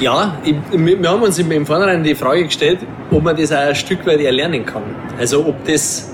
Ja, 0.00 0.38
ich, 0.44 0.56
wir 0.72 1.08
haben 1.08 1.22
uns 1.22 1.38
im 1.38 1.50
im 1.52 1.66
Vornherein 1.66 2.02
die 2.02 2.14
Frage 2.14 2.44
gestellt, 2.44 2.80
ob 3.10 3.22
man 3.22 3.36
das 3.36 3.52
auch 3.52 3.58
ein 3.58 3.74
Stück 3.74 4.06
weit 4.06 4.20
erlernen 4.20 4.64
kann. 4.64 4.82
Also 5.18 5.46
ob 5.46 5.64
das, 5.64 6.12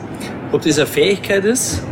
ob 0.53 0.63
das 0.63 0.79
eine 0.79 0.87
Fähigkeit 0.87 1.45
ist, 1.45 1.83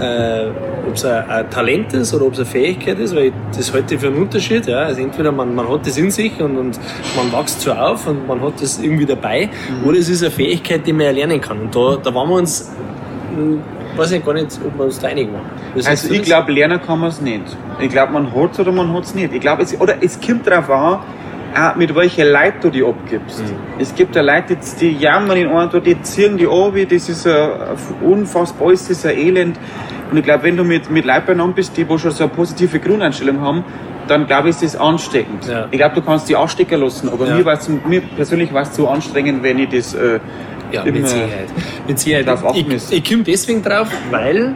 äh, 0.00 0.46
ob 0.86 0.94
es 0.94 1.04
ein, 1.04 1.28
ein 1.28 1.50
Talent 1.50 1.92
ist 1.92 2.14
oder 2.14 2.26
ob 2.26 2.32
es 2.32 2.40
eine 2.40 2.46
Fähigkeit 2.46 2.98
ist, 2.98 3.14
weil 3.14 3.32
das 3.56 3.72
halte 3.72 3.94
ich 3.94 4.00
für 4.00 4.08
einen 4.08 4.16
Unterschied. 4.16 4.66
Ja. 4.66 4.80
Also 4.80 5.00
entweder 5.00 5.32
man, 5.32 5.54
man 5.54 5.68
hat 5.68 5.86
das 5.86 5.96
in 5.96 6.10
sich 6.10 6.40
und, 6.40 6.56
und 6.56 6.78
man 7.16 7.32
wächst 7.32 7.60
so 7.60 7.72
auf 7.72 8.06
und 8.06 8.26
man 8.26 8.40
hat 8.40 8.60
das 8.60 8.78
irgendwie 8.78 9.06
dabei, 9.06 9.48
oder 9.84 9.98
es 9.98 10.08
ist 10.08 10.22
eine 10.22 10.30
Fähigkeit, 10.30 10.86
die 10.86 10.92
man 10.92 11.06
erlernen 11.06 11.40
kann. 11.40 11.60
Und 11.60 11.74
da, 11.74 11.96
da 12.02 12.14
waren 12.14 12.28
wir 12.28 12.36
uns, 12.36 12.70
hm, 13.34 13.60
weiß 13.96 14.12
ich 14.12 14.24
gar 14.24 14.34
nicht, 14.34 14.58
ob 14.66 14.76
wir 14.76 14.84
uns 14.84 14.98
da 14.98 15.08
einig 15.08 15.32
waren. 15.32 15.42
Siehst 15.74 15.88
Also 15.88 16.12
ich 16.12 16.22
glaube, 16.22 16.52
lernen 16.52 16.80
kann 16.80 17.00
man 17.00 17.08
es 17.08 17.20
nicht. 17.20 17.44
Ich 17.80 17.88
glaube, 17.88 18.12
man 18.12 18.32
hat 18.34 18.52
es 18.52 18.60
oder 18.60 18.72
man 18.72 18.92
hat 18.92 19.04
es 19.04 19.14
nicht. 19.14 19.32
Ich 19.32 19.40
glaube, 19.40 19.64
oder 19.78 19.96
es 20.00 20.20
kommt 20.20 20.46
darauf 20.46 20.70
an, 20.70 21.00
auch 21.56 21.76
mit 21.76 21.94
welchen 21.94 22.28
Leuten 22.32 22.60
du 22.62 22.70
die 22.70 22.84
abgibst. 22.84 23.40
Mhm. 23.40 23.56
Es 23.78 23.94
gibt 23.94 24.16
ja 24.16 24.22
Leute, 24.22 24.56
die, 24.56 24.76
die 24.92 24.98
jammern 24.98 25.36
in 25.36 25.48
einen, 25.48 25.82
die 25.82 26.00
ziehen 26.02 26.36
die 26.36 26.46
ab, 26.46 26.74
das 26.90 27.08
ist 27.08 27.26
ein 27.26 27.76
unfassbar, 28.02 28.70
das 28.70 28.88
ist 28.90 29.06
ein 29.06 29.16
Elend. 29.16 29.58
Und 30.10 30.18
ich 30.18 30.24
glaube, 30.24 30.44
wenn 30.44 30.56
du 30.56 30.64
mit, 30.64 30.90
mit 30.90 31.04
Leuten 31.04 31.26
beieinander 31.26 31.54
bist, 31.54 31.76
die 31.76 31.88
wo 31.88 31.96
schon 31.98 32.10
so 32.10 32.24
eine 32.24 32.32
positive 32.32 32.78
Grundeinstellung 32.78 33.40
haben, 33.40 33.64
dann 34.06 34.26
glaube 34.26 34.50
ich, 34.50 34.56
ist 34.56 34.62
das 34.74 34.76
ansteckend. 34.76 35.46
Ja. 35.48 35.66
Ich 35.70 35.78
glaube, 35.78 35.94
du 35.94 36.02
kannst 36.02 36.28
die 36.28 36.36
anstecken 36.36 36.80
lassen, 36.80 37.08
aber 37.08 37.26
Ja. 37.26 37.36
mir, 37.36 37.44
war's, 37.44 37.68
mir 37.68 38.02
persönlich 38.02 38.52
war 38.52 38.62
es 38.62 38.72
zu 38.72 38.86
anstrengend, 38.88 39.42
wenn 39.42 39.58
ich 39.58 39.70
das 39.70 39.94
äh, 39.94 40.20
Ja, 40.72 40.84
mit 40.84 41.08
Sicherheit. 41.08 41.48
Mit 41.86 41.98
Sicherheit. 41.98 42.38
Ich, 42.54 42.66
müssen. 42.66 42.94
ich 42.94 43.08
komme 43.08 43.22
deswegen 43.22 43.62
drauf, 43.62 43.88
weil 44.10 44.54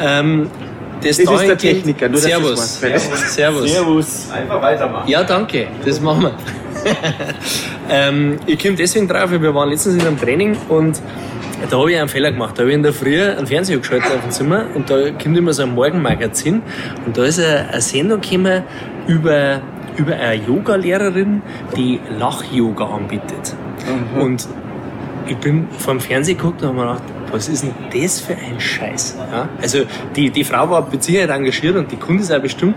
ähm, 0.00 0.50
Das 1.02 1.18
ist 1.18 1.28
der 1.28 1.58
Techniker, 1.58 2.08
nur 2.08 2.20
Servus. 2.20 2.50
das 2.54 2.82
weiß. 2.82 3.34
Servus. 3.34 3.72
Servus. 3.72 4.30
Einfach 4.30 4.62
weitermachen. 4.62 5.08
Ja, 5.08 5.24
danke, 5.24 5.68
das 5.84 6.00
machen 6.00 6.22
wir. 6.22 6.34
ähm, 7.90 8.38
ich 8.46 8.58
komme 8.58 8.76
deswegen 8.76 9.08
drauf, 9.08 9.30
weil 9.30 9.42
wir 9.42 9.54
waren 9.54 9.70
letztens 9.70 9.96
in 9.96 10.00
einem 10.02 10.18
Training 10.18 10.56
und 10.68 11.00
da 11.70 11.78
habe 11.78 11.92
ich 11.92 11.98
einen 11.98 12.08
Fehler 12.08 12.32
gemacht. 12.32 12.56
Da 12.56 12.62
habe 12.62 12.70
ich 12.70 12.76
in 12.76 12.82
der 12.82 12.92
Früh 12.92 13.22
einen 13.22 13.46
Fernseher 13.46 13.78
geschaltet 13.78 14.10
auf 14.12 14.22
dem 14.22 14.30
Zimmer 14.30 14.66
und 14.74 14.90
da 14.90 15.10
kommt 15.10 15.36
immer 15.36 15.52
so 15.52 15.62
ein 15.62 15.74
Morgenmagazin 15.74 16.62
und 17.06 17.16
da 17.16 17.24
ist 17.24 17.38
eine, 17.38 17.68
eine 17.68 17.80
Sendung 17.80 18.20
gekommen 18.20 18.64
über, 19.06 19.60
über 19.96 20.14
eine 20.14 20.42
Yoga-Lehrerin, 20.42 21.42
die 21.76 22.00
Lach-Yoga 22.18 22.84
anbietet. 22.84 23.54
Und 24.18 24.46
ich 25.26 25.36
bin 25.38 25.68
vor 25.78 25.94
dem 25.94 26.00
Fernseher 26.00 26.34
geguckt 26.34 26.62
und 26.62 26.68
habe 26.68 26.78
mir 26.78 26.86
gedacht, 26.86 27.02
was 27.30 27.48
ist 27.48 27.62
denn 27.64 27.74
das 27.92 28.20
für 28.20 28.34
ein 28.34 28.60
Scheiß? 28.60 29.16
Ja? 29.30 29.48
Also 29.60 29.80
die, 30.16 30.30
die 30.30 30.44
Frau 30.44 30.68
war 30.70 30.88
mit 30.90 31.02
Sicherheit 31.02 31.30
engagiert 31.30 31.76
und 31.76 31.90
die 31.90 31.96
Kunde 31.96 32.22
ist 32.22 32.32
auch 32.32 32.40
bestimmt, 32.40 32.76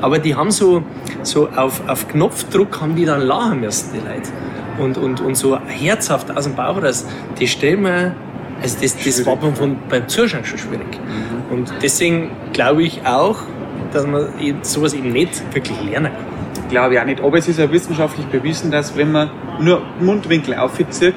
aber 0.00 0.18
die 0.18 0.34
haben 0.34 0.50
so, 0.50 0.82
so 1.22 1.48
auf, 1.48 1.86
auf 1.88 2.08
Knopfdruck 2.08 2.80
haben 2.80 2.94
die 2.94 3.04
dann 3.04 3.22
lachen 3.22 3.60
müssen, 3.60 3.90
die 3.92 3.98
Leute. 3.98 4.30
Und, 4.78 4.98
und, 4.98 5.20
und 5.20 5.36
so 5.36 5.58
herzhaft 5.58 6.36
aus 6.36 6.44
dem 6.44 6.54
Bauch 6.54 6.82
raus, 6.82 7.06
die 7.40 7.48
stellen 7.48 7.82
mir, 7.82 8.14
also 8.62 8.76
das, 8.80 8.96
das 9.02 9.24
war 9.26 9.36
beim, 9.36 9.54
von, 9.54 9.76
beim 9.88 10.06
Zuschauen 10.08 10.44
schon 10.44 10.58
schwierig. 10.58 11.00
Und 11.50 11.72
deswegen 11.82 12.30
glaube 12.52 12.82
ich 12.82 13.06
auch, 13.06 13.38
dass 13.92 14.06
man 14.06 14.28
sowas 14.62 14.92
eben 14.92 15.12
nicht 15.12 15.42
wirklich 15.54 15.80
lernen 15.82 16.12
kann. 16.12 16.36
Glaube 16.68 16.94
ich 16.94 17.00
auch 17.00 17.04
nicht. 17.04 17.20
Aber 17.22 17.38
es 17.38 17.48
ist 17.48 17.58
ja 17.58 17.70
wissenschaftlich 17.70 18.26
bewiesen, 18.26 18.70
dass 18.70 18.96
wenn 18.96 19.12
man 19.12 19.30
nur 19.60 19.82
Mundwinkel 20.00 20.54
aufzieht, 20.54 21.14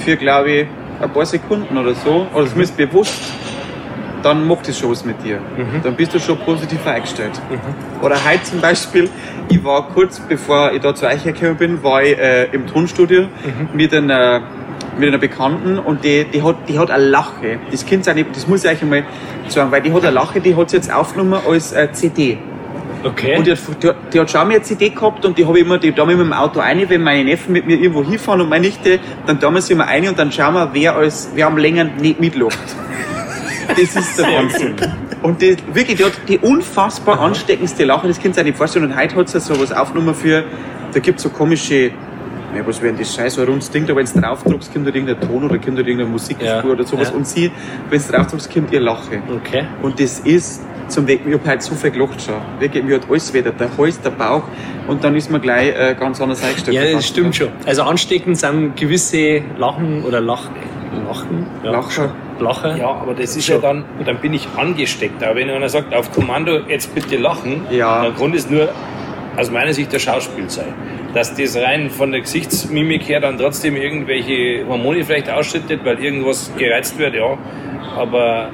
für 0.00 0.16
glaube 0.16 0.50
ich 0.50 0.66
ein 1.00 1.10
paar 1.12 1.26
Sekunden 1.26 1.76
oder 1.78 1.94
so, 1.94 2.26
oder 2.34 2.46
zumindest 2.46 2.76
bewusst, 2.76 3.32
dann 4.22 4.46
macht 4.46 4.68
es 4.68 4.78
schon 4.78 4.90
was 4.90 5.04
mit 5.04 5.22
dir. 5.24 5.38
Dann 5.82 5.96
bist 5.96 6.14
du 6.14 6.20
schon 6.20 6.38
positiv 6.38 6.86
eingestellt. 6.86 7.40
Oder 8.02 8.16
heute 8.24 8.42
zum 8.42 8.60
Beispiel, 8.60 9.08
ich 9.48 9.64
war 9.64 9.88
kurz 9.88 10.20
bevor 10.20 10.72
ich 10.72 10.80
da 10.80 10.94
zu 10.94 11.06
euch 11.06 11.24
gekommen 11.24 11.56
bin, 11.56 11.82
war 11.82 12.02
ich 12.02 12.18
äh, 12.18 12.44
im 12.52 12.66
Tonstudio 12.66 13.28
mit 13.72 13.94
einer 13.94 14.42
mit 14.98 15.08
einer 15.08 15.18
Bekannten 15.18 15.78
und 15.78 16.04
die, 16.04 16.24
die, 16.24 16.42
hat, 16.42 16.68
die 16.68 16.78
hat 16.78 16.90
eine 16.90 17.04
Lache. 17.04 17.58
Das, 17.70 17.86
Kind 17.86 18.06
das 18.06 18.46
muss 18.48 18.64
ich 18.64 18.70
euch 18.70 18.82
einmal 18.82 19.04
sagen, 19.48 19.70
weil 19.70 19.80
die 19.80 19.92
hat 19.92 20.02
eine 20.02 20.10
Lache, 20.10 20.40
die 20.40 20.54
hat 20.54 20.70
sie 20.70 20.76
jetzt 20.76 20.92
aufgenommen 20.92 21.40
als 21.48 21.72
äh, 21.72 21.90
CD. 21.92 22.38
Okay. 23.04 23.36
Und 23.38 23.46
die 23.46 23.52
hat, 23.52 23.58
die, 24.12 24.20
hat- 24.20 24.30
schon 24.30 24.46
mal 24.48 24.54
eine 24.54 24.62
CD 24.62 24.90
gehabt 24.90 25.24
und 25.24 25.38
die 25.38 25.46
habe 25.46 25.58
ich 25.58 25.64
immer, 25.64 25.78
die 25.78 25.92
da 25.92 26.02
immer 26.02 26.16
mit 26.16 26.26
dem 26.26 26.32
Auto 26.32 26.60
rein, 26.60 26.84
wenn 26.88 27.02
meine 27.02 27.24
Neffen 27.24 27.52
mit 27.52 27.66
mir 27.66 27.76
irgendwo 27.78 28.04
hinfahren 28.04 28.40
und 28.42 28.48
meine 28.50 28.66
Nichte, 28.66 28.98
dann 29.26 29.38
da 29.38 29.50
wir 29.50 29.60
sie 29.62 29.72
immer 29.72 29.84
rein 29.86 30.06
und 30.08 30.18
dann 30.18 30.30
schauen 30.30 30.54
wir, 30.54 30.70
wer 30.72 30.96
als, 30.96 31.30
wer 31.34 31.46
am 31.46 31.56
längeren 31.56 31.96
nicht 31.96 32.20
mitlacht. 32.20 32.58
Das 33.68 33.94
ist 33.94 34.18
der 34.18 34.26
Wahnsinn. 34.26 34.74
Und 35.22 35.40
die, 35.40 35.56
wirklich, 35.72 35.96
die 35.96 36.04
hat 36.04 36.12
die 36.28 36.38
unfassbar 36.38 37.20
ansteckendste 37.20 37.84
Lache, 37.84 38.08
das 38.08 38.18
ihr 38.18 38.30
euch 38.30 38.42
nicht 38.44 38.56
vorstellen. 38.56 38.86
Und 38.86 38.96
heute 38.96 39.14
hat 39.14 39.28
sie 39.28 39.38
so 39.38 39.60
was 39.60 39.70
aufgenommen 39.72 40.12
für, 40.14 40.42
da 40.92 40.98
gibt 40.98 41.18
es 41.18 41.22
so 41.22 41.28
komische, 41.30 41.92
ja, 42.56 42.66
was 42.66 42.82
wären 42.82 42.98
das 42.98 43.14
Scheiß, 43.14 43.34
so 43.34 43.42
ein 43.42 43.46
rundes 43.48 43.70
Ding, 43.70 43.86
da 43.86 43.94
wenn 43.94 44.06
du 44.06 44.20
drauf 44.20 44.42
drückst, 44.42 44.72
kommt 44.74 44.88
da 44.88 44.92
irgendein 44.92 45.20
Ton 45.20 45.44
oder 45.44 45.56
kommt 45.58 45.78
da 45.78 45.82
irgendeine 45.82 46.06
Musikspur 46.10 46.46
Ja, 46.48 46.64
oder 46.64 46.82
sowas. 46.84 47.10
ja. 47.10 47.14
Und 47.14 47.28
sie, 47.28 47.52
wenn 47.90 48.02
du 48.02 48.12
drauf 48.12 48.26
drückst, 48.26 48.52
kommt 48.52 48.72
ihr 48.72 48.80
Lache. 48.80 49.22
okay. 49.36 49.64
Und 49.82 50.00
das 50.00 50.18
ist 50.18 50.62
zum 50.90 51.06
Weg, 51.06 51.20
ich 51.26 51.32
habe 51.32 51.48
heute 51.50 51.62
so 51.62 51.74
viel 51.74 51.90
gelacht 51.90 52.20
schon. 52.22 52.34
Wirklich, 52.58 52.82
mir 52.84 52.96
hat 52.96 53.02
alles 53.08 53.32
wieder, 53.32 53.50
der 53.52 53.68
Hals, 53.78 54.00
der 54.00 54.10
Bauch 54.10 54.42
und 54.88 55.02
dann 55.04 55.16
ist 55.16 55.30
man 55.30 55.40
gleich 55.40 55.68
äh, 55.68 55.94
ganz 55.98 56.20
anders 56.20 56.42
eingestellt. 56.42 56.76
Ja, 56.76 56.92
das 56.92 57.06
stimmt 57.06 57.34
schon. 57.36 57.48
Also 57.66 57.82
ansteckend 57.82 58.38
sind 58.38 58.76
gewisse 58.76 59.42
Lachen 59.58 60.04
oder 60.04 60.20
Lach, 60.20 60.50
Lachen, 61.06 61.46
ja, 61.64 61.70
Lacher. 61.70 62.12
Lacher. 62.40 62.76
Ja, 62.76 62.88
aber 62.88 63.14
das 63.14 63.36
ist 63.36 63.46
Schon. 63.46 63.56
ja 63.56 63.60
dann, 63.60 63.84
dann 64.04 64.16
bin 64.18 64.32
ich 64.32 64.48
angesteckt. 64.56 65.22
Aber 65.22 65.36
wenn 65.36 65.50
einer 65.50 65.68
sagt, 65.68 65.94
auf 65.94 66.10
Kommando, 66.12 66.60
jetzt 66.68 66.94
bitte 66.94 67.16
lachen, 67.16 67.66
Ja. 67.70 68.02
dann 68.04 68.16
kann 68.16 68.32
es 68.34 68.48
nur 68.48 68.68
aus 69.36 69.50
meiner 69.50 69.72
Sicht 69.74 69.92
der 69.92 69.98
Schauspiel 69.98 70.48
sein. 70.48 70.72
Dass 71.14 71.34
das 71.34 71.56
rein 71.56 71.90
von 71.90 72.12
der 72.12 72.22
Gesichtsmimik 72.22 73.08
her 73.08 73.20
dann 73.20 73.36
trotzdem 73.38 73.76
irgendwelche 73.76 74.64
Hormone 74.66 75.04
vielleicht 75.04 75.28
ausschüttet, 75.30 75.84
weil 75.84 75.98
irgendwas 76.02 76.50
gereizt 76.56 76.98
wird, 76.98 77.14
ja. 77.14 77.36
Aber 77.96 78.48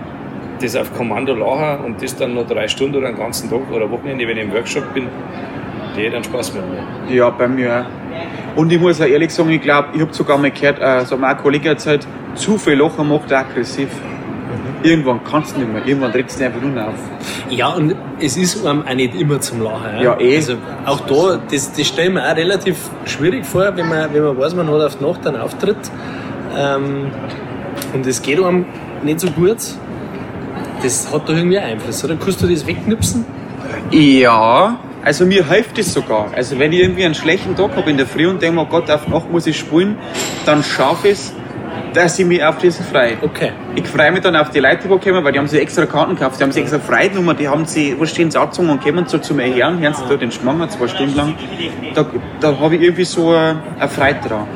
das 0.61 0.77
auf 0.77 0.93
Kommando 0.95 1.35
lachen 1.35 1.85
und 1.85 2.03
das 2.03 2.17
dann 2.17 2.35
noch 2.35 2.47
drei 2.47 2.69
Stunden 2.69 2.97
oder 2.97 3.09
einen 3.09 3.19
ganzen 3.19 3.51
Tag 3.51 3.71
oder 3.73 3.91
Wochenende, 3.91 4.27
wenn 4.27 4.37
ich 4.37 4.45
im 4.45 4.53
Workshop 4.53 4.95
bin, 4.95 5.09
der 5.97 6.07
hat 6.07 6.15
dann 6.15 6.25
Spaß 6.25 6.55
mit 6.55 6.63
mir. 6.69 7.15
Ja, 7.15 7.31
bei 7.31 7.49
mir 7.49 7.81
auch. 7.81 8.57
Und 8.57 8.73
ich 8.73 8.81
muss 8.81 9.01
auch 9.01 9.07
ehrlich 9.07 9.31
sagen, 9.31 9.51
ich 9.51 9.61
glaube, 9.61 9.89
ich 9.95 10.01
habe 10.01 10.13
sogar 10.15 10.39
mal 10.39 10.51
gehört, 10.51 10.81
äh, 10.81 11.05
so 11.05 11.17
mal 11.17 11.35
ein 11.35 11.39
Kollege 11.39 11.69
erzählt, 11.69 12.07
zu 12.35 12.57
viel 12.57 12.75
Lachen 12.75 13.09
macht 13.09 13.33
aggressiv. 13.33 13.89
Irgendwann 14.83 15.21
kannst 15.25 15.57
du 15.57 15.61
nicht 15.61 15.73
mehr, 15.73 15.85
irgendwann 15.87 16.13
trittst 16.13 16.41
du 16.41 16.45
einfach 16.45 16.61
nur 16.61 16.87
auf. 16.87 16.95
Ja, 17.51 17.69
und 17.69 17.95
es 18.21 18.37
ist 18.37 18.65
einem 18.65 18.87
auch 18.87 18.95
nicht 18.95 19.15
immer 19.15 19.41
zum 19.41 19.63
Lachen. 19.63 20.01
Ja, 20.01 20.19
eh. 20.19 20.37
Also 20.37 20.55
auch 20.85 21.01
da, 21.01 21.41
das, 21.51 21.73
das 21.73 21.87
stelle 21.87 22.09
ich 22.09 22.15
mir 22.15 22.31
auch 22.31 22.37
relativ 22.37 22.77
schwierig 23.05 23.45
vor, 23.45 23.77
wenn 23.77 23.89
man, 23.89 24.13
wenn 24.13 24.23
man 24.23 24.39
weiß, 24.39 24.55
man 24.55 24.69
hat 24.69 24.81
auf 24.81 24.97
die 24.97 25.05
Nacht 25.05 25.27
einen 25.27 25.37
Auftritt 25.41 25.91
ähm, 26.57 27.11
und 27.93 28.07
es 28.07 28.23
geht 28.23 28.43
einem 28.43 28.67
nicht 29.03 29.21
so 29.21 29.31
gut. 29.31 29.59
Das 30.87 31.13
hat 31.13 31.29
da 31.29 31.33
irgendwie 31.33 31.59
einen 31.59 31.73
Einfluss, 31.73 32.05
oder? 32.05 32.15
Kannst 32.15 32.41
du 32.41 32.47
das 32.47 32.65
wegknipsen? 32.65 33.25
Ja, 33.91 34.79
also 35.03 35.27
mir 35.27 35.45
hilft 35.51 35.77
es 35.79 35.93
sogar. 35.93 36.29
Also 36.33 36.61
wenn 36.61 36.73
ich 36.73 36.79
irgendwie 36.79 37.05
einen 37.05 37.17
schlechten 37.17 37.57
Tag 37.57 37.75
habe 37.75 37.91
in 37.91 37.97
der 37.97 38.07
Früh 38.07 38.29
und 38.29 38.41
denke, 38.41 38.61
oh 38.61 38.67
Gott, 38.67 38.89
auf 38.89 39.09
Nacht 39.09 39.29
muss 39.29 39.49
ich 39.49 39.59
spielen, 39.59 39.99
dann 40.45 40.63
schaffe 40.63 41.09
ich 41.09 41.15
es, 41.15 41.35
dass 41.93 42.17
ich 42.21 42.25
mich 42.25 42.45
auf 42.45 42.59
das 42.59 42.77
freue. 42.77 43.15
Okay. 43.21 43.51
Ich 43.75 43.89
freue 43.89 44.13
mich 44.13 44.21
dann 44.21 44.37
auf 44.37 44.51
die 44.51 44.61
Leute, 44.61 44.87
die 44.87 44.99
kommen, 45.11 45.25
weil 45.25 45.33
die 45.33 45.41
haben 45.41 45.49
sich 45.49 45.61
extra 45.61 45.87
Karten 45.87 46.15
gekauft, 46.15 46.39
die 46.39 46.45
haben 46.45 46.53
sich 46.53 46.63
extra 46.63 46.79
Freinummern, 46.79 47.37
die 47.37 47.49
haben 47.49 47.65
sie, 47.65 47.97
wo 47.99 48.07
stehen 48.07 48.31
sie 48.31 48.39
angezogen 48.39 48.71
und 48.71 48.81
kommen 48.81 49.09
so 49.09 49.19
zu 49.19 49.35
mir 49.35 49.43
her 49.43 49.67
und 49.67 49.81
hören 49.81 49.93
sie 49.93 50.05
da 50.09 50.15
den 50.15 50.31
Schmanger 50.31 50.69
zwei 50.69 50.87
Stunden 50.87 51.17
lang. 51.17 51.35
Da, 51.97 52.07
da 52.41 52.61
habe 52.61 52.77
ich 52.77 52.83
irgendwie 52.83 53.05
so 53.05 53.31
eine, 53.31 53.89
Freude 53.89 54.21
dran. 54.29 54.47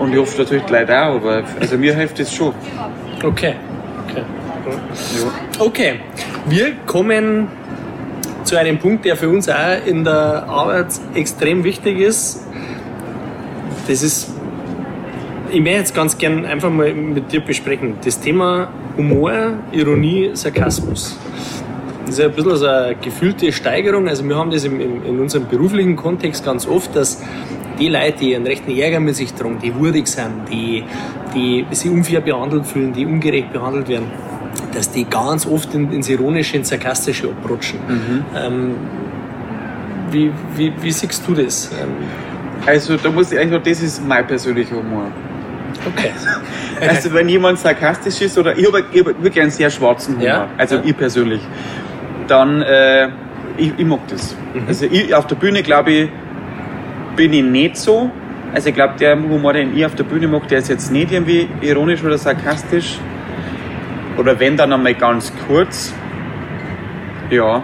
Und 0.00 0.12
ich 0.12 0.18
hoffe 0.18 0.42
natürlich 0.42 0.64
die 0.64 0.72
Leute 0.72 1.00
auch, 1.00 1.14
aber 1.14 1.44
also 1.60 1.78
mir 1.78 1.94
hilft 1.94 2.18
das 2.18 2.34
schon. 2.34 2.52
Okay. 3.22 3.54
Okay. 4.08 4.22
Okay. 5.58 6.00
Wir 6.46 6.74
kommen 6.86 7.48
zu 8.44 8.56
einem 8.56 8.78
Punkt, 8.78 9.04
der 9.04 9.16
für 9.16 9.28
uns 9.28 9.48
auch 9.48 9.84
in 9.84 10.04
der 10.04 10.48
Arbeit 10.48 10.88
extrem 11.14 11.64
wichtig 11.64 11.98
ist. 11.98 12.46
Das 13.88 14.02
ist, 14.02 14.30
ich 15.50 15.60
möchte 15.60 15.78
jetzt 15.78 15.94
ganz 15.94 16.16
gern 16.16 16.44
einfach 16.44 16.70
mal 16.70 16.92
mit 16.94 17.32
dir 17.32 17.40
besprechen. 17.40 17.94
Das 18.04 18.20
Thema 18.20 18.68
Humor, 18.96 19.54
Ironie, 19.72 20.30
Sarkasmus. 20.34 21.18
Das 22.06 22.18
ist 22.18 22.24
ein 22.24 22.32
bisschen 22.32 22.56
so 22.56 22.66
eine 22.66 22.94
gefühlte 22.96 23.50
Steigerung. 23.52 24.08
Also 24.08 24.24
wir 24.28 24.36
haben 24.36 24.50
das 24.50 24.64
im, 24.64 24.80
im, 24.80 25.04
in 25.04 25.20
unserem 25.20 25.48
beruflichen 25.48 25.96
Kontext 25.96 26.44
ganz 26.44 26.66
oft, 26.66 26.94
dass 26.94 27.22
die 27.78 27.88
Leute, 27.88 28.18
die 28.20 28.36
einen 28.36 28.46
rechten 28.46 28.70
Ärger 28.70 29.00
mit 29.00 29.16
sich 29.16 29.32
tragen, 29.34 29.58
die 29.62 29.74
wurdig 29.74 30.06
sind, 30.06 30.48
die, 30.50 30.84
die 31.34 31.66
sich 31.72 31.90
unfair 31.90 32.20
behandelt 32.20 32.66
fühlen, 32.66 32.92
die 32.92 33.04
ungerecht 33.04 33.52
behandelt 33.52 33.88
werden, 33.88 34.06
dass 34.76 34.90
die 34.90 35.04
ganz 35.04 35.46
oft 35.46 35.74
in, 35.74 35.90
ins 35.92 36.08
Ironische, 36.08 36.56
ins 36.56 36.68
Sarkastische 36.68 37.28
abrutschen. 37.28 37.78
Ähm, 38.36 38.74
wie, 40.10 40.30
wie, 40.56 40.72
wie 40.82 40.90
siehst 40.92 41.22
du 41.26 41.34
das? 41.34 41.70
Ähm, 41.80 41.88
Also 42.66 42.96
da 42.96 43.10
muss 43.10 43.32
ich 43.32 43.38
eigentlich 43.38 43.52
sagen, 43.52 43.64
das 43.64 43.82
ist 43.82 44.06
mein 44.06 44.26
persönlicher 44.26 44.76
Humor. 44.76 45.06
okay. 45.86 46.10
Also 46.88 47.12
wenn 47.14 47.26
jemand 47.28 47.58
sarkastisch 47.58 48.20
ist 48.20 48.36
oder 48.36 48.56
ich 48.58 48.66
habe 48.66 48.78
hab 48.80 49.22
wirklich 49.22 49.40
einen 49.40 49.50
sehr 49.50 49.70
schwarzen 49.70 50.14
Humor, 50.16 50.26
Ja. 50.26 50.48
also 50.58 50.76
Ja. 50.76 50.82
ich 50.84 50.96
persönlich, 50.96 51.40
dann 52.28 52.60
äh, 52.62 53.08
ich, 53.56 53.72
ich 53.78 53.86
mag 53.86 54.00
das. 54.08 54.36
Mhm. 54.52 54.62
Also 54.68 54.84
ich, 54.90 55.14
auf 55.14 55.26
der 55.26 55.36
Bühne 55.36 55.62
glaube 55.62 55.90
ich 55.92 56.10
bin 57.16 57.32
ich 57.32 57.42
nicht 57.42 57.76
so. 57.78 58.10
Also 58.54 58.68
ich 58.68 58.74
glaube 58.74 58.94
der 59.00 59.16
Humor, 59.16 59.54
den 59.54 59.74
ich 59.76 59.86
auf 59.86 59.94
der 59.94 60.04
Bühne 60.04 60.28
mag, 60.28 60.46
der 60.48 60.58
ist 60.58 60.68
jetzt 60.68 60.92
nicht 60.92 61.12
irgendwie 61.12 61.48
ironisch 61.62 62.04
oder 62.04 62.18
sarkastisch. 62.18 62.98
Oder 64.16 64.38
wenn 64.40 64.56
dann 64.56 64.72
einmal 64.72 64.94
ganz 64.94 65.32
kurz. 65.46 65.92
Ja. 67.30 67.62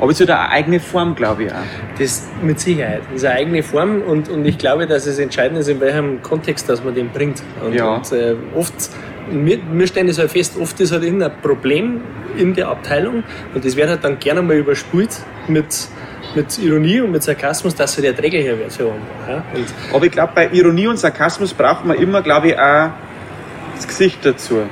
Aber 0.00 0.10
es 0.10 0.20
hat 0.20 0.30
eine 0.30 0.48
eigene 0.50 0.80
Form, 0.80 1.14
glaube 1.14 1.44
ich 1.44 1.52
auch. 1.52 1.56
Das 1.98 2.26
mit 2.42 2.58
Sicherheit. 2.58 3.02
Das 3.12 3.22
ist 3.22 3.24
eine 3.24 3.34
eigene 3.36 3.62
Form 3.62 4.02
und, 4.02 4.28
und 4.28 4.44
ich 4.44 4.58
glaube, 4.58 4.86
dass 4.86 5.06
es 5.06 5.18
entscheidend 5.18 5.58
ist, 5.60 5.68
in 5.68 5.80
welchem 5.80 6.22
Kontext 6.22 6.68
dass 6.68 6.82
man 6.82 6.94
den 6.94 7.10
bringt. 7.10 7.42
Und, 7.64 7.74
Ja. 7.74 7.94
und 7.96 8.10
äh, 8.12 8.34
oft, 8.56 8.74
wir, 9.30 9.58
wir 9.70 9.86
stellen 9.86 10.08
das 10.08 10.18
halt 10.18 10.32
fest, 10.32 10.56
oft 10.60 10.80
ist 10.80 10.90
halt 10.92 11.04
irgendein 11.04 11.30
Problem 11.40 12.00
in 12.36 12.54
der 12.54 12.68
Abteilung 12.68 13.22
und 13.54 13.64
das 13.64 13.76
wird 13.76 13.88
halt 13.90 14.02
dann 14.02 14.18
gerne 14.18 14.42
mal 14.42 14.56
überspült 14.56 15.10
mit, 15.46 15.66
mit 16.34 16.58
Ironie 16.58 17.00
und 17.02 17.12
mit 17.12 17.22
Sarkasmus, 17.22 17.74
dass 17.76 17.94
so 17.94 18.02
der 18.02 18.16
Träger 18.16 18.38
hier 18.38 18.58
wird 18.58 18.72
für 18.72 18.90
einen. 18.90 19.02
Ja? 19.28 19.44
Aber 19.94 20.04
ich 20.04 20.10
glaube, 20.10 20.32
bei 20.34 20.48
Ironie 20.48 20.88
und 20.88 20.98
Sarkasmus 20.98 21.54
braucht 21.54 21.84
man 21.84 21.96
immer, 21.96 22.22
glaube 22.22 22.48
ich, 22.48 22.58
auch 22.58 22.90
das 23.76 23.86
Gesicht 23.86 24.24
dazu. 24.24 24.62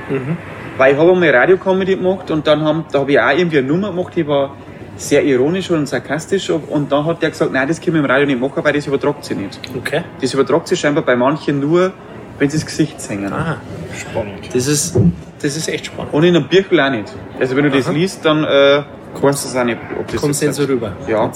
Weil 0.80 0.94
ich 0.94 0.98
habe 0.98 1.12
einmal 1.12 1.28
Radiocomedy 1.28 1.96
gemacht 1.96 2.30
und 2.30 2.46
dann 2.46 2.62
haben, 2.62 2.86
da 2.90 3.00
habe 3.00 3.12
ich 3.12 3.20
auch 3.20 3.36
irgendwie 3.36 3.58
eine 3.58 3.66
Nummer 3.68 3.90
gemacht, 3.90 4.14
die 4.16 4.26
war 4.26 4.56
sehr 4.96 5.22
ironisch 5.24 5.70
und 5.70 5.86
sarkastisch 5.86 6.48
und 6.48 6.90
dann 6.90 7.04
hat 7.04 7.20
der 7.20 7.28
gesagt, 7.28 7.52
nein, 7.52 7.68
das 7.68 7.82
können 7.82 7.96
wir 7.96 8.00
im 8.00 8.06
Radio 8.10 8.26
nicht 8.26 8.40
machen, 8.40 8.64
weil 8.64 8.72
das 8.72 8.86
übertragt 8.86 9.22
sie 9.26 9.34
nicht. 9.34 9.60
okay. 9.76 10.02
Das 10.22 10.32
übertragt 10.32 10.68
sie 10.68 10.76
scheinbar 10.76 11.04
bei 11.04 11.16
manchen 11.16 11.60
nur, 11.60 11.92
wenn 12.38 12.48
sie 12.48 12.56
das 12.56 12.64
Gesicht 12.64 12.98
singen. 12.98 13.30
Aha. 13.30 13.58
Spannend. 13.94 14.54
Das 14.54 14.66
ist, 14.66 14.96
das 15.42 15.54
ist 15.54 15.68
echt 15.68 15.84
spannend. 15.86 16.14
Und 16.14 16.24
in 16.24 16.34
einem 16.34 16.48
Birkel 16.48 16.80
auch 16.80 16.90
nicht. 16.90 17.12
Also 17.38 17.56
wenn 17.56 17.64
du 17.64 17.70
das 17.70 17.84
Aha. 17.86 17.92
liest, 17.92 18.24
dann 18.24 18.44
äh, 18.44 18.82
weißt 19.20 19.44
du 19.44 19.48
es 19.48 19.56
auch 19.56 19.64
nicht, 19.64 19.76
ob 19.98 20.06
das 20.10 20.22
jetzt- 20.22 20.40
nicht 20.42 20.54
so 20.54 20.64
rüber? 20.64 20.92
Ja. 21.06 21.30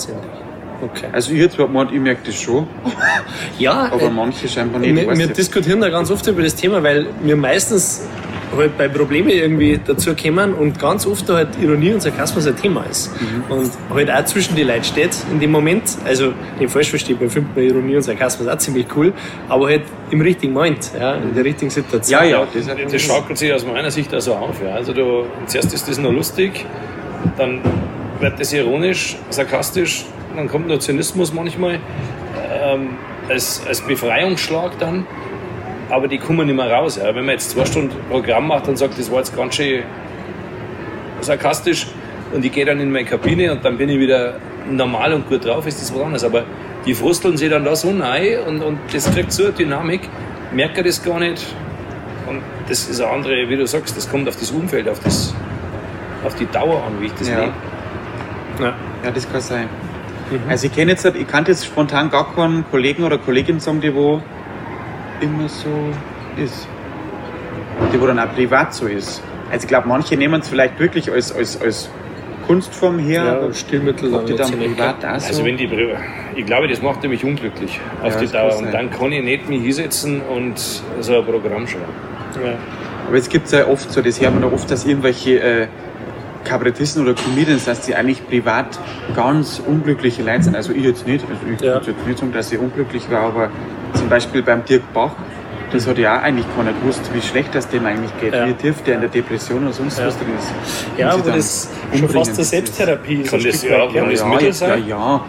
Okay. 0.82 1.06
Also 1.12 1.32
ich 1.32 1.38
jetzt 1.38 1.56
gemeint, 1.58 1.92
ich 1.92 2.00
merke 2.00 2.20
das 2.26 2.34
schon, 2.34 2.66
Ja, 3.58 3.90
aber 3.92 4.02
äh, 4.04 4.10
manche 4.10 4.48
scheinbar 4.48 4.80
nicht. 4.80 4.90
Ich 4.98 5.06
wir, 5.08 5.18
wir 5.18 5.26
diskutieren 5.28 5.80
da 5.82 5.88
ganz 5.90 6.10
oft 6.10 6.26
über 6.26 6.42
das 6.42 6.54
Thema, 6.54 6.82
weil 6.82 7.06
wir 7.22 7.36
meistens 7.36 8.06
halt 8.56 8.76
bei 8.78 8.88
Problemen 8.88 9.30
irgendwie 9.30 9.80
dazu 9.84 10.14
kommen 10.14 10.54
und 10.54 10.78
ganz 10.78 11.06
oft 11.06 11.28
da 11.28 11.34
halt 11.36 11.48
Ironie 11.60 11.92
und 11.94 12.02
Sarkasmus 12.02 12.46
ein 12.46 12.56
Thema 12.56 12.84
ist. 12.84 13.10
Mhm. 13.20 13.44
Und 13.52 13.70
halt 13.92 14.10
auch 14.10 14.24
zwischen 14.24 14.56
die 14.56 14.62
Leute 14.62 14.84
steht 14.84 15.16
in 15.30 15.40
dem 15.40 15.50
Moment. 15.50 15.82
Also 16.04 16.32
nicht 16.58 16.72
falsch 16.72 16.90
versteht, 16.90 17.20
man 17.20 17.30
findet 17.30 17.54
man 17.56 17.64
Ironie 17.64 17.96
und 17.96 18.02
Sarkasmus 18.02 18.48
auch 18.48 18.58
ziemlich 18.58 18.86
cool, 18.96 19.12
aber 19.48 19.68
halt 19.68 19.82
im 20.10 20.20
richtigen 20.20 20.52
Moment, 20.52 20.90
ja, 20.98 21.14
in 21.14 21.34
der 21.34 21.44
richtigen 21.44 21.70
Situation. 21.70 22.22
Ja, 22.22 22.28
ja, 22.28 22.46
das 22.52 22.66
Das, 22.66 22.92
das 22.92 23.02
schaukelt 23.02 23.38
sich 23.38 23.52
aus 23.52 23.66
meiner 23.66 23.90
Sicht 23.90 24.12
also 24.12 24.34
auf. 24.34 24.62
Ja. 24.62 24.74
Also 24.74 24.92
du, 24.92 25.24
zuerst 25.46 25.72
ist 25.72 25.88
das 25.88 25.98
noch 25.98 26.12
lustig, 26.12 26.64
dann 27.36 27.60
wird 28.20 28.38
das 28.38 28.52
ironisch, 28.52 29.16
sarkastisch, 29.30 30.04
dann 30.36 30.48
kommt 30.48 30.68
noch 30.68 30.78
Zynismus 30.78 31.32
manchmal 31.32 31.78
ähm, 32.52 32.90
als, 33.28 33.62
als 33.66 33.80
Befreiungsschlag 33.80 34.78
dann. 34.78 35.06
Aber 35.94 36.08
die 36.08 36.18
kommen 36.18 36.46
nicht 36.48 36.56
mehr 36.56 36.70
raus. 36.72 36.96
Ja. 36.96 37.06
Wenn 37.14 37.24
man 37.24 37.34
jetzt 37.36 37.50
zwei 37.50 37.64
Stunden 37.64 37.94
Programm 38.10 38.48
macht 38.48 38.66
und 38.66 38.76
sagt, 38.76 38.98
das 38.98 39.08
war 39.12 39.18
jetzt 39.18 39.36
ganz 39.36 39.54
schön 39.54 39.84
sarkastisch 41.20 41.86
und 42.32 42.44
ich 42.44 42.50
gehe 42.50 42.64
dann 42.64 42.80
in 42.80 42.90
meine 42.90 43.04
Kabine 43.04 43.52
und 43.52 43.64
dann 43.64 43.78
bin 43.78 43.88
ich 43.88 44.00
wieder 44.00 44.34
normal 44.68 45.12
und 45.12 45.28
gut 45.28 45.44
drauf, 45.44 45.66
ist 45.68 45.80
das 45.80 45.94
was 45.94 46.00
anderes. 46.02 46.24
Aber 46.24 46.42
die 46.84 46.94
frusteln 46.94 47.36
sich 47.36 47.48
dann 47.48 47.64
da 47.64 47.76
so 47.76 47.90
rein 47.90 48.38
und, 48.48 48.60
und 48.62 48.78
das 48.92 49.08
kriegt 49.14 49.30
so 49.32 49.44
eine 49.44 49.52
Dynamik, 49.52 50.08
merken 50.52 50.84
das 50.84 51.00
gar 51.02 51.20
nicht. 51.20 51.46
Und 52.26 52.40
das 52.68 52.88
ist 52.88 53.00
eine 53.00 53.10
andere, 53.12 53.48
wie 53.48 53.56
du 53.56 53.64
sagst, 53.66 53.96
das 53.96 54.10
kommt 54.10 54.28
auf 54.28 54.36
das 54.36 54.50
Umfeld, 54.50 54.88
auf, 54.88 54.98
das, 54.98 55.32
auf 56.24 56.34
die 56.34 56.46
Dauer 56.46 56.82
an, 56.84 57.00
wie 57.00 57.06
ich 57.06 57.14
das 57.14 57.28
Ja. 57.28 57.40
lebe. 57.40 57.52
Ja. 58.60 58.74
Ja, 59.04 59.10
das 59.12 59.30
kann 59.30 59.40
sein. 59.40 59.68
Also 60.48 60.66
ich 60.66 60.74
kenne 60.74 60.90
jetzt, 60.90 61.04
ich 61.04 61.28
kann 61.28 61.44
jetzt 61.46 61.66
spontan 61.66 62.10
gar 62.10 62.34
keinen 62.34 62.64
Kollegen 62.70 63.04
oder 63.04 63.18
Kollegin 63.18 63.60
sagen, 63.60 63.80
die 63.80 63.94
wo 63.94 64.20
immer 65.24 65.48
so 65.48 65.68
ist. 66.36 66.68
Die 67.92 68.00
wo 68.00 68.06
dann 68.06 68.18
auch 68.18 68.32
privat 68.34 68.74
so 68.74 68.86
ist. 68.86 69.22
Also 69.50 69.64
ich 69.64 69.68
glaube, 69.68 69.88
manche 69.88 70.16
nehmen 70.16 70.40
es 70.40 70.48
vielleicht 70.48 70.78
wirklich 70.78 71.10
als, 71.10 71.34
als, 71.34 71.60
als 71.60 71.90
Kunstform 72.46 72.98
her, 72.98 73.24
Ja, 73.24 73.32
aber 73.38 73.52
Stilmittel 73.54 74.14
ob 74.14 74.26
die 74.26 74.36
dann 74.36 74.52
privat 74.52 75.04
auch 75.04 75.18
so... 75.18 75.28
Also 75.28 75.44
wenn 75.44 75.56
die, 75.56 75.68
ich 76.36 76.46
glaube, 76.46 76.68
das 76.68 76.82
macht 76.82 77.02
nämlich 77.02 77.24
unglücklich 77.24 77.80
auf 78.02 78.14
Ja, 78.14 78.20
die 78.20 78.26
Dauer. 78.26 78.56
Und 78.58 78.72
dann 78.72 78.90
kann 78.90 79.12
ich 79.12 79.24
nicht 79.24 79.48
mich 79.48 79.62
hinsetzen 79.62 80.20
und 80.20 80.58
so 81.00 81.18
ein 81.18 81.24
Programm 81.24 81.66
schreiben. 81.66 81.84
Ja. 82.44 82.52
Aber 83.08 83.16
es 83.16 83.28
gibt 83.28 83.50
ja 83.50 83.66
oft 83.66 83.90
so, 83.90 84.02
das 84.02 84.20
hört 84.20 84.32
man 84.32 84.42
doch 84.42 84.52
oft, 84.52 84.70
dass 84.70 84.84
irgendwelche 84.84 85.40
äh, 85.40 85.66
Kabarettisten 86.44 87.02
oder 87.02 87.14
Comedians, 87.14 87.64
dass 87.64 87.80
die 87.80 87.94
eigentlich 87.94 88.26
privat 88.26 88.78
ganz 89.16 89.60
unglückliche 89.64 90.22
Leute 90.22 90.44
sind. 90.44 90.56
Also 90.56 90.72
ich 90.72 90.84
jetzt 90.84 91.06
nicht. 91.06 91.24
Also 91.28 91.40
ich 91.52 91.60
Ja. 91.60 91.74
würde 91.74 91.90
jetzt 91.92 92.06
nicht 92.06 92.18
sagen, 92.18 92.32
dass 92.32 92.52
ich 92.52 92.58
unglücklich 92.58 93.10
war, 93.10 93.22
aber 93.22 93.50
zum 93.94 94.08
Beispiel 94.08 94.42
beim 94.42 94.64
Dirk 94.64 94.82
Bach, 94.92 95.12
das 95.72 95.86
hat 95.88 95.98
ja 95.98 96.18
auch 96.18 96.22
eigentlich 96.22 96.46
keiner 96.56 96.72
gewusst, 96.72 97.00
wie 97.12 97.20
schlecht 97.20 97.54
das 97.54 97.68
dem 97.68 97.84
eigentlich 97.86 98.12
geht. 98.20 98.32
Ja. 98.34 98.46
Wie 98.46 98.52
tief 98.52 98.82
der 98.82 98.94
in 98.96 99.00
der 99.00 99.10
Depression 99.10 99.64
oder 99.64 99.72
sonst 99.72 99.98
Ja. 99.98 100.06
was 100.06 100.16
drin 100.18 100.28
ist. 100.38 100.52
Ja, 100.98 101.14
Und 101.14 101.22
aber 101.22 101.32
das 101.32 101.68
schon 101.90 102.02
umbringen. 102.02 102.24
fast 102.24 102.38
eine 102.38 102.44
Selbsttherapie 102.44 103.14
ist. 103.22 103.30
Kann 103.30 103.42
das 103.42 103.62
ja 103.62 103.82
auch 103.82 103.92
das 103.92 104.20
ja, 104.20 104.26
Mittel 104.26 104.46
ja, 104.46 104.52
sein? 104.52 104.84
ja. 104.86 105.20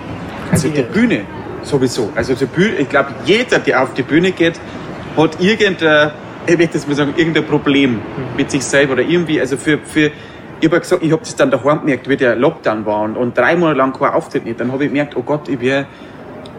Also 0.51 0.67
die 0.69 0.75
Sicher. 0.75 0.87
Bühne 0.89 1.21
sowieso. 1.63 2.11
Also 2.15 2.35
die 2.35 2.45
Bühne, 2.45 2.75
ich 2.77 2.89
glaube, 2.89 3.09
jeder, 3.25 3.57
der 3.59 3.81
auf 3.81 3.93
die 3.95 4.03
Bühne 4.03 4.31
geht, 4.31 4.59
hat 5.17 5.41
irgendein, 5.41 6.11
ich 6.45 6.57
möchte 6.57 6.73
das 6.73 6.85
mal 6.87 6.93
sagen, 6.95 7.13
irgendein 7.17 7.45
Problem 7.45 7.93
Mhm. 7.93 8.01
mit 8.37 8.51
sich 8.51 8.63
selber 8.63 8.93
oder 8.93 9.01
irgendwie, 9.01 9.39
also 9.39 9.57
für, 9.57 9.79
für 9.79 10.11
ich 10.65 10.71
habe 10.71 10.79
gesagt, 10.81 11.03
ich 11.03 11.11
habe 11.11 11.21
das 11.21 11.35
dann 11.35 11.51
daheim 11.51 11.81
gemerkt, 11.81 12.07
wie 12.09 12.17
der 12.17 12.35
Lockdown 12.35 12.85
war 12.85 13.01
und, 13.03 13.15
und 13.17 13.37
drei 13.37 13.55
Monate 13.55 13.77
lang 13.77 13.93
kein 13.93 14.11
Auftritt 14.13 14.45
nicht. 14.45 14.59
Dann 14.59 14.71
habe 14.71 14.83
ich 14.85 14.89
gemerkt, 14.89 15.15
oh 15.15 15.21
Gott, 15.21 15.47
ich 15.49 15.59
wär, 15.59 15.85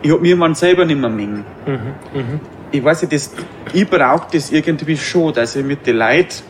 ich 0.03 0.11
habe 0.11 0.21
mir 0.21 0.29
irgendwann 0.29 0.55
selber 0.55 0.85
nicht 0.85 1.01
mehr 1.01 1.11
mengen. 1.11 1.45
Mhm, 1.67 2.41
Ich 2.73 2.83
weiß 2.85 3.03
nicht, 3.03 3.13
das, 3.13 3.33
ich 3.73 3.89
brauche 3.89 4.27
das 4.33 4.51
irgendwie 4.51 4.97
schon, 4.97 5.33
dass 5.33 5.57
ich 5.57 5.65
mit 5.65 5.87
den 5.87 5.97
Leuten 5.97 6.43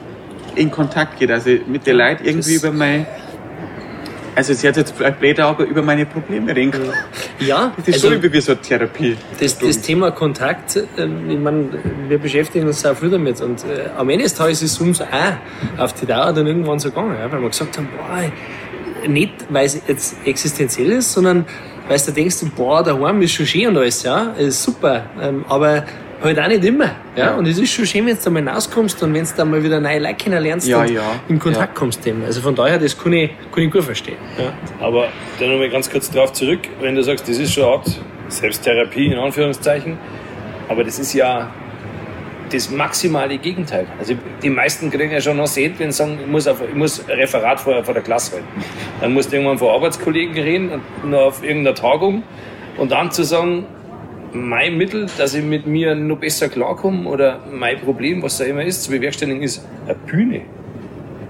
in 0.55 0.71
Kontakt 0.71 1.19
gehe, 1.19 1.29
dass 1.29 1.47
ich 1.47 1.67
mit 1.67 1.87
den 1.87 1.97
Leuten 1.97 2.25
irgendwie 2.25 2.55
das- 2.55 2.63
über 2.65 2.73
mein, 2.73 3.07
also 4.37 4.53
es 4.53 4.63
hört 4.63 4.77
jetzt 4.77 4.95
blöd, 5.19 5.41
aber 5.41 5.65
über 5.65 5.83
meine 5.83 6.05
Probleme 6.05 6.55
reden 6.55 6.71
kann. 6.71 6.83
Ja, 7.41 7.73
Das 7.77 7.89
ist 7.89 7.95
also, 7.95 8.07
schon 8.07 8.17
irgendwie 8.17 8.35
wie 8.35 8.41
so 8.41 8.53
eine 8.53 8.61
Therapie. 8.61 9.17
das, 9.41 9.59
das 9.59 9.81
Thema 9.81 10.11
Kontakt, 10.11 10.79
ähm, 10.99 11.31
ich 11.31 11.39
meine, 11.39 11.71
wir 12.09 12.19
beschäftigen 12.19 12.67
uns 12.67 12.85
auch 12.85 12.95
viel 12.97 13.11
damit 13.11 13.41
und 13.41 13.65
äh, 13.65 13.89
am 13.97 14.09
Ende 14.11 14.25
des 14.25 14.35
Tages 14.35 14.63
ist 14.63 14.73
es 14.73 14.79
uns 14.81 15.01
auch 15.01 15.79
auf 15.79 15.95
die 15.95 16.07
Dauer 16.07 16.33
dann 16.35 16.47
irgendwann 16.47 16.79
so 16.79 16.91
gegangen, 16.91 17.17
ja, 17.19 17.33
weil 17.33 17.41
wir 17.41 17.49
gesagt 17.49 17.79
haben, 17.79 17.89
boah, 17.97 19.09
nicht 19.09 19.33
weil 19.49 19.67
es 19.67 19.81
jetzt 19.89 20.17
existenziell 20.27 20.93
ist, 20.93 21.13
sondern 21.13 21.47
weil 21.89 21.99
du 21.99 22.13
denkst, 22.13 22.37
boah, 22.55 22.83
daheim 22.83 23.23
ist 23.23 23.33
schon 23.33 23.47
schön 23.47 23.69
und 23.69 23.79
alles, 23.79 24.03
ja, 24.03 24.35
ist 24.37 24.63
super, 24.63 25.07
ähm, 25.21 25.47
aber 25.49 25.85
halt 26.23 26.39
auch 26.39 26.49
nicht 26.49 26.65
immer, 26.65 26.85
ja, 27.17 27.25
Ja. 27.27 27.35
und 27.37 27.47
es 27.47 27.59
ist 27.59 27.73
schon 27.73 27.87
schön, 27.87 28.07
wenn 28.07 28.17
du 28.17 28.23
da 28.23 28.31
mal 28.31 28.49
rauskommst 28.49 29.03
und 29.03 29.13
wenn 29.15 29.25
du 29.25 29.31
da 29.37 29.45
mal 29.45 29.63
wieder 29.63 29.81
neue 29.81 29.99
Leute 29.99 30.15
kennenlernst 30.15 30.67
Ja, 30.67 30.81
und 30.81 30.91
ja, 30.91 31.03
in 31.29 31.39
Kontakt 31.39 31.75
ja. 31.75 31.79
kommst 31.79 32.05
dem. 32.07 32.25
Also 32.25 32.41
von 32.41 32.55
daher, 32.55 32.79
das 32.79 32.97
kann 32.99 33.13
ich, 33.13 33.31
kann 33.53 33.65
ich 33.65 33.71
gut 33.71 33.85
verstehen. 33.85 34.17
Ja. 34.39 34.53
Aber 34.85 35.09
dann 35.39 35.51
nochmal 35.51 35.69
ganz 35.71 35.91
kurz 35.91 36.11
drauf 36.11 36.33
zurück, 36.33 36.61
wenn 36.81 36.95
du 36.95 37.03
sagst, 37.03 37.29
das 37.29 37.39
ist 37.39 37.53
schon 37.53 37.65
eine 37.65 37.73
Art 37.75 38.01
Selbsttherapie 38.29 39.07
in 39.07 39.19
Anführungszeichen, 39.19 39.99
aber 40.69 40.83
das 40.85 40.99
ist 40.99 41.13
ja 41.13 41.51
das 42.53 42.71
maximale 42.71 43.39
Gegenteil. 43.39 43.87
Also 43.99 44.15
die 44.43 44.51
meisten 44.51 44.91
kriegen 44.91 45.11
ja 45.13 45.21
schon 45.21 45.37
noch 45.37 45.49
sehen, 45.49 45.75
wenn 45.79 45.91
sie 45.91 45.99
sagen, 45.99 46.19
ich 46.21 46.27
muss, 46.31 46.47
auf, 46.47 46.59
ich 46.67 46.75
muss 46.77 47.01
ein 47.09 47.19
Referat 47.19 47.59
vor, 47.61 47.83
vor 47.83 47.93
der 47.95 48.03
Klasse 48.05 48.35
halten. 48.37 48.47
Dann 49.01 49.13
musst 49.15 49.33
du 49.33 49.37
irgendwann 49.37 49.59
vor 49.59 49.73
Arbeitskollegen 49.75 50.35
reden 50.35 50.71
und 51.03 51.11
noch 51.11 51.23
auf 51.23 51.43
irgendeiner 51.43 51.75
Tagung 51.75 52.23
und 52.77 52.93
dann 52.93 53.11
zu 53.11 53.25
sagen, 53.25 53.67
mein 54.37 54.77
Mittel, 54.77 55.07
dass 55.19 55.35
ich 55.35 55.45
mit 55.45 55.67
mir 55.67 55.95
noch 55.95 56.19
besser 56.19 56.49
klarkomme 56.49 57.09
oder 57.09 57.41
mein 57.51 57.79
Problem, 57.81 58.23
was 58.23 58.39
da 58.39 58.45
immer 58.45 58.63
ist, 58.65 58.85
zu 58.85 58.91
bewerkstelligen, 58.91 59.43
ist 59.43 59.65
eine 59.87 59.95
Bühne. 59.95 60.43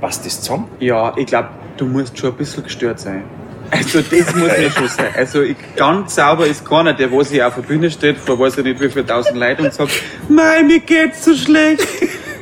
Passt 0.01 0.27
das 0.27 0.41
zusammen? 0.43 0.69
Ja, 0.81 1.15
ich 1.17 1.27
glaube, 1.27 1.49
du 1.77 1.87
musst 1.87 2.19
schon 2.19 2.31
ein 2.31 2.37
bisschen 2.37 2.65
gestört 2.65 3.01
sein. 3.01 3.23
Also 3.71 4.01
das 4.01 4.35
muss 4.37 4.49
ja 4.49 4.71
schon 4.71 4.89
sein. 4.89 5.07
Also 5.17 5.43
ich, 5.43 5.57
ganz 5.75 6.15
sauber 6.15 6.47
ist 6.47 6.65
keiner, 6.65 6.93
der 6.93 7.11
wo 7.11 7.23
sich 7.23 7.43
auf 7.43 7.55
der 7.57 7.63
Bühne 7.63 7.91
steht, 7.91 8.17
vor 8.17 8.39
weiß 8.39 8.59
ich 8.59 8.65
nicht 8.65 8.81
wie 8.81 8.89
viel 8.89 9.05
tausend 9.05 9.37
Leuten 9.39 9.65
und 9.65 9.75
sagt, 9.75 9.91
Mei, 10.29 10.63
mir 10.63 10.79
geht's 10.81 11.25
so 11.25 11.35
schlecht. 11.35 11.85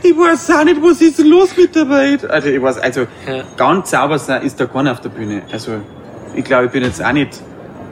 Ich 0.02 0.14
weiß 0.14 0.50
auch 0.50 0.64
nicht, 0.64 0.82
was 0.82 1.00
ist 1.00 1.18
los 1.20 1.56
mit 1.56 1.74
der 1.74 1.88
Welt. 1.88 2.28
Also 2.28 2.48
ich 2.48 2.60
weiß, 2.60 2.76
also 2.78 3.06
Ja. 3.26 3.42
ganz 3.56 3.90
sauber 3.92 4.16
ist 4.16 4.60
da 4.60 4.66
keiner 4.66 4.92
auf 4.92 5.00
der 5.00 5.08
Bühne. 5.08 5.40
Also 5.50 5.76
ich 6.34 6.44
glaube, 6.44 6.66
ich 6.66 6.72
bin 6.72 6.82
jetzt 6.82 7.02
auch 7.02 7.12
nicht, 7.12 7.40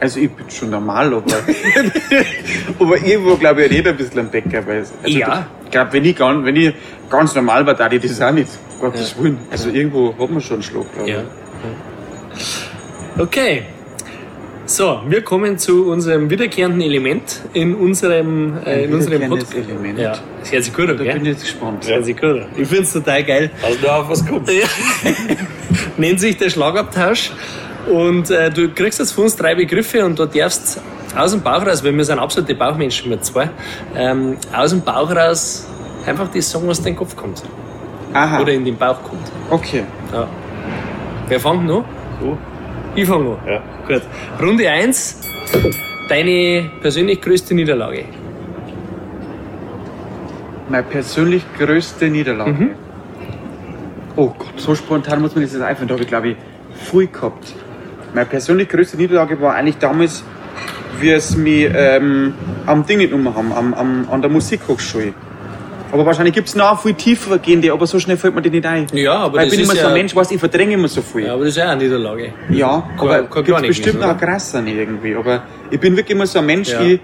also 0.03 0.19
ich 0.19 0.31
bin 0.33 0.51
schon 0.51 0.71
normal, 0.71 1.15
aber, 1.15 1.23
aber 2.81 2.97
irgendwo 2.97 3.37
glaube 3.37 3.65
ich 3.65 3.71
redet 3.71 3.93
ein 3.93 3.97
bisschen 3.97 4.19
am 4.19 4.31
Bäcker. 4.31 4.67
Weil, 4.67 4.79
also 4.79 4.95
Ja. 5.07 5.47
Ich 5.65 5.71
glaube, 5.71 5.93
wenn 5.93 6.05
ich, 6.05 6.17
ganz, 6.17 6.45
wenn 6.45 6.57
ich 6.57 6.75
ganz 7.09 7.35
normal 7.37 7.65
war, 7.65 7.75
da 7.75 7.91
ich 7.91 8.03
das 8.03 8.21
auch 8.21 8.33
nicht. 8.33 8.49
Gottes 8.81 9.15
Willen. 9.19 9.39
Also 9.51 9.71
irgendwo 9.71 10.13
hat 10.19 10.29
man 10.31 10.41
schon 10.41 10.55
einen 10.55 10.63
Schlag, 10.65 10.93
glaube 10.93 11.09
ich. 11.09 11.15
Ja. 11.15 11.23
Okay. 13.17 13.63
So, 14.67 15.03
wir 15.07 15.23
kommen 15.23 15.57
zu 15.59 15.87
unserem 15.87 16.31
wiederkehrenden 16.31 16.81
Element 16.81 17.41
in 17.53 17.75
unserem, 17.75 18.59
äh, 18.67 18.85
in 18.85 18.95
unserem 18.95 19.29
Podcast. 19.29 19.55
Element. 19.55 19.99
Ja, 19.99 20.19
das 20.41 20.53
hört 20.53 20.65
sich 20.65 20.75
gut 20.75 20.89
an, 20.89 20.99
Da 20.99 21.05
bin 21.05 21.17
ich 21.17 21.23
gell? 21.23 21.33
jetzt 21.33 21.43
gespannt. 21.43 21.83
Das 21.83 21.91
hört 21.91 22.05
sich 22.07 22.17
gut 22.17 22.31
an. 22.31 22.47
Ich 22.57 22.67
finde 22.69 22.83
es 22.83 22.93
total 22.93 23.23
geil. 23.23 23.51
Also 23.63 23.79
da 23.83 24.01
auf 24.01 24.09
was 24.09 24.27
kommt. 24.27 24.51
Ja. 24.51 24.67
Nennt 25.97 26.19
sich 26.21 26.37
der 26.39 26.51
Schlagabtausch. 26.51 27.31
Und 27.91 28.31
äh, 28.31 28.51
du 28.51 28.69
kriegst 28.69 28.99
jetzt 28.99 29.13
von 29.13 29.25
uns 29.25 29.37
drei 29.37 29.55
Begriffe 29.55 30.05
und 30.05 30.19
du 30.19 30.27
darfst 30.27 30.81
aus 31.17 31.33
dem 31.33 31.41
Bauch 31.41 31.67
raus, 31.67 31.83
weil 31.85 31.97
wir 31.97 32.05
sind 32.05 32.19
absolute 32.19 32.55
Bauchmenschen 32.55 33.11
mit 33.11 33.25
zwei, 33.25 33.51
ähm, 33.97 34.37
aus 34.55 34.71
dem 34.71 34.81
Bauch 34.83 35.11
raus 35.15 35.67
einfach 36.07 36.29
das 36.33 36.51
sagen, 36.51 36.67
was 36.69 36.79
in 36.79 36.85
den 36.87 36.97
Kopf 36.97 37.17
kommt. 37.17 37.43
Aha, 38.13 38.41
Oder 38.41 38.53
in 38.53 38.65
den 38.65 38.77
Bauch 38.77 39.03
kommt. 39.03 39.31
okay. 39.51 39.85
Ja. 40.13 40.27
Wer 41.29 41.41
fängt 41.41 41.67
noch? 41.67 41.85
Du? 42.21 42.37
Ich 42.95 43.07
fange 43.09 43.25
noch. 43.25 43.39
Ja. 43.47 43.63
Gut. 43.89 44.03
Runde 44.41 44.69
1. 44.69 45.21
Deine 46.09 46.71
persönlich 46.83 47.21
größte 47.21 47.55
Niederlage. 47.55 48.05
Meine 50.69 50.83
persönlich 50.85 51.43
größte 51.59 52.09
Niederlage. 52.09 52.53
Mhm. 52.53 52.71
Oh 54.17 54.27
Gott, 54.39 54.53
so 54.57 54.75
spontan 54.75 55.21
muss 55.23 55.35
man 55.35 55.45
das 55.45 55.53
jetzt 55.53 55.63
einfallen. 55.63 55.89
Da 55.89 55.95
habe 55.95 56.03
ich, 56.03 56.09
glaube 56.09 56.29
ich, 56.31 56.37
viel 56.75 57.07
gehabt. 57.07 57.55
Meine 58.15 58.27
persönlich 58.27 58.69
größte 58.69 58.97
Niederlage 58.97 59.41
war 59.41 59.55
eigentlich 59.55 59.79
damals, 59.79 60.23
wie 61.01 61.11
es 61.11 61.37
mich 61.37 61.69
ähm, 61.75 62.35
am 62.67 62.85
Ding 62.87 62.99
genommen 62.99 63.35
haben, 63.35 63.53
am, 63.53 63.75
am, 63.75 64.07
an 64.11 64.21
der 64.21 64.31
Musikhochschule. 64.31 65.15
Aber 65.91 66.07
wahrscheinlich 66.07 66.35
gibt 66.35 66.49
es 66.49 66.55
noch 66.55 66.81
viel 66.83 66.95
tiefer 66.95 67.39
gehende, 67.39 67.71
aber 67.73 67.87
so 67.87 67.99
schnell 67.99 68.17
fällt 68.17 68.35
mir 68.35 68.41
die 68.41 68.49
nicht 68.51 68.65
ein. 68.65 68.87
Ja, 68.95 69.15
aber 69.15 69.39
Weil 69.39 69.45
das 69.45 69.53
ich 69.55 69.59
bin 69.59 69.61
ist 69.67 69.73
immer 69.73 69.77
so 69.77 69.83
ja- 69.83 69.89
ein 69.89 69.95
Mensch, 69.95 70.17
was 70.17 70.31
ich 70.31 70.39
verdränge 70.41 70.75
immer 70.75 70.89
so 70.89 71.03
viel. 71.03 71.27
Ja, 71.27 71.35
aber 71.35 71.41
das 71.45 71.51
ist 71.51 71.57
ja 71.59 71.67
auch 71.67 71.71
eine 71.73 71.83
Niederlage. 71.85 72.33
Ja, 72.51 72.89
aber 72.99 73.23
kein 73.25 73.45
gibt's 73.45 73.63
bestimmt 73.63 74.01
noch 74.01 74.09
oder? 74.09 74.15
krasser 74.15 74.63
nicht 74.63 74.77
irgendwie. 74.77 75.15
Aber 75.15 75.43
ich 75.71 75.79
bin 75.81 75.95
wirklich 75.97 76.17
immer 76.17 76.27
so 76.27 76.39
ein 76.39 76.47
Mensch, 76.47 76.71
Ja. 76.71 76.81
ich, 76.81 77.01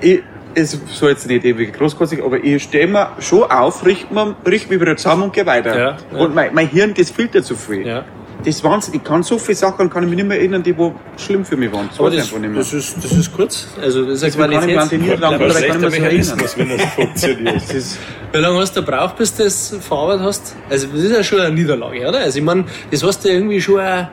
ich, 0.00 0.22
es 0.54 0.78
soll 0.92 1.10
jetzt 1.10 1.26
nicht 1.26 1.44
ewig 1.44 1.72
großkotzig, 1.72 2.22
aber 2.22 2.36
ich 2.42 2.62
stehe 2.62 2.86
mir 2.86 3.08
schon 3.18 3.44
auf, 3.44 3.84
richte 3.84 4.12
mich, 4.14 4.24
richt 4.46 4.70
mich 4.70 4.80
wieder 4.80 4.96
zusammen 4.96 5.22
und 5.24 5.32
gehe 5.32 5.46
weiter. 5.46 5.76
Ja, 5.78 5.96
ja. 6.12 6.18
Und 6.18 6.34
mein, 6.34 6.54
mein 6.54 6.68
Hirn, 6.68 6.94
das 6.96 7.10
filtert 7.10 7.44
zu 7.44 7.56
viel. 7.56 7.86
Ja. 7.86 8.04
Das 8.44 8.56
ist 8.56 8.64
Wahnsinn. 8.64 8.94
Ich 8.94 9.04
kann 9.04 9.22
so 9.22 9.38
viele 9.38 9.56
Sachen, 9.56 9.88
kann 9.88 10.02
ich 10.04 10.08
mich 10.08 10.16
nicht 10.16 10.28
mehr 10.28 10.38
erinnern, 10.38 10.62
die 10.62 10.76
wo 10.76 10.94
schlimm 11.16 11.44
für 11.44 11.56
mich 11.56 11.72
waren. 11.72 11.88
Das 11.88 11.98
Aber 12.00 12.08
ich 12.10 12.16
das, 12.16 12.26
einfach 12.26 12.38
nicht 12.40 12.50
mehr. 12.50 12.58
das, 12.58 12.72
ist, 12.72 12.96
das 13.02 13.12
ist 13.12 13.32
kurz. 13.32 13.68
Also 13.80 14.04
das 14.04 14.22
ist 14.22 14.36
eine 14.40 14.54
kann 14.56 14.62
ich 14.62 14.66
mich 14.66 14.78
an 14.78 14.88
die 14.88 14.96
Qualität. 14.96 15.00
Niederlagen 15.00 15.34
Aber 15.36 15.44
oder 15.44 15.54
kann 15.54 15.62
ich 15.62 15.66
schlechter 15.66 15.90
mich 15.90 15.94
so 15.96 16.02
erinnern. 16.02 16.36
Mechanismus, 16.38 16.58
wenn 16.58 16.78
das 16.78 16.86
funktioniert. 16.94 17.62
Das 17.74 17.98
Wie 18.32 18.38
lange 18.38 18.58
hast 18.58 18.76
du 18.76 18.84
gebraucht, 18.84 19.16
bis 19.16 19.34
du 19.34 19.44
das 19.44 19.76
verarbeitet 19.80 20.22
hast? 20.24 20.56
Also 20.68 20.86
das 20.88 21.00
ist 21.00 21.12
ja 21.12 21.22
schon 21.22 21.40
eine 21.40 21.54
Niederlage, 21.54 22.08
oder? 22.08 22.18
Also 22.18 22.38
ich 22.38 22.44
meine, 22.44 22.64
das 22.90 23.02
hast 23.04 23.24
du 23.24 23.28
irgendwie 23.28 23.60
schon 23.60 23.80
auch 23.80 24.06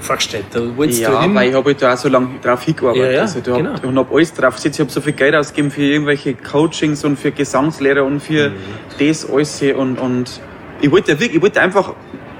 vorgestellt. 0.00 0.46
Da 0.50 0.60
ja, 0.60 1.34
weil 1.34 1.48
ich 1.48 1.54
habe 1.54 1.64
halt 1.66 1.80
da 1.80 1.94
auch 1.94 1.96
so 1.96 2.08
lange 2.08 2.28
drauf 2.42 2.62
hingearbeitet. 2.62 3.04
Ja, 3.06 3.12
ja, 3.12 3.20
also, 3.22 3.40
da 3.40 3.56
genau. 3.56 3.72
hab, 3.74 3.84
und 3.84 3.98
habe 3.98 4.14
alles 4.14 4.34
drauf 4.34 4.56
gesetzt. 4.56 4.76
Ich 4.76 4.80
habe 4.80 4.90
so 4.90 5.00
viel 5.00 5.12
Geld 5.12 5.34
ausgegeben 5.34 5.70
für 5.70 5.82
irgendwelche 5.82 6.34
Coachings 6.34 7.04
und 7.04 7.18
für 7.18 7.30
Gesangslehrer 7.30 8.04
und 8.04 8.20
für 8.20 8.50
Mhm. 8.50 8.54
das 8.98 9.28
alles. 9.30 9.62
Und, 9.62 9.98
und 9.98 10.40
ich 10.80 10.90
wollte 10.90 11.12
wirklich, 11.12 11.36
ich 11.36 11.42
wollte 11.42 11.60
einfach 11.60 11.94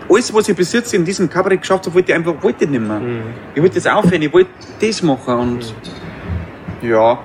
alles, 0.08 0.32
was 0.34 0.48
ich 0.48 0.56
bis 0.56 0.72
jetzt 0.72 0.92
in 0.94 1.04
diesem 1.04 1.28
Kabarett 1.28 1.60
geschafft 1.60 1.86
habe, 1.86 1.94
wollte 1.94 2.12
ich 2.12 2.16
einfach 2.16 2.42
wollte 2.42 2.64
ich 2.64 2.70
nicht 2.70 2.80
mehr. 2.80 3.00
Mhm. 3.00 3.22
Ich 3.54 3.62
wollte 3.62 3.76
das 3.76 3.86
aufhören, 3.86 4.22
ich 4.22 4.32
wollte 4.32 4.50
das 4.80 5.02
machen. 5.02 5.38
Und 5.38 5.74
ja, 6.82 7.18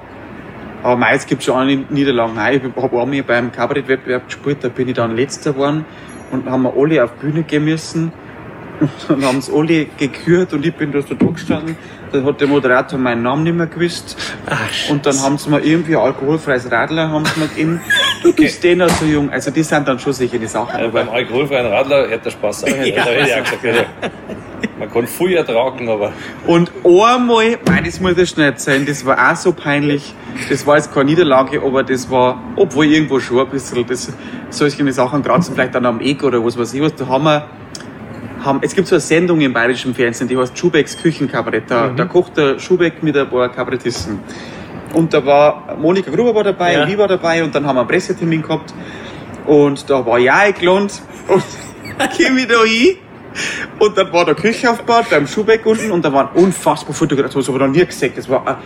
aber 0.84 0.96
meist 0.96 1.28
gibt 1.28 1.42
es 1.42 1.46
schon 1.46 1.58
eine 1.58 1.76
Niederlagen. 1.90 2.36
Nein, 2.36 2.62
ich 2.64 2.82
habe 2.82 3.02
einmal 3.02 3.24
beim 3.24 3.52
Kabarettwettbewerb 3.52 4.26
gespielt, 4.26 4.60
da 4.62 4.70
bin 4.70 4.88
ich 4.88 4.96
dann 4.96 5.16
letzter 5.16 5.54
geworden 5.54 5.86
und 6.32 6.46
dann 6.46 6.54
haben 6.54 6.64
wir 6.64 6.74
alle 6.76 7.04
auf 7.04 7.12
die 7.16 7.26
Bühne 7.26 7.44
gehen 7.44 7.66
müssen. 7.66 8.12
Und 8.80 8.92
dann 9.08 9.26
haben 9.26 9.42
sie 9.42 9.52
alle 9.52 9.86
gekürt 9.98 10.54
und 10.54 10.64
ich 10.64 10.76
bin 10.76 10.92
da 10.92 11.02
so 11.02 11.16
da 11.16 11.26
gestanden. 11.26 11.76
Dann 12.12 12.26
hat 12.26 12.42
der 12.42 12.48
Moderator 12.48 13.00
meinen 13.00 13.24
Namen 13.24 13.44
nicht 13.44 13.56
mehr 13.56 13.68
gewusst. 13.68 14.18
und 14.90 15.06
dann 15.06 15.22
haben 15.22 15.38
sie 15.38 15.50
mir 15.50 15.60
irgendwie 15.60 15.96
ein 15.96 16.02
alkoholfreies 16.02 16.72
Radler 16.72 17.10
haben 17.10 17.26
sie 17.26 17.40
mir 17.40 17.48
gegeben. 17.48 17.82
Du 18.24 18.34
bist 18.34 18.64
eh 18.66 18.76
noch 18.76 18.90
so 18.90 19.06
jung. 19.06 19.30
Also 19.30 19.52
die 19.52 19.64
sind 19.64 19.88
dann 19.88 20.00
schon 20.00 20.14
sicher 20.14 20.38
die 20.38 20.48
Sachen. 20.48 20.76
Also 20.76 20.92
beim 20.92 21.10
alkoholfreien 21.10 21.68
Radler 21.68 22.08
hätte 22.10 22.26
der 22.26 22.32
Spaß 22.32 22.64
auch. 22.64 22.68
Ja. 22.68 22.76
Da 22.76 23.12
hätte 23.12 23.28
ich 23.28 23.36
auch 23.36 23.62
gesagt, 23.62 23.90
man 24.80 24.92
kann 24.92 25.08
viel 25.08 25.34
ertragen, 25.34 25.90
aber 25.90 26.12
und 26.46 26.72
einmal, 26.84 27.58
nein, 27.66 27.84
das 27.86 28.00
muss 28.00 28.18
ich 28.18 28.30
schnell 28.30 28.48
erzählen, 28.48 28.86
das 28.86 29.06
war 29.06 29.32
auch 29.32 29.36
so 29.36 29.52
peinlich. 29.52 30.14
Das 30.50 30.66
war 30.66 30.78
jetzt 30.78 30.94
keine 30.94 31.06
Niederlage, 31.06 31.62
aber 31.62 31.84
das 31.84 32.10
war, 32.10 32.42
obwohl 32.56 32.86
irgendwo 32.86 33.20
schon 33.20 33.40
ein 33.40 33.50
bisschen, 33.50 33.86
das, 33.88 34.12
solche 34.50 34.92
Sachen 34.94 35.24
kratzen 35.24 35.56
vielleicht 35.56 35.76
dann 35.76 35.86
am 35.86 36.00
Ego 36.00 36.28
oder 36.28 36.44
was 36.44 36.58
weiß 36.58 36.74
ich 36.74 36.82
was. 36.82 36.96
Da 36.96 37.08
haben 37.08 37.24
wir, 37.26 37.48
haben, 38.44 38.60
es 38.62 38.76
gibt 38.76 38.88
so 38.88 38.96
eine 38.96 39.02
Sendung 39.02 39.42
im 39.42 39.54
bayerischen 39.54 39.94
Fernsehen, 39.94 40.28
die 40.28 40.38
heißt 40.38 40.58
Schubecks 40.58 40.98
Küchenkabarett. 40.98 41.70
Da, 41.70 41.90
da 41.90 42.06
kocht 42.06 42.38
der 42.38 42.60
Schubeck 42.60 43.04
mit 43.04 43.18
ein 43.18 43.30
paar 43.30 43.50
Kabarettisten. 43.50 44.20
Und 44.94 45.14
da 45.14 45.26
war 45.26 45.76
Monika 45.78 46.12
Gruber 46.12 46.34
war 46.34 46.44
dabei 46.44 46.74
Ja. 46.74 46.88
ich 46.88 46.98
war 46.98 47.08
dabei 47.08 47.44
und 47.44 47.54
dann 47.54 47.66
haben 47.66 47.76
wir 47.76 47.82
einen 47.82 47.90
Pressetermin 47.90 48.42
gehabt. 48.42 48.74
Und 49.46 49.90
da 49.90 50.06
war 50.06 50.20
auch 50.20 50.30
eingeladen 50.30 50.90
und 51.28 51.44
ich 52.18 52.48
da 52.48 52.64
hin. 52.64 52.98
Und 53.80 53.98
dann 53.98 54.12
war 54.12 54.26
der 54.26 54.36
Küche 54.36 54.70
aufgebaut 54.70 55.06
beim 55.10 55.28
Schubeck 55.28 55.66
unten 55.66 55.92
und 55.92 56.04
da 56.04 56.12
waren 56.12 56.30
unfassbar 56.34 56.94
Fotografen, 56.94 57.42
so 57.42 57.54
habe 57.54 57.64
ich 57.64 57.68
noch 57.68 57.76
nie 57.76 57.86
gesehen. 57.86 58.14
Das 58.16 58.28
war, 58.28 58.60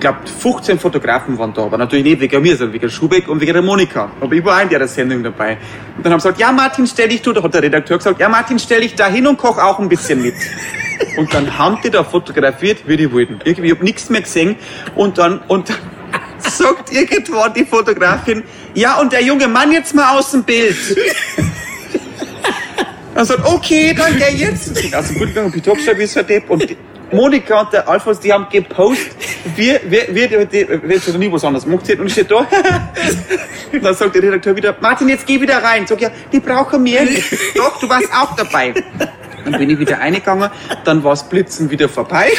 glaube, 0.00 0.18
15 0.26 0.78
Fotografen 0.78 1.38
waren 1.38 1.52
da, 1.52 1.62
aber 1.62 1.78
natürlich 1.78 2.04
nicht 2.04 2.20
wegen 2.20 2.42
mir, 2.42 2.56
sondern 2.56 2.74
wegen 2.74 2.90
Schubeck 2.90 3.28
und 3.28 3.40
wegen 3.40 3.52
der 3.52 3.62
Monika. 3.62 4.10
Aber 4.20 4.32
ich 4.32 4.44
war 4.44 4.58
auch 4.58 4.62
in 4.62 4.68
der 4.68 4.86
Sendung 4.88 5.22
dabei. 5.22 5.58
Und 5.96 6.04
dann 6.04 6.12
haben 6.12 6.20
sie 6.20 6.28
gesagt, 6.28 6.40
ja 6.40 6.52
Martin, 6.52 6.86
stell 6.86 7.08
dich 7.08 7.22
du, 7.22 7.32
da 7.32 7.42
hat 7.42 7.54
der 7.54 7.62
Redakteur 7.62 7.98
gesagt, 7.98 8.20
ja 8.20 8.28
Martin, 8.28 8.58
stell 8.58 8.80
dich 8.80 8.94
da 8.94 9.06
hin 9.08 9.26
und 9.26 9.38
koch 9.38 9.58
auch 9.58 9.78
ein 9.78 9.88
bisschen 9.88 10.22
mit. 10.22 10.34
Und 11.16 11.32
dann 11.32 11.56
haben 11.56 11.78
die 11.82 11.90
da 11.90 12.02
fotografiert, 12.02 12.86
wie 12.86 12.96
die 12.96 13.12
wollten. 13.12 13.38
Irgendwie, 13.44 13.68
ich 13.68 13.74
habe 13.74 13.84
nichts 13.84 14.10
mehr 14.10 14.20
gesehen. 14.20 14.56
Und 14.96 15.18
dann, 15.18 15.40
und 15.46 15.68
dann 15.68 15.76
sagt 16.38 16.92
irgendwann 16.92 17.54
die 17.54 17.64
Fotografin, 17.64 18.42
ja, 18.74 19.00
und 19.00 19.12
der 19.12 19.22
junge 19.22 19.46
Mann 19.46 19.70
jetzt 19.70 19.94
mal 19.94 20.16
aus 20.16 20.32
dem 20.32 20.42
Bild. 20.42 20.76
Dann 23.14 23.24
sagt, 23.26 23.44
okay, 23.44 23.94
dann 23.96 24.16
geh 24.16 24.36
jetzt. 24.36 24.76
Ich 24.78 24.94
aus 24.94 25.08
dem 25.08 25.18
Bild 25.18 25.34
gegangen, 25.34 25.52
bin 25.52 25.98
wie 25.98 26.06
so 26.06 26.20
ein 26.20 26.26
Depp. 26.26 26.50
Und 26.50 26.76
Monika 27.12 27.60
und 27.60 27.72
der 27.72 27.88
Alfons, 27.88 28.20
die 28.20 28.32
haben 28.32 28.46
gepostet, 28.50 29.16
wir, 29.56 29.80
wir, 29.84 30.08
wir, 30.10 30.30
wir, 30.30 30.50
wir, 30.50 30.90
jetzt 30.90 31.08
noch 31.08 31.18
nie 31.18 31.30
was 31.32 31.44
anderes 31.44 31.64
gemacht 31.64 31.88
hätten. 31.88 32.02
Und 32.02 32.06
ich 32.08 32.12
stehe 32.12 32.26
da. 32.26 32.38
Und 33.72 33.84
dann 33.84 33.94
sagt 33.94 34.14
der 34.14 34.22
Redakteur 34.22 34.56
wieder, 34.56 34.74
Martin, 34.80 35.08
jetzt 35.10 35.26
geh 35.26 35.38
wieder 35.38 35.62
rein. 35.62 35.86
Sag 35.86 36.00
ja, 36.00 36.10
die 36.32 36.40
brauchen 36.40 36.82
mehr. 36.82 37.06
Doch, 37.54 37.78
du 37.78 37.88
warst 37.88 38.08
auch 38.14 38.34
dabei. 38.34 38.72
Dann 39.44 39.58
bin 39.58 39.70
ich 39.70 39.78
wieder 39.78 39.98
reingegangen, 39.98 40.50
dann 40.84 41.02
war 41.04 41.12
das 41.12 41.28
Blitzen 41.28 41.70
wieder 41.70 41.88
vorbei, 41.88 42.32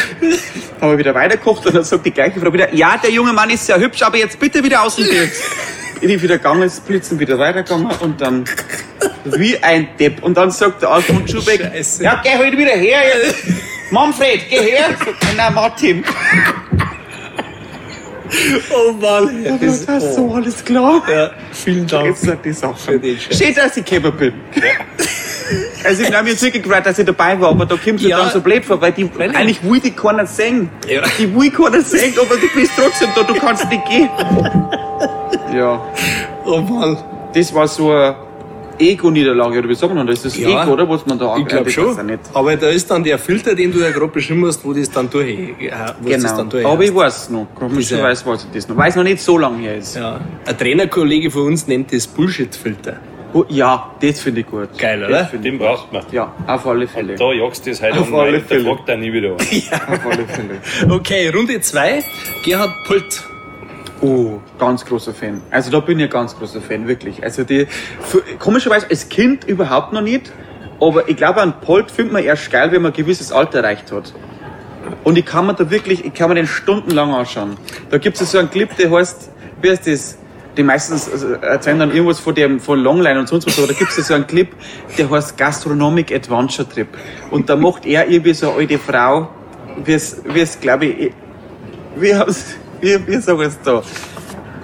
haben 0.79 0.91
wir 0.91 0.97
wieder 0.97 1.15
weitergekocht 1.15 1.65
und 1.65 1.75
dann 1.75 1.83
sagt 1.83 2.05
die 2.05 2.11
gleiche 2.11 2.39
Frau 2.39 2.53
wieder, 2.53 2.73
ja, 2.73 2.97
der 2.97 3.09
junge 3.09 3.33
Mann 3.33 3.49
ist 3.49 3.65
sehr 3.65 3.79
hübsch, 3.79 4.03
aber 4.03 4.17
jetzt 4.17 4.39
bitte 4.39 4.63
wieder 4.63 4.83
aus 4.83 4.97
dem 4.97 5.07
Bild. 5.07 5.31
Bin 5.99 6.09
ich 6.09 6.21
wieder 6.21 6.37
gegangen, 6.37 6.61
das 6.61 6.79
Blitzen 6.79 7.19
wieder 7.19 7.39
weitergegangen 7.39 7.89
und 7.99 8.21
dann 8.21 8.45
wie 9.25 9.57
ein 9.57 9.89
Depp. 9.99 10.23
Und 10.23 10.37
dann 10.37 10.51
sagt 10.51 10.81
der 10.81 10.91
Alfons 10.91 11.31
Schubeck, 11.31 11.61
Scheiße. 11.61 12.03
ja, 12.03 12.21
geh 12.23 12.37
halt 12.37 12.57
wieder 12.57 12.71
her 12.71 12.99
jetzt. 13.23 13.35
Manfred, 13.91 14.41
geh 14.49 14.57
her. 14.71 14.89
Nein, 15.35 15.53
Martin. 15.53 16.03
Oh 18.71 18.91
Mann. 18.93 19.45
Aber 19.47 19.57
das 19.65 19.79
ist 19.81 20.15
so 20.15 20.31
alles 20.33 20.63
klar. 20.63 21.01
Ja, 21.11 21.31
vielen 21.51 21.87
Dank. 21.87 22.05
Jetzt 22.07 22.21
sagt 22.21 22.45
die 22.45 22.53
Sache. 22.53 22.99
den 22.99 23.19
Scheiß. 23.19 23.37
Schön, 23.37 23.55
dass 23.55 23.75
ich 23.77 23.83
gekommen 23.85 24.15
bin. 24.17 24.33
Also 25.83 26.03
ich 26.03 26.13
habe 26.13 26.25
mir 26.25 26.29
jetzt 26.31 26.43
wirklich 26.43 26.61
gefreut, 26.61 26.85
dass 26.85 26.99
ich 26.99 27.05
dabei 27.07 27.39
war, 27.41 27.49
aber 27.49 27.65
da 27.65 27.75
kommst 27.75 28.03
du 28.03 28.07
Ja. 28.09 28.19
dann 28.19 28.29
so 28.29 28.39
blöd 28.39 28.63
vor, 28.63 28.79
weil 28.79 28.91
die, 28.91 29.09
Nein, 29.17 29.35
eigentlich 29.35 29.63
will 29.63 29.79
die 29.79 29.89
keiner 29.91 30.27
singen. 30.27 30.69
Ja. 30.87 31.01
Die 31.17 31.33
will 31.35 31.49
keiner 31.49 31.81
singen, 31.81 32.13
aber 32.19 32.35
du 32.35 32.47
bist 32.53 32.71
trotzdem 32.77 33.09
da, 33.15 33.23
du 33.23 33.33
kannst 33.33 33.67
nicht 33.67 33.83
gehen. 33.89 34.09
Ja, 35.55 35.81
Oh 36.45 36.59
Mann. 36.61 36.97
das 37.33 37.51
war 37.51 37.67
so 37.67 37.91
eine 37.91 38.15
Ego-Niederlage, 38.79 39.59
oder 39.59 39.69
wie 39.69 39.75
sagt 39.75 39.93
man 39.93 40.07
das? 40.07 40.23
Das 40.23 40.33
ist 40.35 40.39
Ja. 40.39 40.63
Ego, 40.63 40.73
oder? 40.73 40.89
Was 40.89 41.05
man 41.05 41.19
da 41.19 41.35
Ich 41.37 41.45
glaube 41.45 41.65
das 41.65 41.73
schon. 41.73 41.95
weiß. 41.97 42.19
Aber 42.33 42.55
da 42.55 42.69
ist 42.69 42.89
dann 42.89 43.03
der 43.03 43.19
Filter, 43.19 43.53
den 43.55 43.71
du 43.71 43.79
ja 43.79 43.91
gerade 43.91 44.07
beschrieben 44.07 44.45
hast, 44.45 44.63
wo 44.65 44.73
das 44.73 44.89
dann 44.89 45.09
durch, 45.09 45.29
äh, 45.29 45.53
das 45.69 45.93
Genau. 46.03 46.37
dann 46.37 46.49
durch 46.49 46.65
Aber 46.65 46.83
ich 46.83 46.95
weiß 46.95 47.29
noch, 47.31 47.47
komischerweise 47.55 48.25
weiß 48.25 48.45
ich 48.45 48.51
das 48.55 48.67
noch. 48.69 48.77
Weil 48.77 48.89
es 48.89 48.95
noch 48.95 49.03
nicht 49.03 49.21
so 49.21 49.37
lange 49.37 49.57
her 49.59 49.75
ist. 49.77 49.95
ja. 49.95 50.19
Ein 50.45 50.57
Trainerkollege 50.57 51.29
von 51.29 51.43
uns 51.47 51.67
nennt 51.67 51.93
das 51.93 52.07
Bullshit-Filter. 52.07 52.97
Oh, 53.31 53.45
ja, 53.47 53.91
das 54.01 54.21
finde 54.21 54.41
ich 54.41 54.47
gut. 54.47 54.69
Geil, 54.77 55.01
Das 55.01 55.09
oder? 55.09 55.29
ich 55.33 55.41
den 55.41 55.59
gut. 55.59 55.67
braucht 55.67 55.93
man. 55.93 56.01
Ja, 56.11 56.33
auf 56.47 56.65
alle 56.65 56.87
Fälle. 56.87 57.13
Da 57.15 57.31
jagst 57.31 57.63
du 57.63 57.69
das 57.69 57.79
heute 57.79 57.99
Auf 57.99 58.07
um 58.07 58.15
alle 58.15 58.33
rein, 58.33 58.41
da 58.41 58.47
Fälle. 58.47 58.63
fragt 58.65 58.89
er 58.89 58.97
nie 58.97 59.13
wieder 59.13 59.29
an. 59.29 59.35
Auf 59.35 60.05
alle 60.07 60.25
Fälle. 60.25 60.95
Okay, 60.95 61.29
Runde 61.29 61.61
2. 61.61 62.03
Gerhard 62.43 62.71
Pult. 62.87 63.23
Oh, 64.01 64.39
ganz 64.57 64.85
großer 64.85 65.13
Fan. 65.13 65.41
Also 65.51 65.71
da 65.71 65.81
bin 65.81 65.99
ich 65.99 66.05
ein 66.05 66.09
ganz 66.09 66.37
großer 66.37 66.61
Fan, 66.61 66.87
wirklich. 66.87 67.21
Also 67.21 67.43
die, 67.43 67.67
für, 68.01 68.21
komischerweise 68.39 68.89
als 68.89 69.09
Kind 69.09 69.43
überhaupt 69.43 69.91
noch 69.91 70.01
nicht, 70.01 70.31
aber 70.79 71.09
ich 71.09 71.17
glaube 71.17 71.41
an 71.41 71.59
Polt 71.59 71.91
findet 71.91 72.13
man 72.13 72.23
erst 72.23 72.49
geil, 72.49 72.71
wenn 72.71 72.81
man 72.81 72.93
ein 72.93 72.95
gewisses 72.95 73.31
Alter 73.31 73.59
erreicht 73.59 73.91
hat. 73.91 74.13
Und 75.03 75.17
ich 75.17 75.25
kann 75.25 75.45
mir 75.47 75.53
da 75.53 75.69
wirklich, 75.69 76.05
ich 76.05 76.13
kann 76.13 76.29
mir 76.29 76.35
den 76.35 76.47
stundenlang 76.47 77.13
anschauen. 77.13 77.57
Da 77.89 77.97
gibt 77.97 78.19
es 78.19 78.31
so 78.31 78.39
einen 78.39 78.49
Clip, 78.49 78.73
der 78.77 78.89
heißt, 78.89 79.31
wie 79.61 79.69
heißt 79.69 79.87
das? 79.87 80.17
Die 80.57 80.63
meistens 80.63 81.09
also, 81.09 81.33
erzählen 81.33 81.79
dann 81.79 81.91
irgendwas 81.91 82.19
von 82.19 82.33
dem, 82.35 82.59
von 82.59 82.79
Longline 82.79 83.19
und 83.19 83.27
sonst 83.27 83.45
was, 83.47 83.57
aber 83.59 83.67
da 83.67 83.73
gibt 83.73 83.97
es 83.97 84.07
so 84.07 84.13
einen 84.13 84.27
Clip, 84.27 84.49
der 84.97 85.09
heißt 85.09 85.37
Gastronomic 85.37 86.11
Adventure 86.13 86.67
Trip. 86.67 86.87
Und 87.31 87.49
da 87.49 87.55
macht 87.55 87.85
er 87.85 88.09
irgendwie 88.09 88.33
so 88.33 88.49
eine 88.49 88.61
alte 88.61 88.77
Frau, 88.77 89.29
wie 89.83 89.93
es, 89.93 90.21
wie 90.25 90.39
es 90.39 90.59
glaube 90.59 90.85
ich, 90.85 91.13
wie, 91.95 92.13
wie, 92.13 92.13
wie 92.81 93.17
sagen 93.17 93.39
wir 93.39 93.47
es 93.47 93.59
da? 93.61 93.81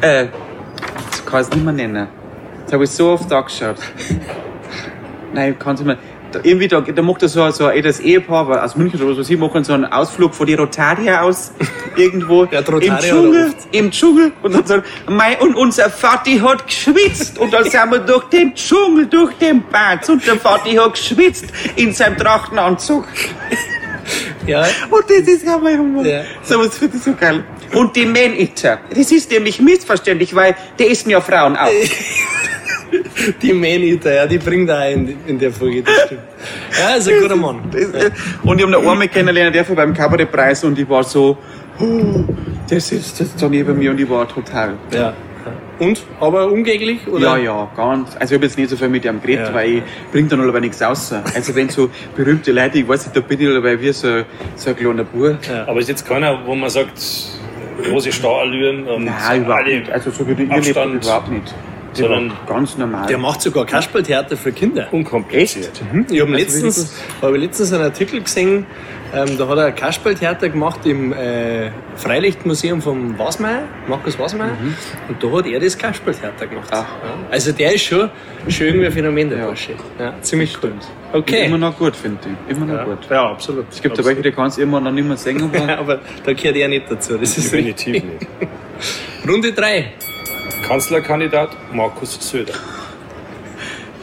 Äh, 0.02 0.28
das 1.10 1.26
kann 1.26 1.42
ich 1.42 1.48
es 1.48 1.54
nicht 1.54 1.64
mehr 1.64 1.74
nennen. 1.74 2.08
Das 2.66 2.74
habe 2.74 2.84
ich 2.84 2.92
so 2.92 3.12
oft 3.12 3.32
angeschaut. 3.32 3.78
Nein, 5.34 5.54
ich 5.54 5.60
kann 5.60 5.76
es 5.76 5.82
nicht 5.82 5.88
mehr. 5.88 5.98
Da, 6.32 6.40
irgendwie, 6.44 6.68
da, 6.68 6.82
da 6.82 7.02
macht 7.02 7.22
er 7.22 7.30
so, 7.30 7.50
so 7.52 7.66
ein 7.66 7.76
älteres 7.76 8.00
Ehepaar, 8.00 8.42
aber 8.42 8.64
aus 8.64 8.76
München 8.76 9.02
oder 9.02 9.18
weiß 9.18 9.30
ich, 9.30 9.38
machen 9.38 9.64
so 9.64 9.74
einen 9.74 9.86
Ausflug 9.86 10.34
von 10.34 10.48
die 10.48 10.56
Rotaria 10.56 11.22
aus, 11.22 11.52
irgendwo 11.96 12.46
Ja, 12.46 12.60
im 12.60 12.98
Dschungel, 13.00 13.54
im 13.72 13.92
Dschungel. 13.92 14.32
Und 14.42 14.54
dann 14.56 14.66
sagt 14.66 14.86
er, 15.06 15.12
mei, 15.12 15.38
und 15.40 15.56
unser 15.56 15.90
Vati 15.90 16.40
hat 16.40 16.66
geschwitzt. 16.66 17.38
Und 17.38 17.54
dann 17.54 17.64
sind 17.64 17.92
wir 17.92 18.00
durch 18.00 18.26
den 18.26 18.54
Dschungel, 18.54 19.06
durch 19.06 19.34
den 19.38 19.64
Bad. 19.72 20.10
Und 20.10 20.26
der 20.28 20.36
Vati 20.44 20.76
hat 20.76 20.94
geschwitzt 20.94 21.46
in 21.76 21.94
seinem 21.94 22.18
Trachtenanzug. 22.18 23.06
Ja. 24.46 24.62
Und 24.90 25.04
das 25.10 25.28
ist 25.28 25.46
ja 25.46 25.58
mein 25.58 25.80
Humor. 25.80 26.06
Ja. 26.06 26.24
So 26.44 26.60
was 26.60 26.78
finde 26.78 26.98
ich 26.98 27.04
so 27.04 27.14
geil. 27.14 27.44
Und 27.76 27.96
die 27.96 28.06
Man-Eater. 28.06 28.80
Das 28.96 29.12
ist 29.12 29.30
nämlich 29.32 29.60
missverständlich, 29.62 30.34
weil 30.36 30.56
der 30.80 30.90
essen 30.92 31.10
ja 31.10 31.22
Frauen 31.22 31.56
auch. 31.56 31.70
Die 33.42 33.52
Man-Eater, 33.52 34.14
ja, 34.14 34.28
die 34.28 34.38
bringt 34.38 34.70
er 34.70 34.80
auch 34.88 34.92
in, 34.92 35.16
in 35.28 35.40
der 35.40 35.52
Folge, 35.52 35.82
das 35.84 36.06
stimmt. 36.06 36.22
Ja, 36.80 36.96
ist 36.96 37.10
ein 37.10 37.20
guter 37.20 37.36
Mann. 37.36 37.60
Das, 37.72 37.82
äh, 37.90 38.12
Und 38.44 38.60
ich 38.60 38.66
habe 38.66 38.78
eine 38.78 38.88
Arme 38.88 39.08
kennenlernen 39.08 39.52
dürfen 39.52 39.76
beim 39.76 39.94
Kabarettpreis 39.94 40.64
und 40.64 40.78
ich 40.80 40.88
war 40.88 41.04
so, 41.04 41.38
oh, 41.80 42.24
der 42.70 42.80
sitzt 42.80 43.20
jetzt 43.20 43.42
da 43.42 43.50
neben 43.50 43.78
mir 43.78 43.92
und 43.92 44.00
ich 44.00 44.10
war 44.10 44.28
total. 44.28 44.76
Ja. 44.94 45.14
Und? 45.80 46.04
Aber 46.22 46.50
umgänglich? 46.52 47.06
Oder? 47.08 47.38
Ja, 47.38 47.38
ja, 47.38 47.72
ganz. 47.76 48.16
Also 48.18 48.34
ich 48.36 48.38
habe 48.40 48.46
jetzt 48.46 48.58
nicht 48.58 48.70
so 48.70 48.78
viel 48.78 48.88
mit 48.88 49.04
ihm 49.04 49.20
geredet, 49.22 49.48
Ja. 49.50 49.54
weil 49.54 49.70
ich 49.78 49.84
bringe 50.12 50.30
dann 50.30 50.48
aber 50.48 50.62
nichts 50.62 50.82
raus. 50.82 51.14
Also 51.34 51.54
wenn 51.56 51.68
so 51.70 51.90
berühmte 52.16 52.52
Leute, 52.54 52.78
ich 52.78 52.88
weiß 52.88 53.08
nicht, 53.08 53.16
da 53.18 53.20
bin 53.22 53.42
ich 53.42 53.48
dabei 53.54 53.82
wie 53.82 53.92
so, 53.92 54.22
so 54.56 54.70
ein 54.70 54.76
kleiner 54.76 55.04
Bub. 55.04 55.38
Ja. 55.50 55.68
Aber 55.68 55.80
ist 55.80 55.90
jetzt 55.90 56.08
keiner, 56.08 56.40
wo 56.46 56.56
man 56.56 56.70
sagt, 56.70 56.98
große 57.84 58.12
Starallüren 58.12 58.88
und 58.88 59.06
Nein, 59.06 59.44
überhaupt 59.44 59.66
alle 59.66 59.80
nicht. 59.80 59.92
Also 59.92 60.12
so 60.12 60.28
wie 60.28 60.34
lebt, 60.34 60.52
Abstand, 60.52 61.04
überhaupt 61.04 61.30
nicht. 61.32 61.54
Die 61.96 62.02
sondern 62.02 62.34
ganz 62.46 62.78
normal. 62.78 63.08
Der 63.08 63.18
macht 63.18 63.42
sogar 63.42 63.66
Kasperltheater 63.66 64.36
für 64.36 64.52
Kinder. 64.52 64.88
unkompliziert. 64.92 65.82
Ich 66.10 66.20
habe 66.20 66.34
Also 66.34 66.44
letztens, 66.44 66.94
hab 67.22 67.34
ich 67.34 67.42
letztens 67.42 67.74
einen 67.74 67.84
Artikel 67.84 68.22
gesehen, 68.22 68.66
ähm, 69.16 69.38
da 69.38 69.48
hat 69.48 69.58
er 69.58 69.66
ein 69.66 69.76
Kasperltheater 69.76 70.50
gemacht 70.50 70.86
im 70.86 71.14
äh, 71.14 71.72
Freilichtmuseum 71.96 72.82
vom 72.82 73.18
Wasmeier, 73.18 73.64
Markus 73.88 74.20
Wasmeier, 74.20 74.58
und 75.08 75.24
da 75.24 75.32
hat 75.32 75.48
er 75.48 75.60
das 75.60 75.78
Kasperltheater 75.78 76.48
gemacht. 76.48 76.70
Ja. 76.72 76.86
Also 77.32 77.52
der 77.52 77.74
ist 77.74 77.84
schon, 77.84 78.10
schon 78.50 78.68
irgendwie 78.68 78.88
ein 78.88 78.92
Phänomen, 78.92 79.30
der 79.30 79.40
Ja. 79.40 79.46
Bursche. 79.48 79.74
Ja, 80.00 80.14
ziemlich 80.22 80.58
cool. 80.62 80.74
Okay. 81.14 81.46
Immer 81.46 81.58
noch 81.58 81.78
gut, 81.78 81.96
finde 81.96 82.20
ich. 82.50 82.56
Immer 82.56 82.66
noch 82.66 82.76
ja. 82.76 82.84
gut. 82.84 83.00
ja, 83.10 83.30
absolut. 83.32 83.66
Es 83.72 83.82
gibt 83.82 83.98
ja 83.98 84.04
welche, 84.06 84.22
die 84.22 84.32
kannst 84.32 84.58
du 84.58 84.62
irgendwann 84.62 84.84
noch 84.84 84.92
nicht 84.92 85.08
mehr 85.08 85.18
singen, 85.18 85.50
aber 85.54 85.78
aber 85.80 86.00
da 86.26 86.34
gehört 86.34 86.58
er 86.58 86.68
nicht 86.68 86.92
dazu. 86.92 87.18
Das 87.18 87.38
ist 87.38 87.52
Definitiv 87.52 87.94
richtig. 87.96 88.20
nicht. 88.20 88.28
Runde 89.30 89.54
3. 89.54 89.94
Kanzlerkandidat 90.68 91.50
Markus 91.72 92.18
Söder. 92.20 92.54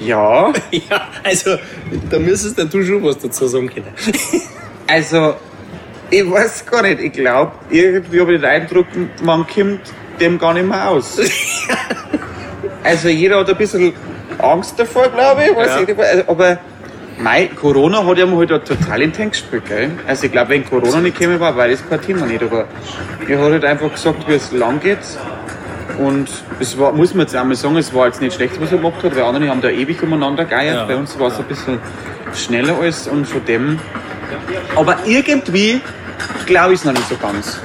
ja. 0.00 0.52
Ja, 0.70 1.08
also 1.22 1.56
da 2.10 2.18
müsstest 2.18 2.58
du 2.72 2.82
schon 2.82 3.02
was 3.02 3.18
dazu 3.18 3.46
sagen 3.46 3.68
können. 3.68 3.92
Also, 4.86 5.34
ich 6.10 6.30
weiß 6.30 6.66
gar 6.66 6.82
nicht. 6.82 7.00
Ich 7.00 7.12
glaube, 7.12 7.52
irgendwie 7.70 8.20
habe 8.20 8.34
ich 8.34 8.40
den 8.40 8.50
Eindruck, 8.50 8.86
man 9.22 9.46
kommt 9.46 9.80
dem 10.20 10.38
gar 10.38 10.54
nicht 10.54 10.66
mehr 10.68 10.88
aus. 10.88 11.18
also, 12.84 13.08
jeder 13.08 13.40
hat 13.40 13.50
ein 13.50 13.56
bisschen 13.56 13.92
Angst 14.38 14.78
davor, 14.78 15.08
glaube 15.08 15.44
ich. 15.44 15.56
Weiß 15.56 15.68
Ja. 15.68 15.80
ich 15.80 15.98
also, 15.98 16.24
aber 16.28 16.58
mei, 17.18 17.48
Corona 17.54 18.04
hat 18.04 18.18
ja 18.18 18.26
mal 18.26 18.38
halt 18.38 18.66
total 18.66 19.02
in 19.02 19.10
den 19.10 19.16
Tank 19.16 19.32
gespielt. 19.32 19.64
Gell? 19.66 19.90
Also, 20.06 20.26
ich 20.26 20.32
glaube, 20.32 20.50
wenn 20.50 20.64
Corona 20.68 21.00
nicht 21.00 21.18
gekommen 21.18 21.40
war, 21.40 21.56
war 21.56 21.68
das 21.68 21.86
kein 21.88 22.00
Thema 22.00 22.26
nicht. 22.26 22.42
Aber 22.42 22.66
er 23.28 23.38
hat 23.38 23.52
halt 23.52 23.64
einfach 23.64 23.92
gesagt, 23.92 24.28
wie 24.28 24.34
es 24.34 24.52
lang 24.52 24.80
geht. 24.80 24.98
Und 25.98 26.28
es 26.58 26.78
war, 26.78 26.92
muss 26.92 27.14
man 27.14 27.26
jetzt 27.26 27.36
einmal 27.36 27.54
sagen, 27.56 27.76
es 27.76 27.92
war 27.94 28.06
jetzt 28.06 28.20
nicht 28.20 28.34
schlecht, 28.34 28.60
was 28.60 28.72
er 28.72 28.78
gemacht 28.78 29.02
hat, 29.02 29.14
weil 29.14 29.22
andere 29.22 29.48
haben 29.48 29.60
da 29.60 29.68
ewig 29.68 30.02
umeinander 30.02 30.44
geiert. 30.44 30.76
Ja. 30.76 30.84
Bei 30.84 30.96
uns 30.96 31.18
war 31.18 31.28
es 31.28 31.38
ein 31.38 31.44
bisschen 31.44 31.78
schneller 32.34 32.76
alles 32.80 33.08
und 33.08 33.26
von 33.26 33.44
dem. 33.44 33.78
Aber 34.76 34.96
irgendwie 35.06 35.80
glaube 36.46 36.74
ich 36.74 36.80
es 36.80 36.84
noch 36.84 36.92
nicht 36.92 37.08
so 37.08 37.16
ganz. 37.16 37.58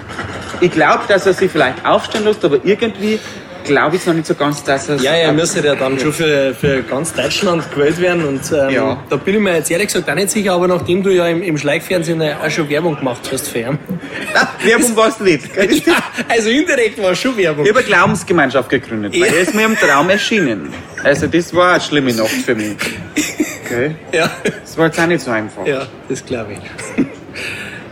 Ich 0.59 0.71
glaube, 0.71 1.03
dass 1.07 1.25
er 1.25 1.33
sich 1.33 1.51
vielleicht 1.51 1.85
aufstellen 1.85 2.25
lässt, 2.25 2.43
aber 2.43 2.57
irgendwie 2.63 3.19
glaube 3.63 3.97
ich 3.97 4.01
es 4.01 4.07
noch 4.07 4.13
nicht 4.13 4.25
so 4.25 4.33
ganz, 4.33 4.63
dass 4.63 4.87
er 4.87 4.95
Ja, 4.95 5.11
er 5.11 5.33
müsste 5.33 5.59
ja 5.59 5.75
dann 5.75 5.99
schon 5.99 6.13
für, 6.13 6.55
für 6.55 6.81
ganz 6.83 7.13
Deutschland 7.13 7.69
gewählt 7.71 7.99
werden. 7.99 8.23
Und 8.25 8.41
ähm, 8.53 8.69
Ja. 8.69 9.03
da 9.09 9.15
bin 9.17 9.35
ich 9.35 9.41
mir 9.41 9.55
jetzt 9.55 9.69
ehrlich 9.69 9.87
gesagt 9.87 10.09
auch 10.09 10.15
nicht 10.15 10.31
sicher, 10.31 10.53
aber 10.53 10.67
nachdem 10.69 11.03
du 11.03 11.09
ja 11.13 11.27
im, 11.27 11.43
im 11.43 11.57
Schleichfernsehen 11.57 12.21
auch 12.21 12.49
schon 12.49 12.69
Werbung 12.69 12.95
gemacht 12.97 13.29
hast 13.31 13.49
für 13.49 13.59
ihn. 13.59 13.77
Werbung 14.63 14.95
war 14.95 15.09
es 15.09 15.19
nicht. 15.19 15.49
Ich 15.69 15.83
Also 16.29 16.49
indirekt 16.49 17.01
war 17.03 17.11
es 17.11 17.19
schon 17.19 17.35
Werbung. 17.37 17.67
habe 17.67 17.79
eine 17.79 17.87
Glaubensgemeinschaft 17.87 18.69
gegründet, 18.69 19.13
weil 19.19 19.33
er 19.33 19.41
ist 19.41 19.53
mir 19.53 19.65
im 19.65 19.75
Traum 19.77 20.09
erschienen. 20.09 20.73
Also 21.03 21.27
das 21.27 21.53
war 21.53 21.73
eine 21.73 21.81
schlimme 21.81 22.13
Nacht 22.13 22.29
für 22.29 22.55
mich. 22.55 22.77
Okay. 23.69 23.95
Ja, 24.11 24.29
Das 24.61 24.77
war 24.77 24.85
jetzt 24.87 24.99
auch 24.99 25.07
nicht 25.07 25.21
so 25.21 25.31
einfach. 25.31 25.65
ja 25.65 25.85
das 26.09 26.25
glaube 26.25 26.53
ich. 26.53 27.05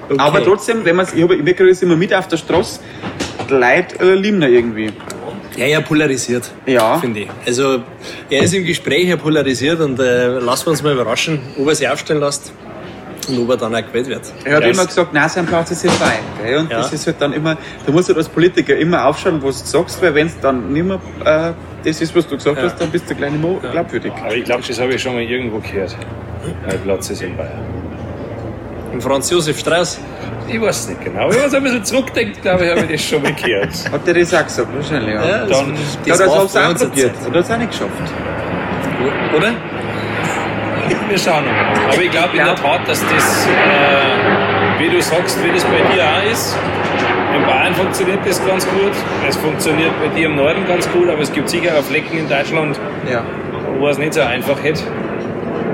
Okay. 0.08 0.20
Aber 0.20 0.44
trotzdem, 0.44 0.86
wenn 0.86 0.96
man 0.98 1.08
ich, 1.16 1.24
habe- 1.24 1.36
ich 1.36 1.44
kriege 1.44 1.68
das 1.68 1.82
immer 1.82 1.96
mit 1.96 2.14
auf 2.14 2.28
der 2.28 2.38
Straße, 2.38 2.80
die 3.50 3.54
Leute 3.54 4.00
äh, 4.00 4.14
lieben 4.14 4.40
ihn 4.44 4.54
irgendwie. 4.54 4.94
Ja, 5.58 5.66
er 5.66 5.82
polarisiert. 5.82 6.52
Ja. 6.68 7.00
Finde 7.00 7.22
ich. 7.22 7.28
Also, 7.44 7.80
er 8.30 8.44
ist 8.44 8.54
im 8.54 8.66
Gespräch 8.66 9.08
er 9.10 9.18
polarisiert 9.18 9.80
und 9.80 10.00
äh, 10.00 10.28
lassen 10.38 10.68
wir 10.68 10.72
uns 10.72 10.84
mal 10.84 10.94
überraschen, 10.94 11.40
ob 11.60 11.68
er 11.70 11.74
sich 11.74 11.90
aufstellen 11.90 12.20
lässt 12.20 12.54
und 13.28 13.40
ob 13.40 13.50
er 13.50 13.58
dann 13.58 13.74
auch 13.74 13.82
gewählt 13.82 14.08
wird. 14.08 14.32
Er 14.44 14.58
hat 14.58 14.64
Ja, 14.64 14.70
immer 14.70 14.82
es- 14.84 14.90
gesagt, 14.90 15.12
nein, 15.12 15.28
sein 15.28 15.48
Platz 15.48 15.72
ist 15.72 15.82
hier 15.82 15.90
frei. 15.90 16.20
Gell? 16.44 16.58
Und 16.60 16.70
Ja. 16.70 16.78
das 16.78 16.94
ist 16.94 17.08
halt 17.08 17.16
dann 17.20 17.34
immer, 17.34 17.58
da 17.88 17.92
musst 17.92 18.08
du 18.08 18.14
als 18.14 18.30
Politiker 18.30 18.76
immer 18.78 19.06
aufschauen, 19.08 19.42
was 19.42 19.64
du 19.64 19.68
sagst, 19.70 20.00
weil 20.04 20.14
wenn 20.14 20.28
es 20.28 20.40
dann 20.40 20.72
nicht 20.72 20.86
mehr 20.86 21.00
äh, 21.26 21.54
das 21.86 22.02
ist, 22.02 22.16
was 22.16 22.28
du 22.28 22.36
gesagt 22.36 22.58
hast, 22.62 22.80
dann 22.82 22.90
bist 22.90 23.10
du 23.10 23.16
gleich 23.16 23.32
nicht 23.32 23.44
mehr 23.44 23.72
glaubwürdig. 23.72 24.12
Aber 24.24 24.36
ich 24.36 24.44
glaube, 24.44 24.64
das 24.68 24.80
habe 24.80 24.94
ich 24.94 25.02
schon 25.02 25.14
mal 25.14 25.22
irgendwo 25.24 25.60
gehört. 25.60 25.96
Mein 26.68 26.80
Platz 26.82 27.10
ist 27.10 27.22
in 27.22 27.36
Bayern. 27.38 27.60
Und 28.92 29.02
Franz 29.02 29.30
Josef 29.30 29.60
Strauß. 29.60 30.00
Ich 30.48 30.62
weiß 30.62 30.80
es 30.82 30.90
nicht 30.90 31.04
genau. 31.04 31.30
Wenn 31.30 31.40
man 31.42 31.50
so 31.50 31.58
ein 31.58 31.64
bisschen 31.64 31.84
zurückdenkt, 31.86 32.42
glaube 32.42 32.66
ich, 32.66 32.72
habe 32.72 32.82
ich 32.82 32.92
das 32.92 33.02
schon 33.10 33.22
mal 33.24 33.34
gehört. 33.34 33.70
Hat 33.92 34.08
der 34.08 34.14
das 34.14 34.34
auch 34.34 34.44
gesagt, 34.44 34.70
wahrscheinlich. 34.76 35.14
Ja, 35.16 35.26
Ja, 35.28 35.46
das, 35.46 35.58
Dann- 35.60 35.74
das, 36.06 36.20
war 36.20 36.38
hat 36.40 36.46
es 36.46 36.52
vor 36.52 36.62
auch 36.62 36.76
probiert. 36.76 37.12
Oder 37.28 37.40
hat 37.40 37.46
es 37.46 37.52
auch 37.52 37.58
nicht 37.58 37.72
geschafft. 37.72 37.92
Oder? 39.36 39.52
Wir 41.10 41.18
schauen 41.18 41.46
mal. 41.46 41.92
Aber 41.92 42.02
ich 42.02 42.12
glaube 42.12 42.38
in 42.38 42.46
der 42.46 42.56
Tat, 42.56 42.88
dass 42.88 43.02
das, 43.02 43.48
äh, 43.48 44.80
wie 44.80 44.90
du 44.90 45.02
sagst, 45.02 45.44
wie 45.44 45.52
das 45.52 45.64
bei 45.64 45.94
dir 45.94 46.04
auch 46.04 46.32
ist. 46.32 46.58
In 47.36 47.42
Bayern 47.46 47.74
funktioniert 47.76 48.20
das 48.26 48.46
ganz 48.46 48.66
gut. 48.68 48.92
Es 49.28 49.36
funktioniert 49.38 49.92
bei 50.02 50.08
dir 50.16 50.28
im 50.28 50.36
Norden 50.36 50.66
ganz 50.68 50.90
gut, 50.92 51.10
aber 51.10 51.20
es 51.22 51.32
gibt 51.32 51.50
sicher 51.50 51.78
auch 51.78 51.84
Flecken 51.84 52.18
in 52.18 52.30
Deutschland, 52.30 52.80
Ja. 53.12 53.24
wo 53.80 53.88
es 53.88 53.98
nicht 53.98 54.14
so 54.14 54.22
einfach 54.22 54.62
hätte. 54.64 54.84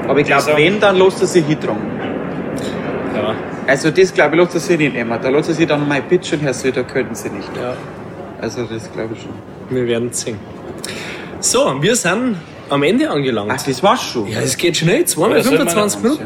Aber 0.08 0.20
ich 0.20 0.26
glaube, 0.26 0.54
wenn, 0.56 0.80
dann 0.80 0.98
lässt 0.98 1.22
er 1.22 1.28
sich 1.28 1.46
hintragen. 1.46 1.82
Ja. 3.16 3.36
Also 3.68 3.92
das 3.92 4.14
glaube 4.14 4.36
ich, 4.36 4.42
lässt 4.42 4.56
er 4.56 4.60
sich 4.62 4.78
nicht 4.80 4.96
immer. 4.96 5.18
Da 5.20 5.30
lässt 5.30 5.50
er 5.50 5.56
sich 5.56 5.68
dann 5.68 5.88
mal 5.88 6.02
bitte 6.02 6.38
Herr 6.40 6.54
Söder, 6.54 6.84
könnten 6.84 7.16
Sie 7.16 7.30
nicht. 7.30 7.50
ja. 7.56 7.74
Also 8.42 8.64
das 8.64 8.92
glaube 8.92 9.14
ich 9.14 9.22
schon. 9.22 9.32
Wir 9.70 9.86
werden 9.86 10.12
sehen. 10.12 10.40
So, 11.40 11.76
wir 11.80 11.96
sind 11.96 12.38
am 12.70 12.82
Ende 12.84 13.08
angelangt. 13.10 13.52
Ach, 13.56 13.62
das 13.64 13.84
war's 13.84 14.02
schon. 14.04 14.28
Ja, 14.28 14.40
es 14.40 14.58
geht 14.58 14.78
schnell. 14.78 15.06
Zweimal 15.06 15.38
Ja, 15.38 15.44
soll 15.44 15.58
man 15.60 15.70
25 15.70 16.04
noch 16.04 16.18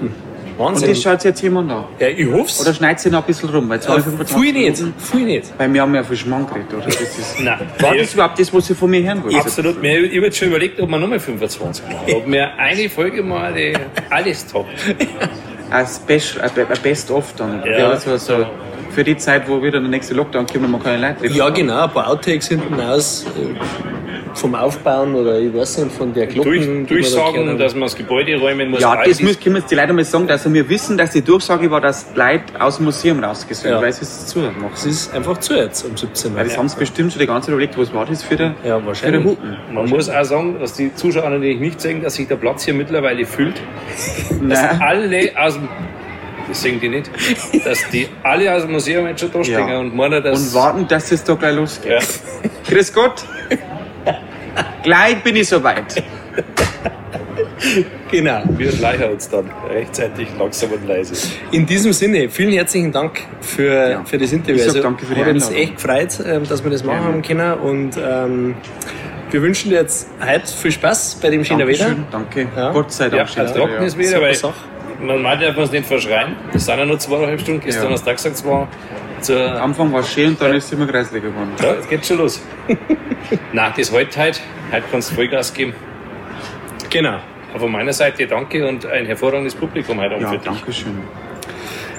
Minuten. 0.57 0.61
Und 0.61 0.65
Wahnsinn. 0.73 0.89
das 0.89 1.01
schaut 1.01 1.23
jetzt 1.23 1.41
jemand 1.41 1.71
an. 1.71 1.83
ja, 1.99 2.07
ich 2.07 2.27
hoff's. 2.31 2.61
Oder 2.61 2.73
schneidet 2.73 2.99
sie 2.99 3.09
noch 3.09 3.19
ein 3.21 3.25
bisschen 3.27 3.49
rum? 3.49 3.67
Weil 3.69 3.79
ja, 3.79 3.91
25 3.99 4.35
viel 4.37 4.53
nicht. 4.53 4.79
Minuten- 4.81 4.93
Viel 4.99 5.25
nicht. 5.25 5.53
Weil 5.57 5.73
wir 5.73 5.81
haben 5.81 5.95
ja 5.95 6.03
viel 6.03 6.17
Schmarrn 6.17 6.47
geredet, 6.47 6.73
oder? 6.73 6.85
Das 6.85 6.95
ist, 6.95 7.39
Nein. 7.43 7.59
war 7.79 7.95
Ich- 7.95 8.01
das 8.01 8.13
überhaupt 8.13 8.39
das, 8.39 8.53
was 8.53 8.65
Sie 8.67 8.75
von 8.75 8.89
mir 8.89 9.03
hören 9.03 9.23
wollten? 9.23 9.35
Absolut. 9.37 9.81
Mir- 9.81 10.03
Ich 10.05 10.15
habe 10.15 10.25
jetzt 10.27 10.37
schon 10.37 10.47
überlegt, 10.49 10.79
ob 10.79 10.89
wir 10.89 10.97
nochmal 10.99 11.19
25 11.19 11.83
machen. 11.85 11.97
Ob 12.15 12.27
wir 12.31 12.53
eine 12.57 12.89
Folge 12.89 13.21
mal 13.23 13.53
die 13.53 13.73
alles 14.09 14.47
top. 14.47 14.65
Ein 15.71 15.87
Special, 15.87 16.41
ein 16.43 16.51
Best-of 16.83 17.33
dann. 17.37 17.63
Ja. 17.65 17.77
Ja, 17.79 17.97
so, 17.97 18.15
so. 18.17 18.45
Für 18.91 19.03
die 19.03 19.17
Zeit, 19.17 19.49
wo 19.49 19.61
wieder 19.63 19.79
der 19.79 19.89
nächste 19.89 20.13
Lockdown 20.13 20.45
kommt 20.45 20.69
man 20.69 20.81
keine 20.81 21.07
Leute 21.07 21.21
treffen. 21.21 21.35
Ja, 21.35 21.49
genau. 21.49 21.83
Ein 21.85 21.89
paar 21.91 22.07
Outtakes 22.07 22.47
hinten 22.49 22.79
aus. 22.79 23.25
Vom 24.35 24.53
Aufbauen 24.53 25.15
oder 25.15 25.39
ich 25.39 25.53
weiß 25.53 25.77
nicht, 25.79 25.91
von 25.95 26.13
der 26.13 26.27
Glocken. 26.27 26.51
Durch, 26.51 26.65
da 26.65 26.93
durchsagen, 26.95 27.33
gehört 27.33 27.49
haben. 27.49 27.57
dass 27.57 27.73
man 27.73 27.81
das 27.83 27.95
Gebäude 27.95 28.37
räumen 28.37 28.69
muss. 28.71 28.81
Ja, 28.81 29.01
das 29.03 29.21
müssen 29.21 29.39
können 29.41 29.55
wir 29.55 29.61
jetzt 29.61 29.71
die 29.71 29.75
Leute 29.75 29.93
mal 29.93 30.03
sagen, 30.03 30.27
dass 30.27 30.51
wir 30.53 30.69
wissen, 30.69 30.97
dass 30.97 31.11
die 31.11 31.21
Durchsage 31.21 31.71
war, 31.71 31.79
dass 31.81 32.07
Leute 32.15 32.43
aus 32.59 32.75
dem 32.77 32.85
Museum 32.85 33.23
rausgesucht 33.23 33.69
Ja. 33.69 33.81
weil 33.81 33.93
sie 33.93 34.01
es 34.01 34.27
zu 34.27 34.39
machen. 34.39 34.55
Es 34.73 34.85
ist 34.85 35.13
einfach 35.13 35.37
zu 35.37 35.53
jetzt 35.55 35.83
um 35.85 35.95
17 35.95 36.31
Uhr. 36.31 36.37
Weil 36.37 36.45
das 36.45 36.57
haben 36.57 36.67
sie 36.67 36.77
bestimmt 36.77 37.13
schon 37.13 37.19
die 37.21 37.27
ganze 37.27 37.47
Zeit 37.47 37.53
überlegt, 37.53 37.77
was 37.77 37.93
war 37.93 38.05
das 38.05 38.23
für 38.23 38.35
der, 38.35 38.47
Ja, 38.47 38.53
für 38.61 38.67
der 38.67 38.85
wahrscheinlich. 38.85 39.23
Hupen. 39.25 39.57
Man 39.71 39.89
muss 39.89 40.09
auch 40.09 40.23
sagen, 40.25 40.59
dass 40.59 40.73
die 40.73 40.93
Zuschauer 40.93 41.29
natürlich 41.29 41.59
nicht 41.59 41.79
sehen, 41.79 42.03
dass 42.03 42.15
sich 42.15 42.27
der 42.27 42.35
Platz 42.35 42.65
hier 42.65 42.73
mittlerweile 42.73 43.25
füllt. 43.25 43.55
Dass 44.49 44.61
Nein. 44.61 44.81
alle 44.81 45.29
aus 45.39 45.53
dem. 45.55 45.67
Das 46.47 46.61
sehen 46.61 46.79
die 46.79 46.89
nicht. 46.89 47.09
Dass 47.65 47.89
die 47.89 48.07
alle 48.21 48.53
aus 48.53 48.61
dem 48.63 48.73
Museum 48.73 49.07
jetzt 49.07 49.21
schon 49.21 49.31
da 49.31 49.43
stehen 49.43 49.67
Ja. 49.67 49.79
und 49.79 49.95
meinen, 49.95 50.21
dass. 50.23 50.39
Und 50.49 50.53
warten, 50.53 50.87
dass 50.87 51.11
es 51.11 51.23
da 51.23 51.33
gleich 51.33 51.55
losgeht. 51.55 51.91
Ja. 51.91 51.99
Grüß 52.69 52.93
Gott. 52.93 53.23
Gleich 54.83 55.21
bin 55.23 55.35
ich 55.35 55.47
soweit. 55.47 56.03
Genau. 58.11 58.43
Wir 58.57 58.71
schleichen 58.71 59.05
uns 59.11 59.29
dann 59.29 59.49
rechtzeitig 59.69 60.27
langsam 60.37 60.71
und 60.71 60.87
leise. 60.87 61.15
In 61.51 61.65
diesem 61.65 61.91
Sinne, 61.93 62.29
vielen 62.29 62.51
herzlichen 62.53 62.91
Dank 62.91 63.21
für, 63.41 63.89
Ja. 63.91 64.03
für 64.05 64.17
das 64.17 64.31
Interview. 64.31 64.55
Ich 64.55 64.61
sag 64.63 64.69
Also, 64.75 64.81
danke 64.83 65.05
für 65.05 65.15
die 65.15 65.21
hat 65.21 65.27
uns 65.29 65.49
echt 65.49 65.75
gefreut, 65.75 66.19
ähm, 66.25 66.47
dass 66.47 66.63
wir 66.63 66.71
das 66.71 66.83
machen 66.83 67.03
haben 67.03 67.21
können. 67.21 67.53
Und 67.59 67.97
ähm, 67.97 68.55
wir 69.31 69.41
wünschen 69.41 69.69
dir 69.71 69.77
jetzt 69.79 70.07
heute 70.23 70.47
viel 70.47 70.71
Spaß 70.71 71.15
bei 71.21 71.29
dem 71.29 71.43
schönen 71.43 71.67
Wetter. 71.67 71.85
Dankeschön, 71.85 72.05
danke. 72.11 72.47
Ja. 72.55 72.71
Gott 72.71 72.91
sei 72.91 73.05
Ja, 73.05 73.09
Dank. 73.09 73.27
es 73.29 73.33
schönes 73.33 73.53
trocken 73.53 73.73
Wetter, 73.73 73.85
ist 73.85 73.97
wieder, 73.97 74.09
Super 74.09 74.21
weil 74.21 74.35
Sache. 74.35 74.53
man 75.01 75.21
meint, 75.21 75.41
darf 75.41 75.55
man 75.55 75.65
es 75.65 75.71
nicht 75.71 75.85
verschreien. 75.87 76.35
Das 76.53 76.65
sind 76.65 76.77
ja 76.77 76.85
nur 76.85 76.99
zweieinhalb 76.99 77.39
Stunden. 77.41 77.61
Gestern 77.61 77.85
Ja. 77.85 77.91
hast 77.91 78.05
du 78.05 78.09
auch 78.11 78.15
gesagt, 78.15 78.35
es 78.35 78.45
war 78.45 78.67
zur 79.25 79.51
Am 79.55 79.69
Anfang 79.71 79.91
war 79.91 80.01
es 80.01 80.11
schön 80.13 80.29
und 80.29 80.41
dann 80.41 80.53
ist 80.55 80.65
es 80.65 80.71
immer 80.73 80.87
kreislich 80.87 81.21
geworden. 81.23 81.51
Ja, 81.61 81.73
jetzt 81.73 81.89
geht's 81.89 82.07
schon 82.07 82.17
los. 82.17 82.41
Nein, 83.53 83.73
das 83.77 83.91
heute 83.91 84.19
halt. 84.19 84.41
Heute 84.71 84.83
kannst 84.91 85.11
du 85.11 85.15
Vollgas 85.15 85.53
geben. 85.53 85.73
Genau. 86.89 87.17
Aber 87.51 87.59
von 87.61 87.71
meiner 87.71 87.93
Seite 87.93 88.27
danke 88.27 88.67
und 88.67 88.85
ein 88.85 89.05
hervorragendes 89.05 89.55
Publikum 89.55 89.99
heute 89.99 90.15
Abend 90.15 90.23
Ja, 90.23 90.29
für 90.31 90.37
dich. 90.37 90.45
danke 90.45 90.73
schön. 90.73 90.97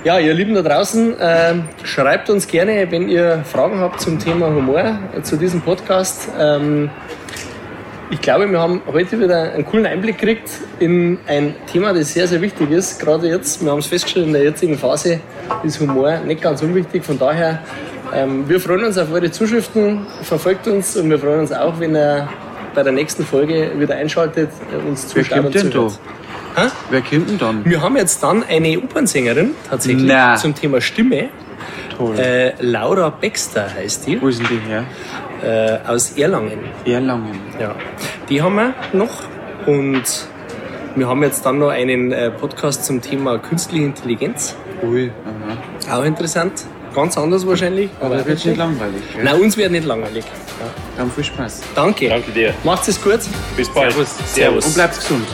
Ja, 0.04 0.18
ihr 0.20 0.34
Lieben 0.34 0.54
da 0.54 0.62
draußen, 0.62 1.16
ähm, 1.20 1.64
schreibt 1.82 2.30
uns 2.30 2.46
gerne, 2.46 2.86
wenn 2.90 3.08
ihr 3.08 3.42
Fragen 3.44 3.80
habt 3.80 4.00
zum 4.00 4.18
Thema 4.20 4.46
Humor, 4.48 4.98
äh, 5.16 5.22
zu 5.22 5.36
diesem 5.36 5.60
Podcast. 5.62 6.28
Ähm, 6.38 6.90
ich 8.10 8.20
glaube, 8.20 8.50
wir 8.50 8.60
haben 8.60 8.80
heute 8.86 9.20
wieder 9.20 9.52
einen 9.52 9.64
coolen 9.66 9.86
Einblick 9.86 10.18
gekriegt 10.18 10.48
in 10.78 11.18
ein 11.26 11.54
Thema, 11.70 11.92
das 11.92 12.12
sehr, 12.12 12.28
sehr 12.28 12.40
wichtig 12.40 12.70
ist. 12.70 13.00
Gerade 13.00 13.28
jetzt, 13.28 13.64
wir 13.64 13.70
haben 13.70 13.78
es 13.78 13.86
festgestellt, 13.86 14.26
in 14.26 14.32
der 14.32 14.44
jetzigen 14.44 14.78
Phase 14.78 15.20
ist 15.64 15.80
Humor 15.80 16.18
nicht 16.18 16.40
ganz 16.40 16.62
unwichtig. 16.62 17.04
Von 17.04 17.18
daher, 17.18 17.62
ähm, 18.14 18.48
wir 18.48 18.60
freuen 18.60 18.84
uns 18.84 18.98
auf 18.98 19.10
eure 19.12 19.30
Zuschriften, 19.30 20.06
verfolgt 20.22 20.68
uns 20.68 20.96
und 20.96 21.10
wir 21.10 21.18
freuen 21.18 21.40
uns 21.40 21.52
auch, 21.52 21.80
wenn 21.80 21.96
ihr 21.96 22.28
bei 22.74 22.82
der 22.82 22.92
nächsten 22.92 23.24
Folge 23.24 23.72
wieder 23.76 23.96
einschaltet, 23.96 24.50
äh, 24.72 24.88
uns 24.88 25.14
Wer 25.14 25.24
zuschaut 25.24 25.42
kommt 25.42 25.56
und 25.56 25.64
denn 25.64 25.70
da? 25.70 26.70
Wer 26.90 27.02
kommt 27.02 27.28
denn 27.28 27.38
dann? 27.38 27.64
Wir 27.64 27.80
haben 27.80 27.96
jetzt 27.96 28.22
dann 28.22 28.44
eine 28.44 28.78
Opernsängerin 28.78 29.50
tatsächlich 29.68 30.06
Na. 30.06 30.36
zum 30.36 30.54
Thema 30.54 30.80
Stimme. 30.80 31.28
Toll. 31.96 32.18
Äh, 32.18 32.52
Laura 32.60 33.08
Baxter 33.08 33.66
heißt 33.74 34.06
die, 34.06 34.20
Wo 34.20 34.28
ist 34.28 34.38
denn 34.38 34.48
die 34.48 34.68
her? 34.68 34.84
Äh, 35.42 35.78
aus 35.86 36.12
Erlangen. 36.12 36.58
Erlangen. 36.84 37.40
Ja, 37.60 37.74
die 38.28 38.42
haben 38.42 38.56
wir 38.56 38.74
noch 38.92 39.24
und 39.66 40.02
wir 40.94 41.08
haben 41.08 41.22
jetzt 41.22 41.44
dann 41.44 41.58
noch 41.58 41.68
einen 41.68 42.12
äh, 42.12 42.30
Podcast 42.30 42.84
zum 42.84 43.00
Thema 43.02 43.38
künstliche 43.38 43.84
Intelligenz. 43.84 44.56
Ui. 44.82 45.10
Aha. 45.88 45.98
Auch 45.98 46.04
interessant, 46.04 46.64
ganz 46.94 47.18
anders 47.18 47.46
wahrscheinlich. 47.46 47.90
Aber 48.00 48.24
wird 48.24 48.44
nicht 48.44 48.56
langweilig. 48.56 49.02
Gell? 49.14 49.24
Nein, 49.24 49.40
uns 49.40 49.56
wird 49.56 49.72
nicht 49.72 49.86
langweilig. 49.86 50.24
Ja. 50.24 50.66
Dann 50.96 51.10
viel 51.10 51.24
Spaß. 51.24 51.62
Danke. 51.74 52.08
Danke 52.08 52.30
dir. 52.30 52.54
Macht's 52.64 52.88
es 52.88 53.02
gut. 53.02 53.20
Bis 53.56 53.68
bald. 53.68 53.92
Servus. 53.92 54.34
Servus. 54.34 54.66
Und 54.66 54.74
bleibt 54.74 54.96
gesund. 54.96 55.26